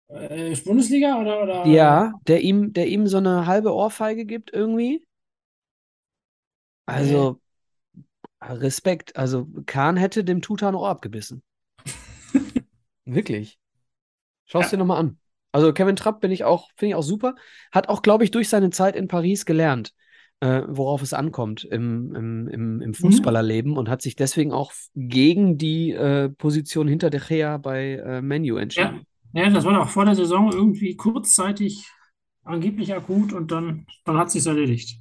Äh, 0.08 0.54
Bundesliga 0.64 1.20
oder, 1.20 1.42
oder? 1.42 1.66
Ja, 1.66 2.12
der 2.26 2.42
ihm, 2.42 2.72
der 2.72 2.88
ihm 2.88 3.06
so 3.06 3.16
eine 3.16 3.46
halbe 3.46 3.74
Ohrfeige 3.74 4.24
gibt 4.24 4.52
irgendwie. 4.52 5.04
Also, 6.90 7.40
Respekt. 8.42 9.16
Also, 9.16 9.48
Kahn 9.66 9.96
hätte 9.96 10.24
dem 10.24 10.42
Tutan 10.42 10.74
Ohr 10.74 10.88
abgebissen. 10.88 11.42
Wirklich. 13.04 13.58
Schau 14.46 14.60
es 14.60 14.66
ja. 14.66 14.70
dir 14.72 14.78
nochmal 14.78 15.00
an. 15.00 15.18
Also, 15.52 15.72
Kevin 15.72 15.96
Trapp 15.96 16.20
bin 16.20 16.30
ich 16.30 16.44
auch, 16.44 16.70
finde 16.76 16.90
ich 16.90 16.94
auch 16.94 17.02
super. 17.02 17.34
Hat 17.72 17.88
auch, 17.88 18.02
glaube 18.02 18.24
ich, 18.24 18.30
durch 18.30 18.48
seine 18.48 18.70
Zeit 18.70 18.96
in 18.96 19.08
Paris 19.08 19.46
gelernt, 19.46 19.94
äh, 20.40 20.62
worauf 20.66 21.02
es 21.02 21.12
ankommt 21.12 21.64
im, 21.64 22.14
im, 22.14 22.48
im, 22.48 22.80
im 22.80 22.88
mhm. 22.88 22.94
Fußballerleben 22.94 23.72
mhm. 23.72 23.78
und 23.78 23.88
hat 23.88 24.02
sich 24.02 24.16
deswegen 24.16 24.52
auch 24.52 24.72
gegen 24.94 25.58
die 25.58 25.90
äh, 25.92 26.28
Position 26.28 26.88
hinter 26.88 27.10
De 27.10 27.20
Gea 27.20 27.58
bei 27.58 27.94
äh, 27.94 28.22
Menu 28.22 28.56
entschieden. 28.56 29.06
Ja. 29.32 29.44
ja, 29.44 29.50
das 29.50 29.64
war 29.64 29.80
auch 29.80 29.88
vor 29.88 30.04
der 30.04 30.14
Saison 30.14 30.52
irgendwie 30.52 30.96
kurzzeitig 30.96 31.88
angeblich 32.42 32.94
akut 32.94 33.32
und 33.32 33.50
dann, 33.50 33.86
dann 34.04 34.16
hat 34.16 34.30
sich 34.30 34.46
erledigt. 34.46 34.99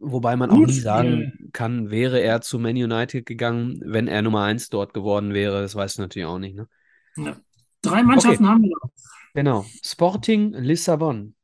Wobei 0.00 0.36
man 0.36 0.50
Gut, 0.50 0.58
auch 0.58 0.66
nie 0.66 0.80
sagen 0.80 1.50
kann, 1.52 1.90
wäre 1.90 2.20
er 2.20 2.40
zu 2.40 2.58
Man 2.58 2.76
United 2.76 3.24
gegangen, 3.26 3.80
wenn 3.84 4.08
er 4.08 4.22
Nummer 4.22 4.42
1 4.42 4.68
dort 4.68 4.94
geworden 4.94 5.32
wäre. 5.32 5.62
Das 5.62 5.74
weißt 5.74 5.98
du 5.98 6.02
natürlich 6.02 6.26
auch 6.26 6.38
nicht. 6.38 6.56
Ne? 6.56 6.68
Ja. 7.16 7.36
Drei 7.82 8.02
Mannschaften 8.02 8.44
okay. 8.44 8.52
haben 8.52 8.62
wir 8.62 8.70
noch. 8.70 8.90
Genau. 9.34 9.66
Sporting 9.82 10.52
Lissabon. 10.54 11.34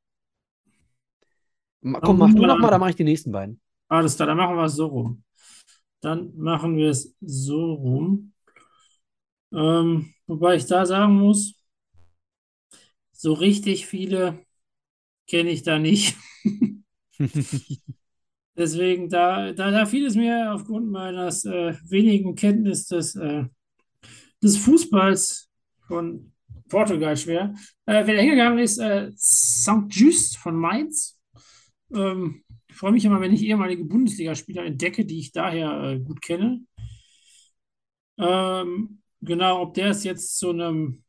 Komm, 1.83 2.19
mach 2.19 2.35
du 2.35 2.47
noch 2.47 2.59
mal, 2.59 2.71
dann 2.71 2.81
mache 2.81 2.91
ich 2.91 2.97
die 2.97 3.05
nächsten 3.05 3.33
beiden. 3.33 3.61
Alles 3.89 4.17
klar, 4.17 4.29
dann 4.29 4.37
machen 4.37 4.57
wir 4.57 4.65
es 4.65 4.75
so 4.75 4.87
rum. 4.87 5.25
Dann 6.01 6.37
machen 6.37 6.77
wir 6.77 6.91
es 6.91 7.15
so 7.21 7.73
rum. 7.75 8.33
Ähm, 9.53 10.15
wobei 10.27 10.57
ich 10.57 10.67
da 10.67 10.85
sagen 10.87 11.15
muss, 11.15 11.55
so 13.13 13.33
richtig 13.33 13.87
viele 13.87 14.45
kenne 15.27 15.51
ich 15.51 15.63
da 15.63 15.79
nicht. 15.79 16.17
Deswegen, 18.57 19.09
da, 19.09 19.53
da, 19.53 19.71
da 19.71 19.87
fiel 19.87 20.07
es 20.07 20.17
mir 20.17 20.53
aufgrund 20.53 20.91
meines 20.91 21.45
äh, 21.45 21.75
wenigen 21.89 22.35
Kenntnis 22.35 22.87
des, 22.87 23.15
äh, 23.15 23.45
des 24.43 24.57
Fußballs 24.59 25.49
von 25.87 26.33
Portugal 26.69 27.17
schwer. 27.17 27.55
Äh, 27.87 28.07
wer 28.07 28.15
da 28.15 28.21
hingegangen 28.21 28.59
ist, 28.59 28.79
äh, 28.79 29.11
St. 29.17 29.87
Just 29.89 30.37
von 30.39 30.57
Mainz. 30.57 31.19
Ähm, 31.95 32.45
ich 32.69 32.77
freue 32.77 32.93
mich 32.93 33.05
immer, 33.05 33.21
wenn 33.21 33.33
ich 33.33 33.43
ehemalige 33.43 33.85
Bundesligaspieler 33.85 34.65
entdecke, 34.65 35.05
die 35.05 35.19
ich 35.19 35.33
daher 35.33 35.83
äh, 35.83 36.01
gut 36.01 36.23
kenne. 36.23 36.65
Ähm, 38.19 39.03
genau, 39.21 39.63
ob 39.63 39.75
der 39.75 39.91
es 39.91 40.05
jetzt 40.05 40.39
zu 40.39 40.51
einem 40.51 41.03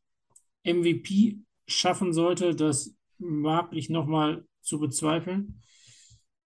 MVP 0.64 1.38
schaffen 1.66 2.12
sollte, 2.12 2.54
das 2.54 2.94
wage 3.18 3.76
ich 3.76 3.88
nochmal 3.88 4.44
zu 4.60 4.78
bezweifeln. 4.80 5.62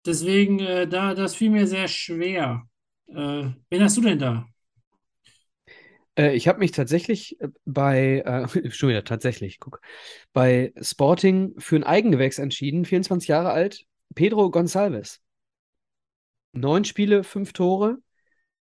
Deswegen, 0.05 0.59
äh, 0.59 0.87
da, 0.87 1.13
das 1.13 1.35
fiel 1.35 1.49
mir 1.49 1.67
sehr 1.67 1.87
schwer. 1.87 2.63
Äh, 3.07 3.49
wen 3.69 3.81
hast 3.83 3.97
du 3.97 4.01
denn 4.01 4.19
da? 4.19 4.47
Äh, 6.17 6.35
ich 6.35 6.47
habe 6.47 6.59
mich 6.59 6.71
tatsächlich 6.71 7.39
äh, 7.41 7.49
bei, 7.65 8.21
äh, 8.25 8.47
schon 8.71 8.89
wieder 8.89 9.03
tatsächlich, 9.03 9.59
guck, 9.59 9.81
bei 10.33 10.73
Sporting 10.81 11.53
für 11.59 11.75
ein 11.75 11.83
Eigengewächs 11.83 12.39
entschieden, 12.39 12.85
24 12.85 13.27
Jahre 13.27 13.51
alt, 13.51 13.85
Pedro 14.13 14.47
Gonçalves. 14.49 15.19
Neun 16.53 16.85
Spiele, 16.85 17.23
fünf 17.23 17.51
Tore 17.53 17.97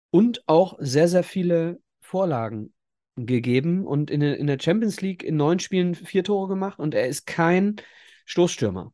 und 0.09 0.43
auch 0.47 0.77
sehr, 0.79 1.07
sehr 1.07 1.23
viele 1.23 1.79
Vorlagen 2.01 2.73
gegeben 3.15 3.85
und 3.87 4.11
in, 4.11 4.21
in 4.21 4.47
der 4.47 4.59
Champions 4.59 5.01
League 5.01 5.23
in 5.23 5.37
neun 5.37 5.59
Spielen 5.59 5.95
vier 5.95 6.23
Tore 6.23 6.49
gemacht 6.49 6.79
und 6.79 6.93
er 6.93 7.07
ist 7.07 7.25
kein 7.25 7.77
Stoßstürmer. 8.25 8.93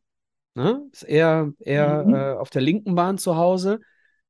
Ne? 0.54 0.88
Ist 0.92 1.02
eher, 1.02 1.52
Mhm. 1.66 1.66
eher 1.66 2.34
äh, 2.36 2.40
auf 2.40 2.50
der 2.50 2.62
linken 2.62 2.94
Bahn 2.94 3.18
zu 3.18 3.36
Hause. 3.36 3.80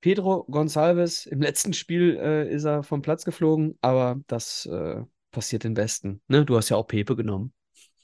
Pedro 0.01 0.45
Gonçalves, 0.51 1.27
im 1.27 1.41
letzten 1.43 1.72
Spiel 1.72 2.16
äh, 2.18 2.51
ist 2.53 2.64
er 2.64 2.83
vom 2.83 3.03
Platz 3.03 3.25
geflogen, 3.25 3.79
aber 3.81 4.20
das 4.27 4.66
äh, 4.66 5.03
passiert 5.31 5.64
den 5.64 5.75
Besten. 5.75 6.22
Ne? 6.29 6.45
Du 6.45 6.57
hast 6.57 6.68
ja 6.70 6.77
auch 6.77 6.87
Pepe 6.87 7.16
genommen. 7.16 7.53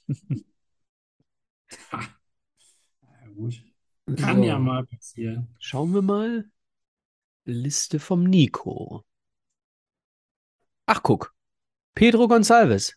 Ja, 3.03 3.27
gut. 3.35 3.63
Kann 4.15 4.43
ja 4.43 4.57
So, 4.57 4.59
mal 4.59 4.85
passieren. 4.85 5.47
schauen 5.59 5.93
wir 5.93 6.01
mal. 6.03 6.51
Liste 7.45 7.99
vom 7.99 8.23
Nico. 8.25 9.05
Ach, 10.85 11.01
guck. 11.01 11.33
Pedro 11.95 12.27
Gonçalves. 12.27 12.95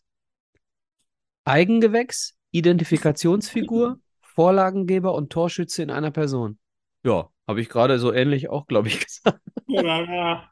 Eigengewächs, 1.47 2.37
Identifikationsfigur, 2.51 3.99
Vorlagengeber 4.35 5.15
und 5.15 5.31
Torschütze 5.31 5.83
in 5.83 5.91
einer 5.91 6.11
Person. 6.11 6.59
Ja, 7.05 7.31
habe 7.47 7.61
ich 7.61 7.69
gerade 7.69 7.99
so 7.99 8.13
ähnlich 8.13 8.49
auch, 8.49 8.67
glaube 8.67 8.89
ich, 8.89 9.01
gesagt. 9.07 9.41
Ja, 9.67 9.83
da, 9.83 10.51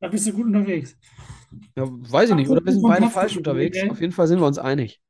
da, 0.00 0.08
bist 0.08 0.26
du 0.26 0.32
gut 0.32 0.46
unterwegs. 0.46 0.96
Ja, 1.76 1.84
weiß 1.86 2.30
ich 2.30 2.36
nicht, 2.36 2.50
oder 2.50 2.64
wir 2.64 2.72
sind 2.72 2.82
beide 2.82 3.08
falsch 3.08 3.36
unterwegs. 3.36 3.78
Auf 3.88 4.00
jeden 4.00 4.12
Fall 4.12 4.26
sind 4.26 4.40
wir 4.40 4.46
uns 4.46 4.58
einig. 4.58 5.00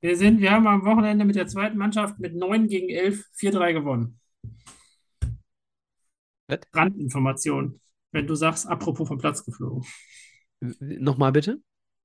Wir 0.00 0.16
sind, 0.16 0.40
wir 0.40 0.52
haben 0.52 0.66
am 0.66 0.84
Wochenende 0.84 1.24
mit 1.24 1.36
der 1.36 1.48
zweiten 1.48 1.76
Mannschaft 1.76 2.18
mit 2.18 2.34
9 2.34 2.68
gegen 2.68 2.88
11 2.88 3.24
4-3 3.36 3.72
gewonnen. 3.72 4.20
Was? 6.46 6.60
Randinformation, 6.72 7.80
wenn 8.12 8.26
du 8.26 8.34
sagst, 8.34 8.66
apropos 8.66 9.06
vom 9.06 9.18
Platz 9.18 9.44
geflogen. 9.44 9.84
Nochmal 10.80 11.32
bitte? 11.32 11.60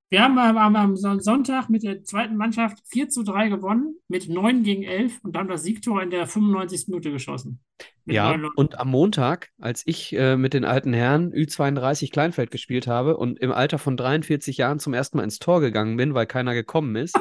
Wir 0.10 0.22
haben 0.22 0.38
am, 0.38 0.58
am, 0.58 0.76
am 0.76 0.96
Son- 0.96 1.22
Sonntag 1.22 1.70
mit 1.70 1.82
der 1.82 2.04
zweiten 2.04 2.38
Mannschaft 2.38 2.78
4 2.88 3.10
zu 3.10 3.24
3 3.24 3.50
gewonnen, 3.50 3.96
mit 4.08 4.30
9 4.30 4.62
gegen 4.62 4.84
11 4.84 5.20
und 5.24 5.36
haben 5.36 5.48
das 5.50 5.64
Siegtor 5.64 6.04
in 6.04 6.12
der 6.12 6.28
95. 6.28 6.88
Minute 6.90 7.12
geschossen. 7.12 7.62
Ja, 8.06 8.38
und 8.56 8.78
am 8.80 8.90
Montag, 8.90 9.50
als 9.60 9.82
ich 9.86 10.14
äh, 10.16 10.36
mit 10.38 10.54
den 10.54 10.66
alten 10.66 10.94
Herren 10.94 11.34
Ü32 11.34 12.12
Kleinfeld 12.12 12.52
gespielt 12.52 12.86
habe 12.86 13.18
und 13.18 13.40
im 13.40 13.52
Alter 13.52 13.80
von 13.80 13.98
43 13.98 14.58
Jahren 14.58 14.78
zum 14.80 14.94
ersten 14.94 15.18
Mal 15.18 15.24
ins 15.24 15.40
Tor 15.40 15.62
gegangen 15.62 15.98
bin, 15.98 16.14
weil 16.14 16.28
keiner 16.28 16.54
gekommen 16.54 16.96
ist, 16.96 17.18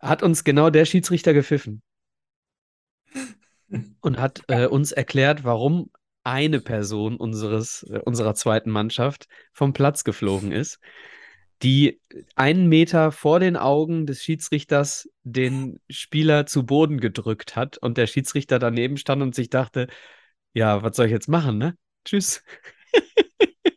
hat 0.00 0.22
uns 0.22 0.44
genau 0.44 0.68
der 0.70 0.84
Schiedsrichter 0.84 1.32
gepfiffen 1.32 1.82
und 4.00 4.18
hat 4.18 4.42
äh, 4.48 4.66
uns 4.66 4.92
erklärt, 4.92 5.44
warum 5.44 5.90
eine 6.24 6.60
Person 6.60 7.16
unseres, 7.16 7.84
äh, 7.90 7.98
unserer 8.04 8.34
zweiten 8.34 8.70
Mannschaft 8.70 9.26
vom 9.52 9.72
Platz 9.72 10.04
geflogen 10.04 10.52
ist, 10.52 10.78
die 11.62 12.00
einen 12.36 12.68
Meter 12.68 13.12
vor 13.12 13.38
den 13.40 13.56
Augen 13.56 14.06
des 14.06 14.22
Schiedsrichters 14.22 15.08
den 15.24 15.78
Spieler 15.90 16.46
zu 16.46 16.64
Boden 16.64 17.00
gedrückt 17.00 17.56
hat 17.56 17.78
und 17.78 17.98
der 17.98 18.06
Schiedsrichter 18.06 18.58
daneben 18.58 18.96
stand 18.96 19.22
und 19.22 19.34
sich 19.34 19.50
dachte, 19.50 19.86
ja, 20.54 20.82
was 20.82 20.96
soll 20.96 21.06
ich 21.06 21.12
jetzt 21.12 21.28
machen, 21.28 21.58
ne? 21.58 21.76
Tschüss. 22.04 22.42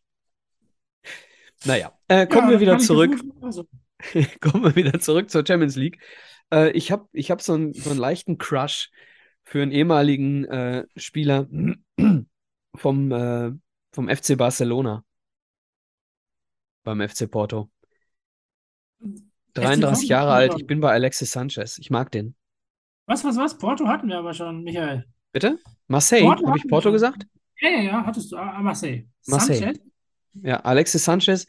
Naja, 1.65 1.97
äh, 2.09 2.27
kommen 2.27 2.47
Ja, 2.47 2.51
wir 2.51 2.59
wieder 2.59 2.77
zurück. 2.77 3.17
also, 3.41 3.65
Kommen 4.41 4.63
wir 4.65 4.75
wieder 4.75 4.99
zurück 4.99 5.29
zur 5.29 5.45
Champions 5.47 5.75
League. 5.77 5.97
Äh, 6.51 6.71
ich 6.71 6.91
habe 6.91 7.07
ich 7.13 7.31
hab 7.31 7.41
so, 7.41 7.53
einen- 7.53 7.73
so 7.73 7.89
einen 7.89 7.99
leichten 7.99 8.37
Crush 8.37 8.89
für 9.43 9.61
einen 9.61 9.71
ehemaligen 9.71 10.43
äh, 10.45 10.85
Spieler 10.97 11.47
vom, 12.75 13.11
äh, 13.11 13.51
vom 13.91 14.09
FC 14.09 14.35
Barcelona 14.37 15.03
beim 16.83 17.07
FC 17.07 17.29
Porto. 17.29 17.69
FC 18.99 19.21
33 19.53 19.81
Porto 19.81 19.87
hatten 19.91 20.05
Jahre 20.07 20.31
alt, 20.31 20.53
ich 20.57 20.67
bin 20.67 20.79
bei 20.79 20.91
Alexis 20.91 21.31
Sanchez. 21.31 21.77
Ich 21.77 21.89
mag 21.89 22.11
den. 22.11 22.35
Was, 23.05 23.23
was, 23.23 23.37
was? 23.37 23.57
Porto 23.57 23.87
hatten 23.87 24.07
wir 24.07 24.17
aber 24.17 24.33
schon, 24.33 24.63
Michael. 24.63 25.05
Bitte? 25.31 25.59
Marseille? 25.87 26.25
Habe 26.27 26.57
ich 26.57 26.67
Porto 26.67 26.91
gesagt? 26.91 27.27
Ja, 27.59 27.69
ja, 27.69 27.81
ja, 27.81 28.05
hattest 28.05 28.31
du. 28.31 28.37
Ah, 28.37 28.61
Marseille. 28.61 29.07
Marseille. 29.27 29.59
Sanchez? 29.59 29.81
Ja, 30.41 30.59
Alexis 30.61 31.03
Sanchez, 31.05 31.47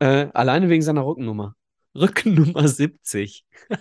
äh, 0.00 0.28
alleine 0.34 0.68
wegen 0.68 0.82
seiner 0.82 1.06
Rückennummer. 1.06 1.54
Rückennummer 1.96 2.66
70. 2.68 3.44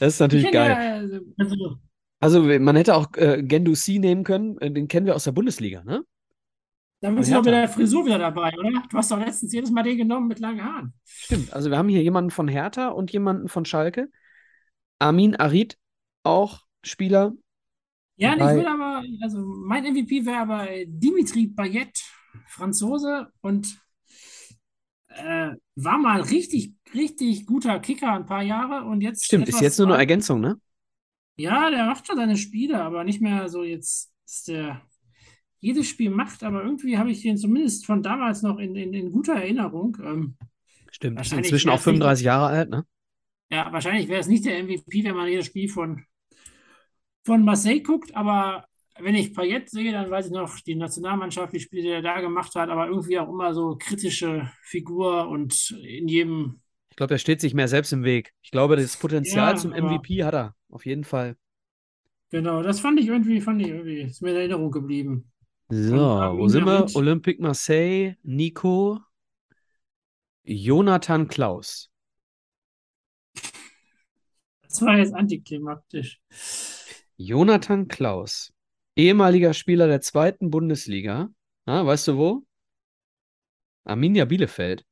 Das 0.00 0.14
ist 0.14 0.20
Ich 0.20 0.20
natürlich 0.20 0.50
geil. 0.50 0.70
ja, 0.70 0.94
also, 1.38 1.78
also, 2.24 2.42
man 2.42 2.76
hätte 2.76 2.94
auch 2.96 3.08
äh, 3.16 3.42
Gendouzi 3.42 3.98
nehmen 3.98 4.24
können. 4.24 4.58
Äh, 4.58 4.70
Den 4.70 4.88
kennen 4.88 5.06
wir 5.06 5.14
aus 5.16 5.24
der 5.24 5.32
Bundesliga, 5.32 5.84
ne? 5.84 6.04
da 7.00 7.08
Von 7.08 7.16
bist 7.16 7.30
du 7.30 7.34
doch 7.34 7.44
mit 7.44 7.52
der 7.52 7.68
Frisur 7.68 8.06
wieder 8.06 8.18
dabei, 8.18 8.52
oder? 8.58 8.82
Du 8.90 8.96
hast 8.96 9.10
doch 9.10 9.18
letztens 9.18 9.52
jedes 9.52 9.70
Mal 9.70 9.82
den 9.82 9.98
genommen 9.98 10.28
mit 10.28 10.38
langen 10.40 10.64
Haaren. 10.64 10.94
Stimmt. 11.04 11.52
Also, 11.52 11.70
wir 11.70 11.78
haben 11.78 11.88
hier 11.88 12.02
jemanden 12.02 12.30
von 12.30 12.48
Hertha 12.48 12.88
und 12.88 13.12
jemanden 13.12 13.48
von 13.48 13.64
Schalke. 13.64 14.08
Amin 14.98 15.36
Arid, 15.36 15.76
auch 16.22 16.62
Spieler 16.82 17.32
Ja, 18.16 18.32
ich 18.34 18.38
bei. 18.38 18.54
würde 18.56 18.70
aber, 18.70 19.02
also 19.22 19.38
mein 19.44 19.84
MVP 19.84 20.24
wäre 20.24 20.38
aber 20.38 20.66
Dimitri 20.86 21.48
Payet, 21.48 22.02
Franzose 22.46 23.28
und 23.40 23.78
äh, 25.08 25.50
war 25.76 25.98
mal 25.98 26.20
richtig, 26.22 26.74
richtig 26.94 27.46
guter 27.46 27.78
Kicker 27.80 28.12
ein 28.12 28.26
paar 28.26 28.42
Jahre 28.42 28.84
und 28.84 29.00
jetzt 29.00 29.24
Stimmt, 29.24 29.48
ist 29.48 29.60
jetzt 29.60 29.78
nur 29.78 29.88
eine. 29.88 29.98
Ergänzung, 29.98 30.40
ne? 30.40 30.56
Ja, 31.36 31.70
der 31.70 31.86
macht 31.86 32.06
schon 32.06 32.16
seine 32.16 32.36
Spiele, 32.36 32.82
aber 32.82 33.04
nicht 33.04 33.20
mehr 33.20 33.48
so 33.48 33.64
jetzt 33.64 34.12
ist 34.24 34.48
der 34.48 34.82
jedes 35.60 35.88
Spiel 35.88 36.10
macht, 36.10 36.44
aber 36.44 36.62
irgendwie 36.62 36.98
habe 36.98 37.10
ich 37.10 37.22
den 37.22 37.38
zumindest 37.38 37.86
von 37.86 38.02
damals 38.02 38.42
noch 38.42 38.58
in, 38.58 38.76
in, 38.76 38.92
in 38.92 39.10
guter 39.10 39.34
Erinnerung. 39.34 39.96
Ähm, 40.04 40.36
Stimmt, 40.90 41.20
ist 41.20 41.32
inzwischen 41.32 41.70
auch 41.70 41.74
es 41.78 41.86
nicht, 41.86 41.96
35 41.96 42.24
Jahre 42.24 42.46
alt, 42.46 42.68
ne? 42.70 42.84
ja, 43.50 43.72
wahrscheinlich 43.72 44.08
wäre 44.08 44.20
es 44.20 44.26
nicht 44.26 44.44
der 44.44 44.62
MVP, 44.62 45.04
wenn 45.04 45.16
man 45.16 45.28
jedes 45.28 45.46
Spiel 45.46 45.68
von, 45.68 46.04
von 47.24 47.44
Marseille 47.44 47.80
guckt, 47.80 48.14
aber 48.14 48.66
wenn 48.98 49.14
ich 49.14 49.34
Payet 49.34 49.70
sehe, 49.70 49.92
dann 49.92 50.10
weiß 50.10 50.26
ich 50.26 50.32
noch 50.32 50.58
die 50.60 50.76
Nationalmannschaft, 50.76 51.52
die 51.52 51.60
Spiele, 51.60 51.82
die 51.82 51.88
er 51.88 52.02
da 52.02 52.20
gemacht 52.20 52.54
hat, 52.54 52.68
aber 52.68 52.86
irgendwie 52.88 53.18
auch 53.18 53.28
immer 53.28 53.54
so 53.54 53.76
kritische 53.76 54.50
Figur 54.62 55.28
und 55.28 55.70
in 55.82 56.08
jedem, 56.08 56.60
Ich 56.94 56.96
glaube, 56.96 57.14
er 57.14 57.18
steht 57.18 57.40
sich 57.40 57.54
mehr 57.54 57.66
selbst 57.66 57.92
im 57.92 58.04
Weg. 58.04 58.32
Ich 58.40 58.52
glaube, 58.52 58.76
das 58.76 58.96
Potenzial 58.96 59.54
ja, 59.54 59.56
zum 59.56 59.72
MVP 59.72 60.22
hat 60.22 60.32
er. 60.32 60.54
Auf 60.68 60.86
jeden 60.86 61.02
Fall. 61.02 61.36
genau, 62.30 62.62
das 62.62 62.78
fand 62.78 63.00
ich 63.00 63.08
irgendwie, 63.08 63.40
fand 63.40 63.60
ich 63.62 63.66
irgendwie, 63.66 64.02
ist 64.02 64.22
mir 64.22 64.30
in 64.30 64.36
Erinnerung 64.36 64.70
geblieben. 64.70 65.32
So, 65.70 65.96
wo 65.96 66.46
sind 66.46 66.64
wir? 66.64 66.72
Larid, 66.74 66.94
Olympique 66.94 67.42
Marseille, 67.42 68.14
Nico, 68.22 69.00
Jonathan 70.44 71.26
Klaus. 71.26 71.90
das 74.62 74.80
war 74.80 74.96
jetzt 74.96 75.14
antiklimaktisch. 75.14 76.20
Jonathan 77.16 77.88
Klaus, 77.88 78.52
ehemaliger 78.94 79.52
Spieler 79.52 79.88
der 79.88 80.00
zweiten 80.00 80.48
Bundesliga. 80.48 81.28
Ah, 81.64 81.84
weißt 81.84 82.06
du 82.06 82.18
wo? 82.18 82.46
Arminia 83.82 84.26
Bielefeld. 84.26 84.86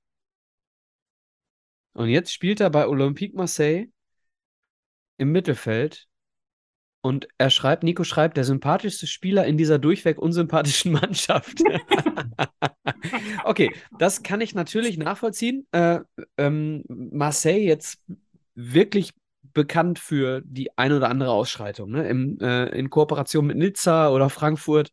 Und 1.95 2.09
jetzt 2.09 2.32
spielt 2.32 2.61
er 2.61 2.70
bei 2.70 2.86
Olympique 2.86 3.36
Marseille 3.36 3.88
im 5.18 5.32
Mittelfeld 5.32 6.07
Und 7.01 7.28
er 7.38 7.51
schreibt, 7.51 7.82
Nico 7.82 8.05
schreibt, 8.05 8.36
der 8.36 8.45
sympathischste 8.45 9.07
Spieler 9.07 9.45
in 9.47 9.57
dieser 9.57 9.78
durchweg 9.78 10.18
unsympathischen 10.18 10.93
Mannschaft. 11.01 11.62
okay, 13.45 13.72
das 13.99 14.22
kann 14.22 14.40
ich 14.40 14.55
natürlich 14.55 14.99
nachvollziehen. 14.99 15.66
Äh, 15.72 16.01
ähm, 16.38 16.84
Marseille 16.88 17.64
jetzt 17.64 18.01
wirklich 18.55 19.12
bekannt 19.53 19.99
für 19.99 20.43
die 20.45 20.76
ein 20.78 20.93
oder 20.93 21.11
andere 21.11 21.30
Ausschreitung, 21.30 21.90
ne? 21.90 22.09
Im, 22.09 22.38
äh, 22.40 22.68
in 22.68 22.88
Kooperation 22.88 23.47
mit 23.47 23.57
Nizza 23.57 24.11
oder 24.11 24.30
Frankfurt. 24.30 24.90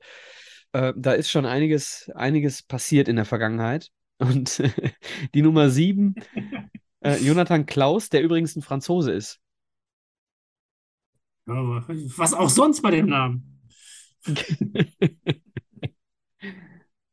Äh, 0.73 0.93
da 0.97 1.13
ist 1.13 1.29
schon 1.29 1.45
einiges, 1.45 2.11
einiges 2.15 2.63
passiert 2.63 3.07
in 3.07 3.15
der 3.15 3.25
Vergangenheit. 3.25 3.89
Und 4.17 4.61
die 5.33 5.41
Nummer 5.41 5.69
sieben, 5.69 6.15
äh, 7.01 7.17
Jonathan 7.17 7.65
Klaus, 7.65 8.09
der 8.09 8.21
übrigens 8.21 8.55
ein 8.55 8.61
Franzose 8.61 9.11
ist. 9.11 9.39
Ja, 11.47 11.55
was 12.17 12.33
auch 12.33 12.49
sonst 12.49 12.81
bei 12.81 12.91
dem 12.91 13.07
Namen. 13.07 13.61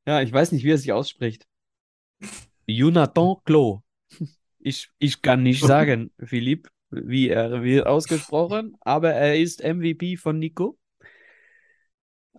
ja, 0.06 0.20
ich 0.20 0.32
weiß 0.32 0.52
nicht, 0.52 0.64
wie 0.64 0.72
er 0.72 0.78
sich 0.78 0.92
ausspricht. 0.92 1.46
Jonathan 2.66 3.36
Klo. 3.44 3.82
Ich, 4.58 4.90
ich 4.98 5.22
kann 5.22 5.42
nicht 5.42 5.62
sagen, 5.62 6.10
Philipp, 6.18 6.68
wie 6.90 7.28
er 7.28 7.62
wird 7.62 7.86
ausgesprochen, 7.86 8.76
aber 8.80 9.12
er 9.12 9.38
ist 9.38 9.62
MVP 9.62 10.16
von 10.16 10.38
Nico. 10.38 10.78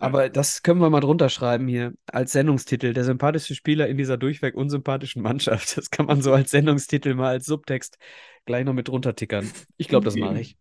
Aber 0.00 0.28
das 0.28 0.62
können 0.62 0.80
wir 0.80 0.90
mal 0.90 1.00
drunter 1.00 1.28
schreiben 1.28 1.66
hier 1.66 1.92
als 2.06 2.32
Sendungstitel. 2.32 2.92
Der 2.92 3.04
sympathischste 3.04 3.54
Spieler 3.54 3.88
in 3.88 3.96
dieser 3.96 4.16
durchweg 4.16 4.54
unsympathischen 4.54 5.22
Mannschaft. 5.22 5.76
Das 5.76 5.90
kann 5.90 6.06
man 6.06 6.22
so 6.22 6.32
als 6.32 6.50
Sendungstitel 6.50 7.14
mal 7.14 7.30
als 7.30 7.46
Subtext 7.46 7.98
gleich 8.46 8.64
noch 8.64 8.74
mit 8.74 8.88
drunter 8.88 9.14
tickern. 9.14 9.50
Ich 9.76 9.88
glaube, 9.88 10.04
das 10.04 10.16
mache 10.16 10.40
ich. 10.40 10.56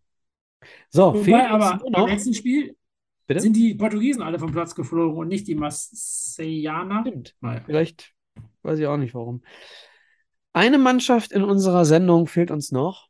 So, 0.90 1.14
Wobei, 1.14 1.48
aber 1.48 1.80
beim 1.92 2.08
letzten 2.08 2.34
Spiel 2.34 2.76
Bitte? 3.28 3.42
sind 3.42 3.56
die 3.56 3.76
Portugiesen 3.76 4.22
alle 4.22 4.40
vom 4.40 4.52
Platz 4.52 4.74
geflogen 4.74 5.18
und 5.18 5.28
nicht 5.28 5.48
die 5.48 5.56
Marseillaner. 5.56 7.02
Stimmt. 7.02 7.36
Naja. 7.42 7.62
Vielleicht 7.66 8.14
weiß 8.64 8.80
ich 8.80 8.88
auch 8.88 8.98
nicht 8.98 9.14
warum. 9.14 9.44
Eine 10.54 10.78
Mannschaft 10.78 11.32
in 11.32 11.44
unserer 11.44 11.86
Sendung 11.86 12.26
fehlt 12.28 12.50
uns 12.50 12.72
noch. 12.72 13.08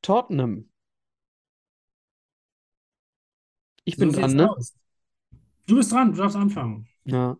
Tottenham. 0.00 0.71
Ich 3.84 3.96
bin 3.96 4.10
so 4.10 4.20
dran, 4.20 4.34
ne? 4.34 4.50
Aus. 4.50 4.74
Du 5.66 5.76
bist 5.76 5.92
dran, 5.92 6.12
du 6.12 6.18
darfst 6.18 6.36
anfangen. 6.36 6.88
Ja. 7.04 7.36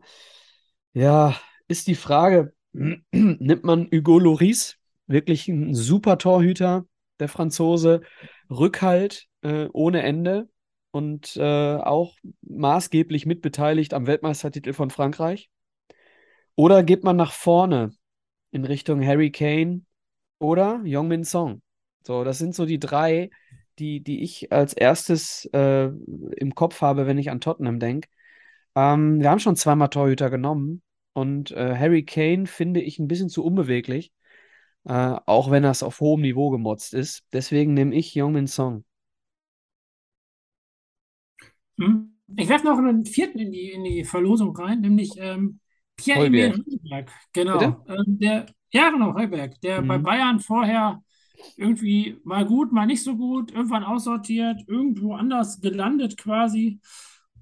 Ja, 0.92 1.36
ist 1.68 1.86
die 1.86 1.94
Frage, 1.94 2.54
nimmt 2.72 3.64
man 3.64 3.88
Hugo 3.92 4.18
Loris, 4.18 4.78
wirklich 5.06 5.48
ein 5.48 5.74
super 5.74 6.18
Torhüter, 6.18 6.86
der 7.18 7.28
Franzose, 7.28 8.02
Rückhalt 8.50 9.28
äh, 9.42 9.68
ohne 9.72 10.02
Ende 10.02 10.48
und 10.90 11.36
äh, 11.36 11.76
auch 11.76 12.16
maßgeblich 12.42 13.26
mitbeteiligt 13.26 13.94
am 13.94 14.06
Weltmeistertitel 14.06 14.72
von 14.72 14.90
Frankreich? 14.90 15.50
Oder 16.54 16.82
geht 16.82 17.02
man 17.04 17.16
nach 17.16 17.32
vorne 17.32 17.92
in 18.50 18.64
Richtung 18.64 19.04
Harry 19.04 19.30
Kane 19.30 19.82
oder 20.38 20.78
Min 20.78 21.24
Song? 21.24 21.62
So, 22.06 22.24
das 22.24 22.38
sind 22.38 22.54
so 22.54 22.66
die 22.66 22.78
drei, 22.78 23.30
die, 23.78 24.00
die 24.02 24.22
ich 24.22 24.52
als 24.52 24.72
erstes 24.72 25.46
äh, 25.52 25.86
im 26.36 26.54
Kopf 26.54 26.80
habe, 26.80 27.06
wenn 27.06 27.18
ich 27.18 27.30
an 27.30 27.40
Tottenham 27.40 27.78
denke. 27.78 28.08
Ähm, 28.74 29.20
wir 29.20 29.30
haben 29.30 29.38
schon 29.38 29.56
zweimal 29.56 29.88
Torhüter 29.88 30.30
genommen 30.30 30.82
und 31.12 31.50
äh, 31.50 31.76
Harry 31.76 32.04
Kane 32.04 32.46
finde 32.46 32.80
ich 32.80 32.98
ein 32.98 33.08
bisschen 33.08 33.28
zu 33.28 33.44
unbeweglich, 33.44 34.12
äh, 34.84 35.16
auch 35.26 35.50
wenn 35.50 35.62
das 35.62 35.82
auf 35.82 36.00
hohem 36.00 36.22
Niveau 36.22 36.50
gemotzt 36.50 36.94
ist. 36.94 37.24
Deswegen 37.32 37.74
nehme 37.74 37.94
ich 37.94 38.14
Min 38.14 38.46
Song. 38.46 38.84
Hm. 41.78 42.16
Ich 42.36 42.48
werfe 42.48 42.64
noch 42.64 42.78
einen 42.78 43.04
vierten 43.04 43.38
in 43.38 43.52
die, 43.52 43.70
in 43.72 43.84
die 43.84 44.04
Verlosung 44.04 44.56
rein, 44.56 44.80
nämlich 44.80 45.12
ähm, 45.18 45.60
Pierre-Emil 45.96 46.64
Heuberg. 46.90 47.10
Genau. 47.32 47.84
Ähm, 47.88 48.18
der, 48.18 48.46
ja, 48.72 48.90
genau, 48.90 49.14
Heuberg, 49.14 49.60
der 49.60 49.82
mhm. 49.82 49.88
bei 49.88 49.98
Bayern 49.98 50.40
vorher 50.40 51.02
irgendwie 51.56 52.18
mal 52.24 52.44
gut, 52.44 52.72
mal 52.72 52.86
nicht 52.86 53.02
so 53.02 53.16
gut, 53.16 53.52
irgendwann 53.52 53.84
aussortiert, 53.84 54.62
irgendwo 54.66 55.14
anders 55.14 55.60
gelandet 55.60 56.16
quasi 56.16 56.80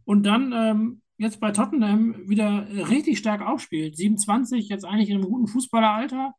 und 0.04 0.24
dann 0.24 0.52
ähm, 0.52 1.02
jetzt 1.18 1.38
bei 1.38 1.50
Tottenham 1.52 2.28
wieder 2.28 2.66
richtig 2.88 3.18
stark 3.18 3.42
aufspielt. 3.42 3.96
27, 3.96 4.68
jetzt 4.68 4.84
eigentlich 4.84 5.10
in 5.10 5.16
einem 5.16 5.28
guten 5.28 5.46
Fußballeralter 5.46 6.34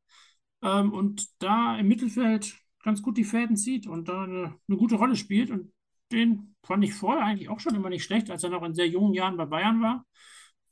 ähm, 0.64 0.92
und 0.92 1.28
da 1.40 1.78
im 1.78 1.88
Mittelfeld 1.88 2.58
ganz 2.84 3.02
gut 3.02 3.18
die 3.18 3.24
Fäden 3.24 3.58
zieht 3.58 3.88
und 3.88 4.10
da 4.10 4.24
eine, 4.24 4.56
eine 4.68 4.78
gute 4.78 4.96
Rolle 4.96 5.16
spielt. 5.16 5.52
Und 5.52 5.72
den 6.12 6.56
fand 6.64 6.84
ich 6.84 6.94
vorher 6.94 7.24
eigentlich 7.24 7.50
auch 7.50 7.60
schon 7.60 7.76
immer 7.76 7.90
nicht 7.90 8.04
schlecht, 8.04 8.32
als 8.32 8.44
er 8.44 8.50
noch 8.50 8.64
in 8.64 8.74
sehr 8.74 8.88
jungen 8.88 9.14
Jahren 9.14 9.38
bei 9.38 9.46
Bayern 9.46 9.82
war. 9.82 10.06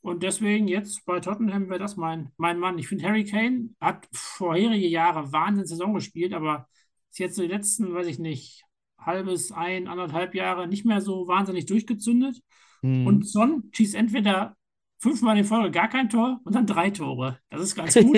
Und 0.02 0.22
deswegen 0.22 0.66
jetzt 0.66 1.04
bei 1.04 1.20
Tottenham 1.20 1.68
wäre 1.68 1.78
das 1.78 1.96
mein, 1.96 2.32
mein 2.36 2.58
Mann. 2.58 2.78
Ich 2.78 2.88
finde, 2.88 3.04
Harry 3.04 3.24
Kane 3.24 3.70
hat 3.80 4.08
vorherige 4.12 4.88
Jahre 4.88 5.32
Wahnsinn 5.32 5.66
Saison 5.66 5.94
gespielt, 5.94 6.32
aber 6.32 6.66
ist 7.10 7.18
jetzt 7.18 7.36
so 7.36 7.42
die 7.42 7.48
letzten, 7.48 7.94
weiß 7.94 8.06
ich 8.06 8.18
nicht, 8.18 8.64
halbes, 8.98 9.52
ein, 9.52 9.88
anderthalb 9.88 10.34
Jahre 10.34 10.68
nicht 10.68 10.84
mehr 10.84 11.00
so 11.00 11.26
wahnsinnig 11.26 11.66
durchgezündet. 11.66 12.40
Mhm. 12.82 13.06
Und 13.06 13.26
Son 13.26 13.70
schießt 13.72 13.94
entweder 13.94 14.56
fünfmal 14.98 15.38
in 15.38 15.44
Folge 15.44 15.70
gar 15.70 15.88
kein 15.88 16.08
Tor 16.08 16.40
und 16.44 16.54
dann 16.54 16.66
drei 16.66 16.90
Tore. 16.90 17.38
Das 17.48 17.62
ist 17.62 17.74
ganz 17.74 17.94
gut. 18.00 18.16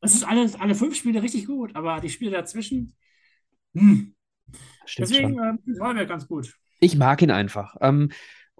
das 0.00 0.14
ist 0.14 0.24
alles, 0.24 0.54
alle 0.56 0.74
fünf 0.74 0.94
Spiele 0.94 1.22
richtig 1.22 1.46
gut, 1.46 1.74
aber 1.74 2.00
die 2.00 2.10
Spiele 2.10 2.32
dazwischen, 2.32 2.94
hm. 3.74 4.14
Deswegen 4.98 5.38
äh, 5.38 5.78
war 5.78 5.94
der 5.94 6.06
ganz 6.06 6.26
gut. 6.26 6.54
Ich 6.80 6.96
mag 6.96 7.22
ihn 7.22 7.30
einfach. 7.30 7.76
Ähm, 7.80 8.10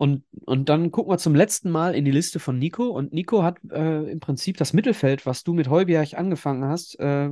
und, 0.00 0.24
und 0.46 0.70
dann 0.70 0.92
gucken 0.92 1.12
wir 1.12 1.18
zum 1.18 1.34
letzten 1.34 1.68
Mal 1.68 1.94
in 1.94 2.06
die 2.06 2.10
Liste 2.10 2.38
von 2.38 2.58
Nico. 2.58 2.84
Und 2.86 3.12
Nico 3.12 3.42
hat 3.42 3.58
äh, 3.70 4.10
im 4.10 4.18
Prinzip 4.18 4.56
das 4.56 4.72
Mittelfeld, 4.72 5.26
was 5.26 5.44
du 5.44 5.52
mit 5.52 5.68
Heuberg 5.68 6.14
angefangen 6.14 6.64
hast, 6.64 6.98
äh, 6.98 7.28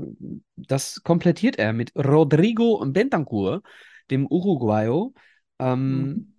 das 0.54 1.02
komplettiert 1.02 1.58
er 1.58 1.72
mit 1.72 1.96
Rodrigo 1.96 2.84
Bentancur, 2.84 3.62
dem 4.10 4.26
Uruguayo. 4.26 5.14
Ähm, 5.58 6.02
mhm. 6.02 6.34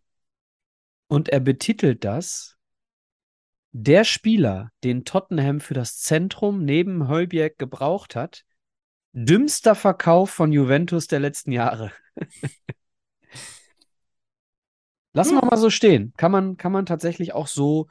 Und 1.08 1.30
er 1.30 1.40
betitelt 1.40 2.06
das 2.06 2.60
der 3.72 4.04
Spieler, 4.04 4.70
den 4.84 5.06
Tottenham 5.06 5.60
für 5.60 5.74
das 5.74 5.98
Zentrum 5.98 6.64
neben 6.64 7.08
Heuberg 7.08 7.58
gebraucht 7.58 8.16
hat, 8.16 8.46
dümmster 9.14 9.74
Verkauf 9.74 10.30
von 10.30 10.52
Juventus 10.52 11.08
der 11.08 11.22
letzten 11.22 11.52
Jahre. 11.52 11.92
Lassen 15.14 15.36
wir 15.36 15.42
hm. 15.42 15.50
mal 15.50 15.58
so 15.58 15.70
stehen. 15.70 16.14
Kann 16.18 16.32
man, 16.32 16.58
kann 16.58 16.72
man 16.72 16.86
tatsächlich 16.86 17.34
auch 17.34 17.48
so, 17.48 17.88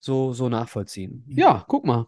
so, 0.00 0.32
so 0.32 0.48
nachvollziehen. 0.48 1.24
Ja, 1.28 1.64
guck 1.66 1.84
mal. 1.84 2.06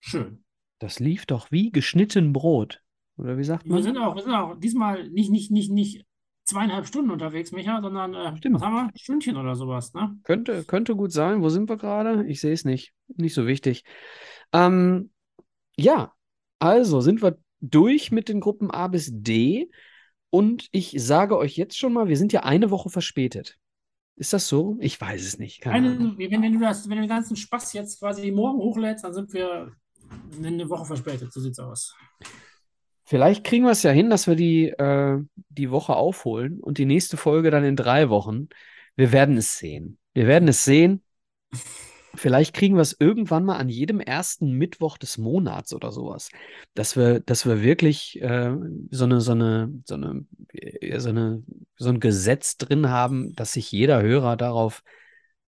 Schön. 0.00 0.44
Das 0.78 1.00
lief 1.00 1.26
doch 1.26 1.50
wie 1.50 1.70
geschnitten 1.70 2.32
Brot. 2.32 2.82
Oder 3.16 3.38
wie 3.38 3.44
sagt 3.44 3.66
man? 3.66 3.78
Wir 3.78 3.82
sind 3.82 3.96
auch, 3.96 4.14
wir 4.14 4.22
sind 4.22 4.34
auch 4.34 4.58
diesmal 4.58 5.08
nicht, 5.08 5.30
nicht, 5.30 5.50
nicht, 5.50 5.70
nicht 5.70 6.06
zweieinhalb 6.44 6.86
Stunden 6.86 7.10
unterwegs, 7.10 7.52
Micha, 7.52 7.80
sondern 7.80 8.14
äh, 8.14 8.36
Stimmt. 8.36 8.62
haben 8.62 8.74
wir? 8.74 8.82
Ein 8.82 8.96
Stündchen 8.96 9.36
oder 9.36 9.56
sowas, 9.56 9.94
ne? 9.94 10.16
Könnte, 10.22 10.64
könnte 10.64 10.94
gut 10.94 11.12
sein. 11.12 11.42
Wo 11.42 11.48
sind 11.48 11.68
wir 11.68 11.76
gerade? 11.76 12.26
Ich 12.26 12.40
sehe 12.40 12.52
es 12.52 12.64
nicht. 12.64 12.92
Nicht 13.08 13.34
so 13.34 13.46
wichtig. 13.46 13.84
Ähm, 14.52 15.10
ja, 15.76 16.12
also 16.58 17.00
sind 17.00 17.22
wir 17.22 17.38
durch 17.60 18.12
mit 18.12 18.28
den 18.28 18.40
Gruppen 18.40 18.70
A 18.70 18.88
bis 18.88 19.10
D. 19.12 19.70
Und 20.30 20.68
ich 20.72 20.94
sage 20.98 21.36
euch 21.38 21.56
jetzt 21.56 21.78
schon 21.78 21.92
mal, 21.92 22.08
wir 22.08 22.16
sind 22.16 22.32
ja 22.32 22.40
eine 22.40 22.70
Woche 22.70 22.90
verspätet. 22.90 23.58
Ist 24.16 24.32
das 24.32 24.48
so? 24.48 24.76
Ich 24.80 25.00
weiß 25.00 25.22
es 25.22 25.38
nicht. 25.38 25.66
Eine, 25.66 26.16
wenn, 26.16 26.42
wenn, 26.42 26.52
du 26.54 26.60
das, 26.60 26.88
wenn 26.88 26.96
du 26.96 27.02
den 27.02 27.08
ganzen 27.08 27.36
Spaß 27.36 27.74
jetzt 27.74 28.00
quasi 28.00 28.30
morgen 28.30 28.58
hochlädst, 28.58 29.04
dann 29.04 29.12
sind 29.12 29.32
wir 29.32 29.72
eine 30.42 30.68
Woche 30.70 30.86
verspätet. 30.86 31.32
So 31.32 31.40
sieht's 31.40 31.58
aus. 31.58 31.94
Vielleicht 33.04 33.44
kriegen 33.44 33.64
wir 33.64 33.70
es 33.70 33.82
ja 33.82 33.92
hin, 33.92 34.10
dass 34.10 34.26
wir 34.26 34.34
die, 34.34 34.68
äh, 34.68 35.18
die 35.48 35.70
Woche 35.70 35.94
aufholen 35.94 36.60
und 36.60 36.78
die 36.78 36.86
nächste 36.86 37.16
Folge 37.16 37.50
dann 37.50 37.62
in 37.62 37.76
drei 37.76 38.08
Wochen. 38.08 38.48
Wir 38.96 39.12
werden 39.12 39.36
es 39.36 39.58
sehen. 39.58 39.98
Wir 40.14 40.26
werden 40.26 40.48
es 40.48 40.64
sehen. 40.64 41.02
Vielleicht 42.16 42.54
kriegen 42.54 42.74
wir 42.74 42.82
es 42.82 42.96
irgendwann 42.98 43.44
mal 43.44 43.56
an 43.56 43.68
jedem 43.68 44.00
ersten 44.00 44.52
Mittwoch 44.52 44.98
des 44.98 45.18
Monats 45.18 45.72
oder 45.72 45.92
sowas, 45.92 46.30
dass 46.74 46.96
wir, 46.96 47.20
dass 47.20 47.46
wir 47.46 47.62
wirklich 47.62 48.20
äh, 48.20 48.54
so 48.90 49.04
eine, 49.04 49.20
so 49.20 49.32
eine, 49.32 49.72
so 49.84 49.94
eine, 49.94 50.26
so 50.98 51.08
eine, 51.08 51.42
so 51.76 51.88
ein 51.88 52.00
Gesetz 52.00 52.56
drin 52.56 52.88
haben, 52.88 53.34
dass 53.34 53.52
sich 53.52 53.70
jeder 53.70 54.02
Hörer 54.02 54.36
darauf 54.36 54.82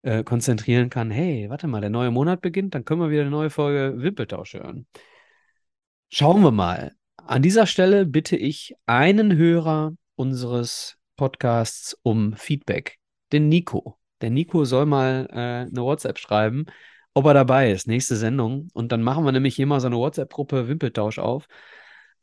äh, 0.03 0.23
konzentrieren 0.23 0.89
kann. 0.89 1.11
Hey, 1.11 1.49
warte 1.49 1.67
mal, 1.67 1.81
der 1.81 1.89
neue 1.89 2.11
Monat 2.11 2.41
beginnt, 2.41 2.75
dann 2.75 2.85
können 2.85 3.01
wir 3.01 3.09
wieder 3.09 3.21
eine 3.21 3.31
neue 3.31 3.49
Folge 3.49 4.01
Wimpeltausch 4.01 4.53
hören. 4.53 4.87
Schauen 6.09 6.43
wir 6.43 6.51
mal. 6.51 6.93
An 7.17 7.41
dieser 7.41 7.67
Stelle 7.67 8.05
bitte 8.05 8.35
ich 8.35 8.75
einen 8.85 9.35
Hörer 9.35 9.93
unseres 10.15 10.97
Podcasts 11.15 11.97
um 12.03 12.33
Feedback, 12.35 12.97
den 13.31 13.47
Nico. 13.47 14.00
Der 14.21 14.29
Nico 14.29 14.65
soll 14.65 14.85
mal 14.85 15.27
äh, 15.31 15.35
eine 15.69 15.81
WhatsApp 15.83 16.17
schreiben, 16.19 16.65
ob 17.13 17.25
er 17.25 17.33
dabei 17.33 17.71
ist, 17.71 17.87
nächste 17.87 18.15
Sendung. 18.15 18.69
Und 18.73 18.91
dann 18.91 19.01
machen 19.01 19.25
wir 19.25 19.31
nämlich 19.31 19.55
hier 19.55 19.65
mal 19.67 19.79
so 19.81 19.87
eine 19.87 19.97
WhatsApp-Gruppe 19.97 20.67
Wimpeltausch 20.67 21.19
auf. 21.19 21.47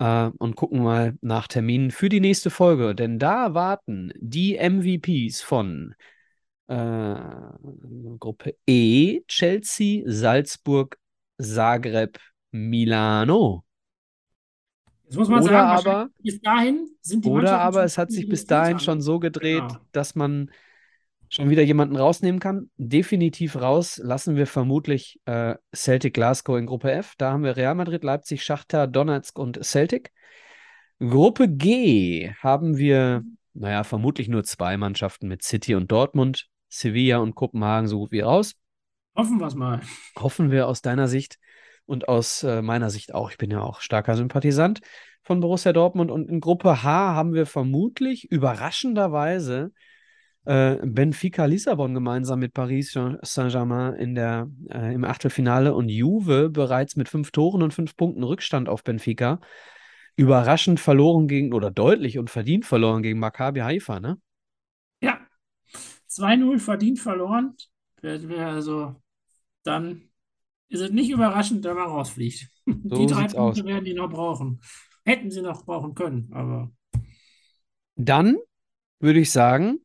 äh, 0.00 0.30
und 0.38 0.54
gucken 0.56 0.82
mal 0.82 1.16
nach 1.22 1.48
Terminen 1.48 1.90
für 1.90 2.08
die 2.08 2.20
nächste 2.20 2.50
Folge. 2.50 2.94
Denn 2.94 3.18
da 3.18 3.52
warten 3.54 4.12
die 4.16 4.56
MVPs 4.56 5.40
von 5.42 5.94
äh, 6.68 7.14
Gruppe 8.18 8.54
E, 8.66 9.22
Chelsea, 9.26 10.04
Salzburg, 10.06 10.96
Zagreb, 11.40 12.18
Milano. 12.52 13.64
Jetzt 15.04 15.16
muss 15.16 15.28
man 15.28 15.42
Oder 15.42 15.50
sagen, 15.52 15.88
aber- 15.88 16.08
bis 16.22 16.40
dahin 16.40 16.86
sind 17.00 17.24
die 17.24 17.28
Oder 17.30 17.58
aber 17.60 17.82
es 17.84 17.96
hat 17.98 18.12
sich 18.12 18.28
bis 18.28 18.44
dahin 18.44 18.78
schon 18.78 19.00
so 19.00 19.18
gedreht, 19.18 19.66
Genau. 19.66 19.80
dass 19.92 20.14
man 20.14 20.50
schon 21.30 21.50
wieder 21.50 21.62
jemanden 21.62 21.96
rausnehmen 21.96 22.40
kann. 22.40 22.70
Definitiv 22.76 23.56
raus 23.56 24.00
lassen 24.02 24.36
wir 24.36 24.46
vermutlich 24.46 25.20
äh, 25.26 25.54
Celtic 25.74 26.14
Glasgow 26.14 26.58
in 26.58 26.66
Gruppe 26.66 26.92
F. 26.92 27.14
Da 27.18 27.32
haben 27.32 27.44
wir 27.44 27.56
Real 27.56 27.74
Madrid, 27.74 28.04
Leipzig, 28.04 28.42
Schachtar, 28.42 28.86
Donetsk 28.86 29.38
und 29.38 29.62
Celtic. 29.64 30.12
Gruppe 30.98 31.48
G 31.48 32.32
haben 32.40 32.76
wir, 32.76 33.22
naja, 33.54 33.84
vermutlich 33.84 34.28
nur 34.28 34.44
zwei 34.44 34.76
Mannschaften 34.76 35.28
mit 35.28 35.42
City 35.42 35.74
und 35.74 35.92
Dortmund, 35.92 36.48
Sevilla 36.68 37.18
und 37.18 37.34
Kopenhagen 37.34 37.88
so 37.88 37.98
gut 37.98 38.12
wie 38.12 38.20
raus. 38.20 38.54
Hoffen 39.14 39.38
wir 39.38 39.46
es 39.46 39.54
mal. 39.54 39.80
Hoffen 40.16 40.50
wir 40.50 40.66
aus 40.66 40.82
deiner 40.82 41.08
Sicht 41.08 41.38
und 41.86 42.08
aus 42.08 42.42
äh, 42.42 42.62
meiner 42.62 42.90
Sicht 42.90 43.14
auch. 43.14 43.30
Ich 43.30 43.38
bin 43.38 43.50
ja 43.50 43.60
auch 43.60 43.80
starker 43.80 44.16
Sympathisant 44.16 44.80
von 45.22 45.40
Borussia 45.40 45.72
Dortmund. 45.72 46.10
Und 46.10 46.28
in 46.28 46.40
Gruppe 46.40 46.82
H 46.82 47.14
haben 47.14 47.34
wir 47.34 47.46
vermutlich 47.46 48.30
überraschenderweise 48.30 49.72
Benfica 50.44 51.44
Lissabon 51.44 51.92
gemeinsam 51.92 52.38
mit 52.38 52.54
Paris 52.54 52.92
Saint-Germain 52.92 53.94
in 53.94 54.14
der, 54.14 54.48
äh, 54.70 54.94
im 54.94 55.04
Achtelfinale 55.04 55.74
und 55.74 55.88
Juve 55.90 56.48
bereits 56.48 56.96
mit 56.96 57.08
fünf 57.08 57.32
Toren 57.32 57.62
und 57.62 57.74
fünf 57.74 57.96
Punkten 57.96 58.22
Rückstand 58.22 58.68
auf 58.68 58.82
Benfica. 58.82 59.40
Überraschend 60.16 60.80
verloren 60.80 61.28
gegen, 61.28 61.52
oder 61.52 61.70
deutlich 61.70 62.18
und 62.18 62.30
verdient 62.30 62.64
verloren 62.64 63.02
gegen 63.02 63.18
Maccabi 63.18 63.60
Haifa, 63.60 64.00
ne? 64.00 64.18
Ja, 65.00 65.20
2-0 66.06 66.58
verdient 66.58 66.98
verloren. 66.98 67.56
Also, 68.02 68.96
dann 69.64 70.10
ist 70.68 70.80
es 70.80 70.90
nicht 70.90 71.10
überraschend, 71.10 71.64
wenn 71.64 71.76
man 71.76 71.88
rausfliegt. 71.88 72.48
Die 72.66 72.88
So 72.90 73.06
drei 73.06 73.22
sieht's 73.22 73.34
Punkte 73.34 73.40
aus. 73.60 73.64
werden 73.64 73.84
die 73.84 73.94
noch 73.94 74.10
brauchen. 74.10 74.60
Hätten 75.04 75.30
sie 75.30 75.42
noch 75.42 75.64
brauchen 75.64 75.94
können, 75.94 76.30
aber 76.32 76.70
Dann 77.96 78.36
würde 79.00 79.20
ich 79.20 79.30
sagen, 79.30 79.80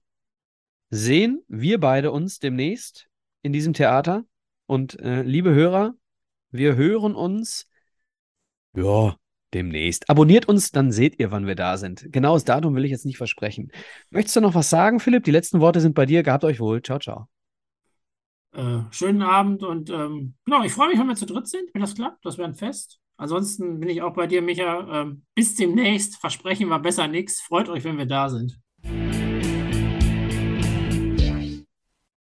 sehen 0.93 1.43
wir 1.47 1.79
beide 1.79 2.11
uns 2.11 2.39
demnächst 2.39 3.07
in 3.41 3.51
diesem 3.51 3.73
Theater. 3.73 4.25
Und 4.67 4.99
äh, 4.99 5.23
liebe 5.23 5.53
Hörer, 5.53 5.95
wir 6.51 6.75
hören 6.75 7.15
uns 7.15 7.67
ja 8.75 9.15
demnächst. 9.53 10.09
Abonniert 10.09 10.47
uns, 10.47 10.71
dann 10.71 10.91
seht 10.91 11.19
ihr, 11.19 11.31
wann 11.31 11.47
wir 11.47 11.55
da 11.55 11.77
sind. 11.77 12.11
Genaues 12.11 12.43
Datum 12.43 12.75
will 12.75 12.85
ich 12.85 12.91
jetzt 12.91 13.05
nicht 13.05 13.17
versprechen. 13.17 13.71
Möchtest 14.11 14.35
du 14.35 14.41
noch 14.41 14.55
was 14.55 14.69
sagen, 14.69 14.99
Philipp? 14.99 15.23
Die 15.23 15.31
letzten 15.31 15.59
Worte 15.59 15.81
sind 15.81 15.95
bei 15.95 16.05
dir. 16.05 16.23
Gehabt 16.23 16.43
euch 16.43 16.59
wohl. 16.59 16.81
Ciao, 16.81 16.99
ciao. 16.99 17.27
äh, 18.53 18.81
schönen 18.91 19.21
Abend 19.21 19.63
und 19.63 19.89
ähm, 19.89 20.35
genau, 20.45 20.63
ich 20.63 20.71
freue 20.71 20.89
mich, 20.89 20.99
wenn 20.99 21.07
wir 21.07 21.15
zu 21.15 21.25
dritt 21.25 21.47
sind, 21.47 21.69
wenn 21.73 21.81
das 21.81 21.95
klappt. 21.95 22.25
Das 22.25 22.37
wäre 22.37 22.47
ein 22.47 22.55
Fest. 22.55 22.99
Ansonsten 23.17 23.79
bin 23.79 23.89
ich 23.89 24.01
auch 24.01 24.13
bei 24.13 24.27
dir, 24.27 24.41
Micha. 24.41 25.01
Ähm, 25.01 25.25
bis 25.35 25.55
demnächst. 25.55 26.17
Versprechen 26.17 26.69
wir 26.69 26.79
besser 26.79 27.07
nichts. 27.07 27.41
Freut 27.41 27.69
euch, 27.69 27.83
wenn 27.83 27.97
wir 27.97 28.05
da 28.05 28.29
sind. 28.29 28.59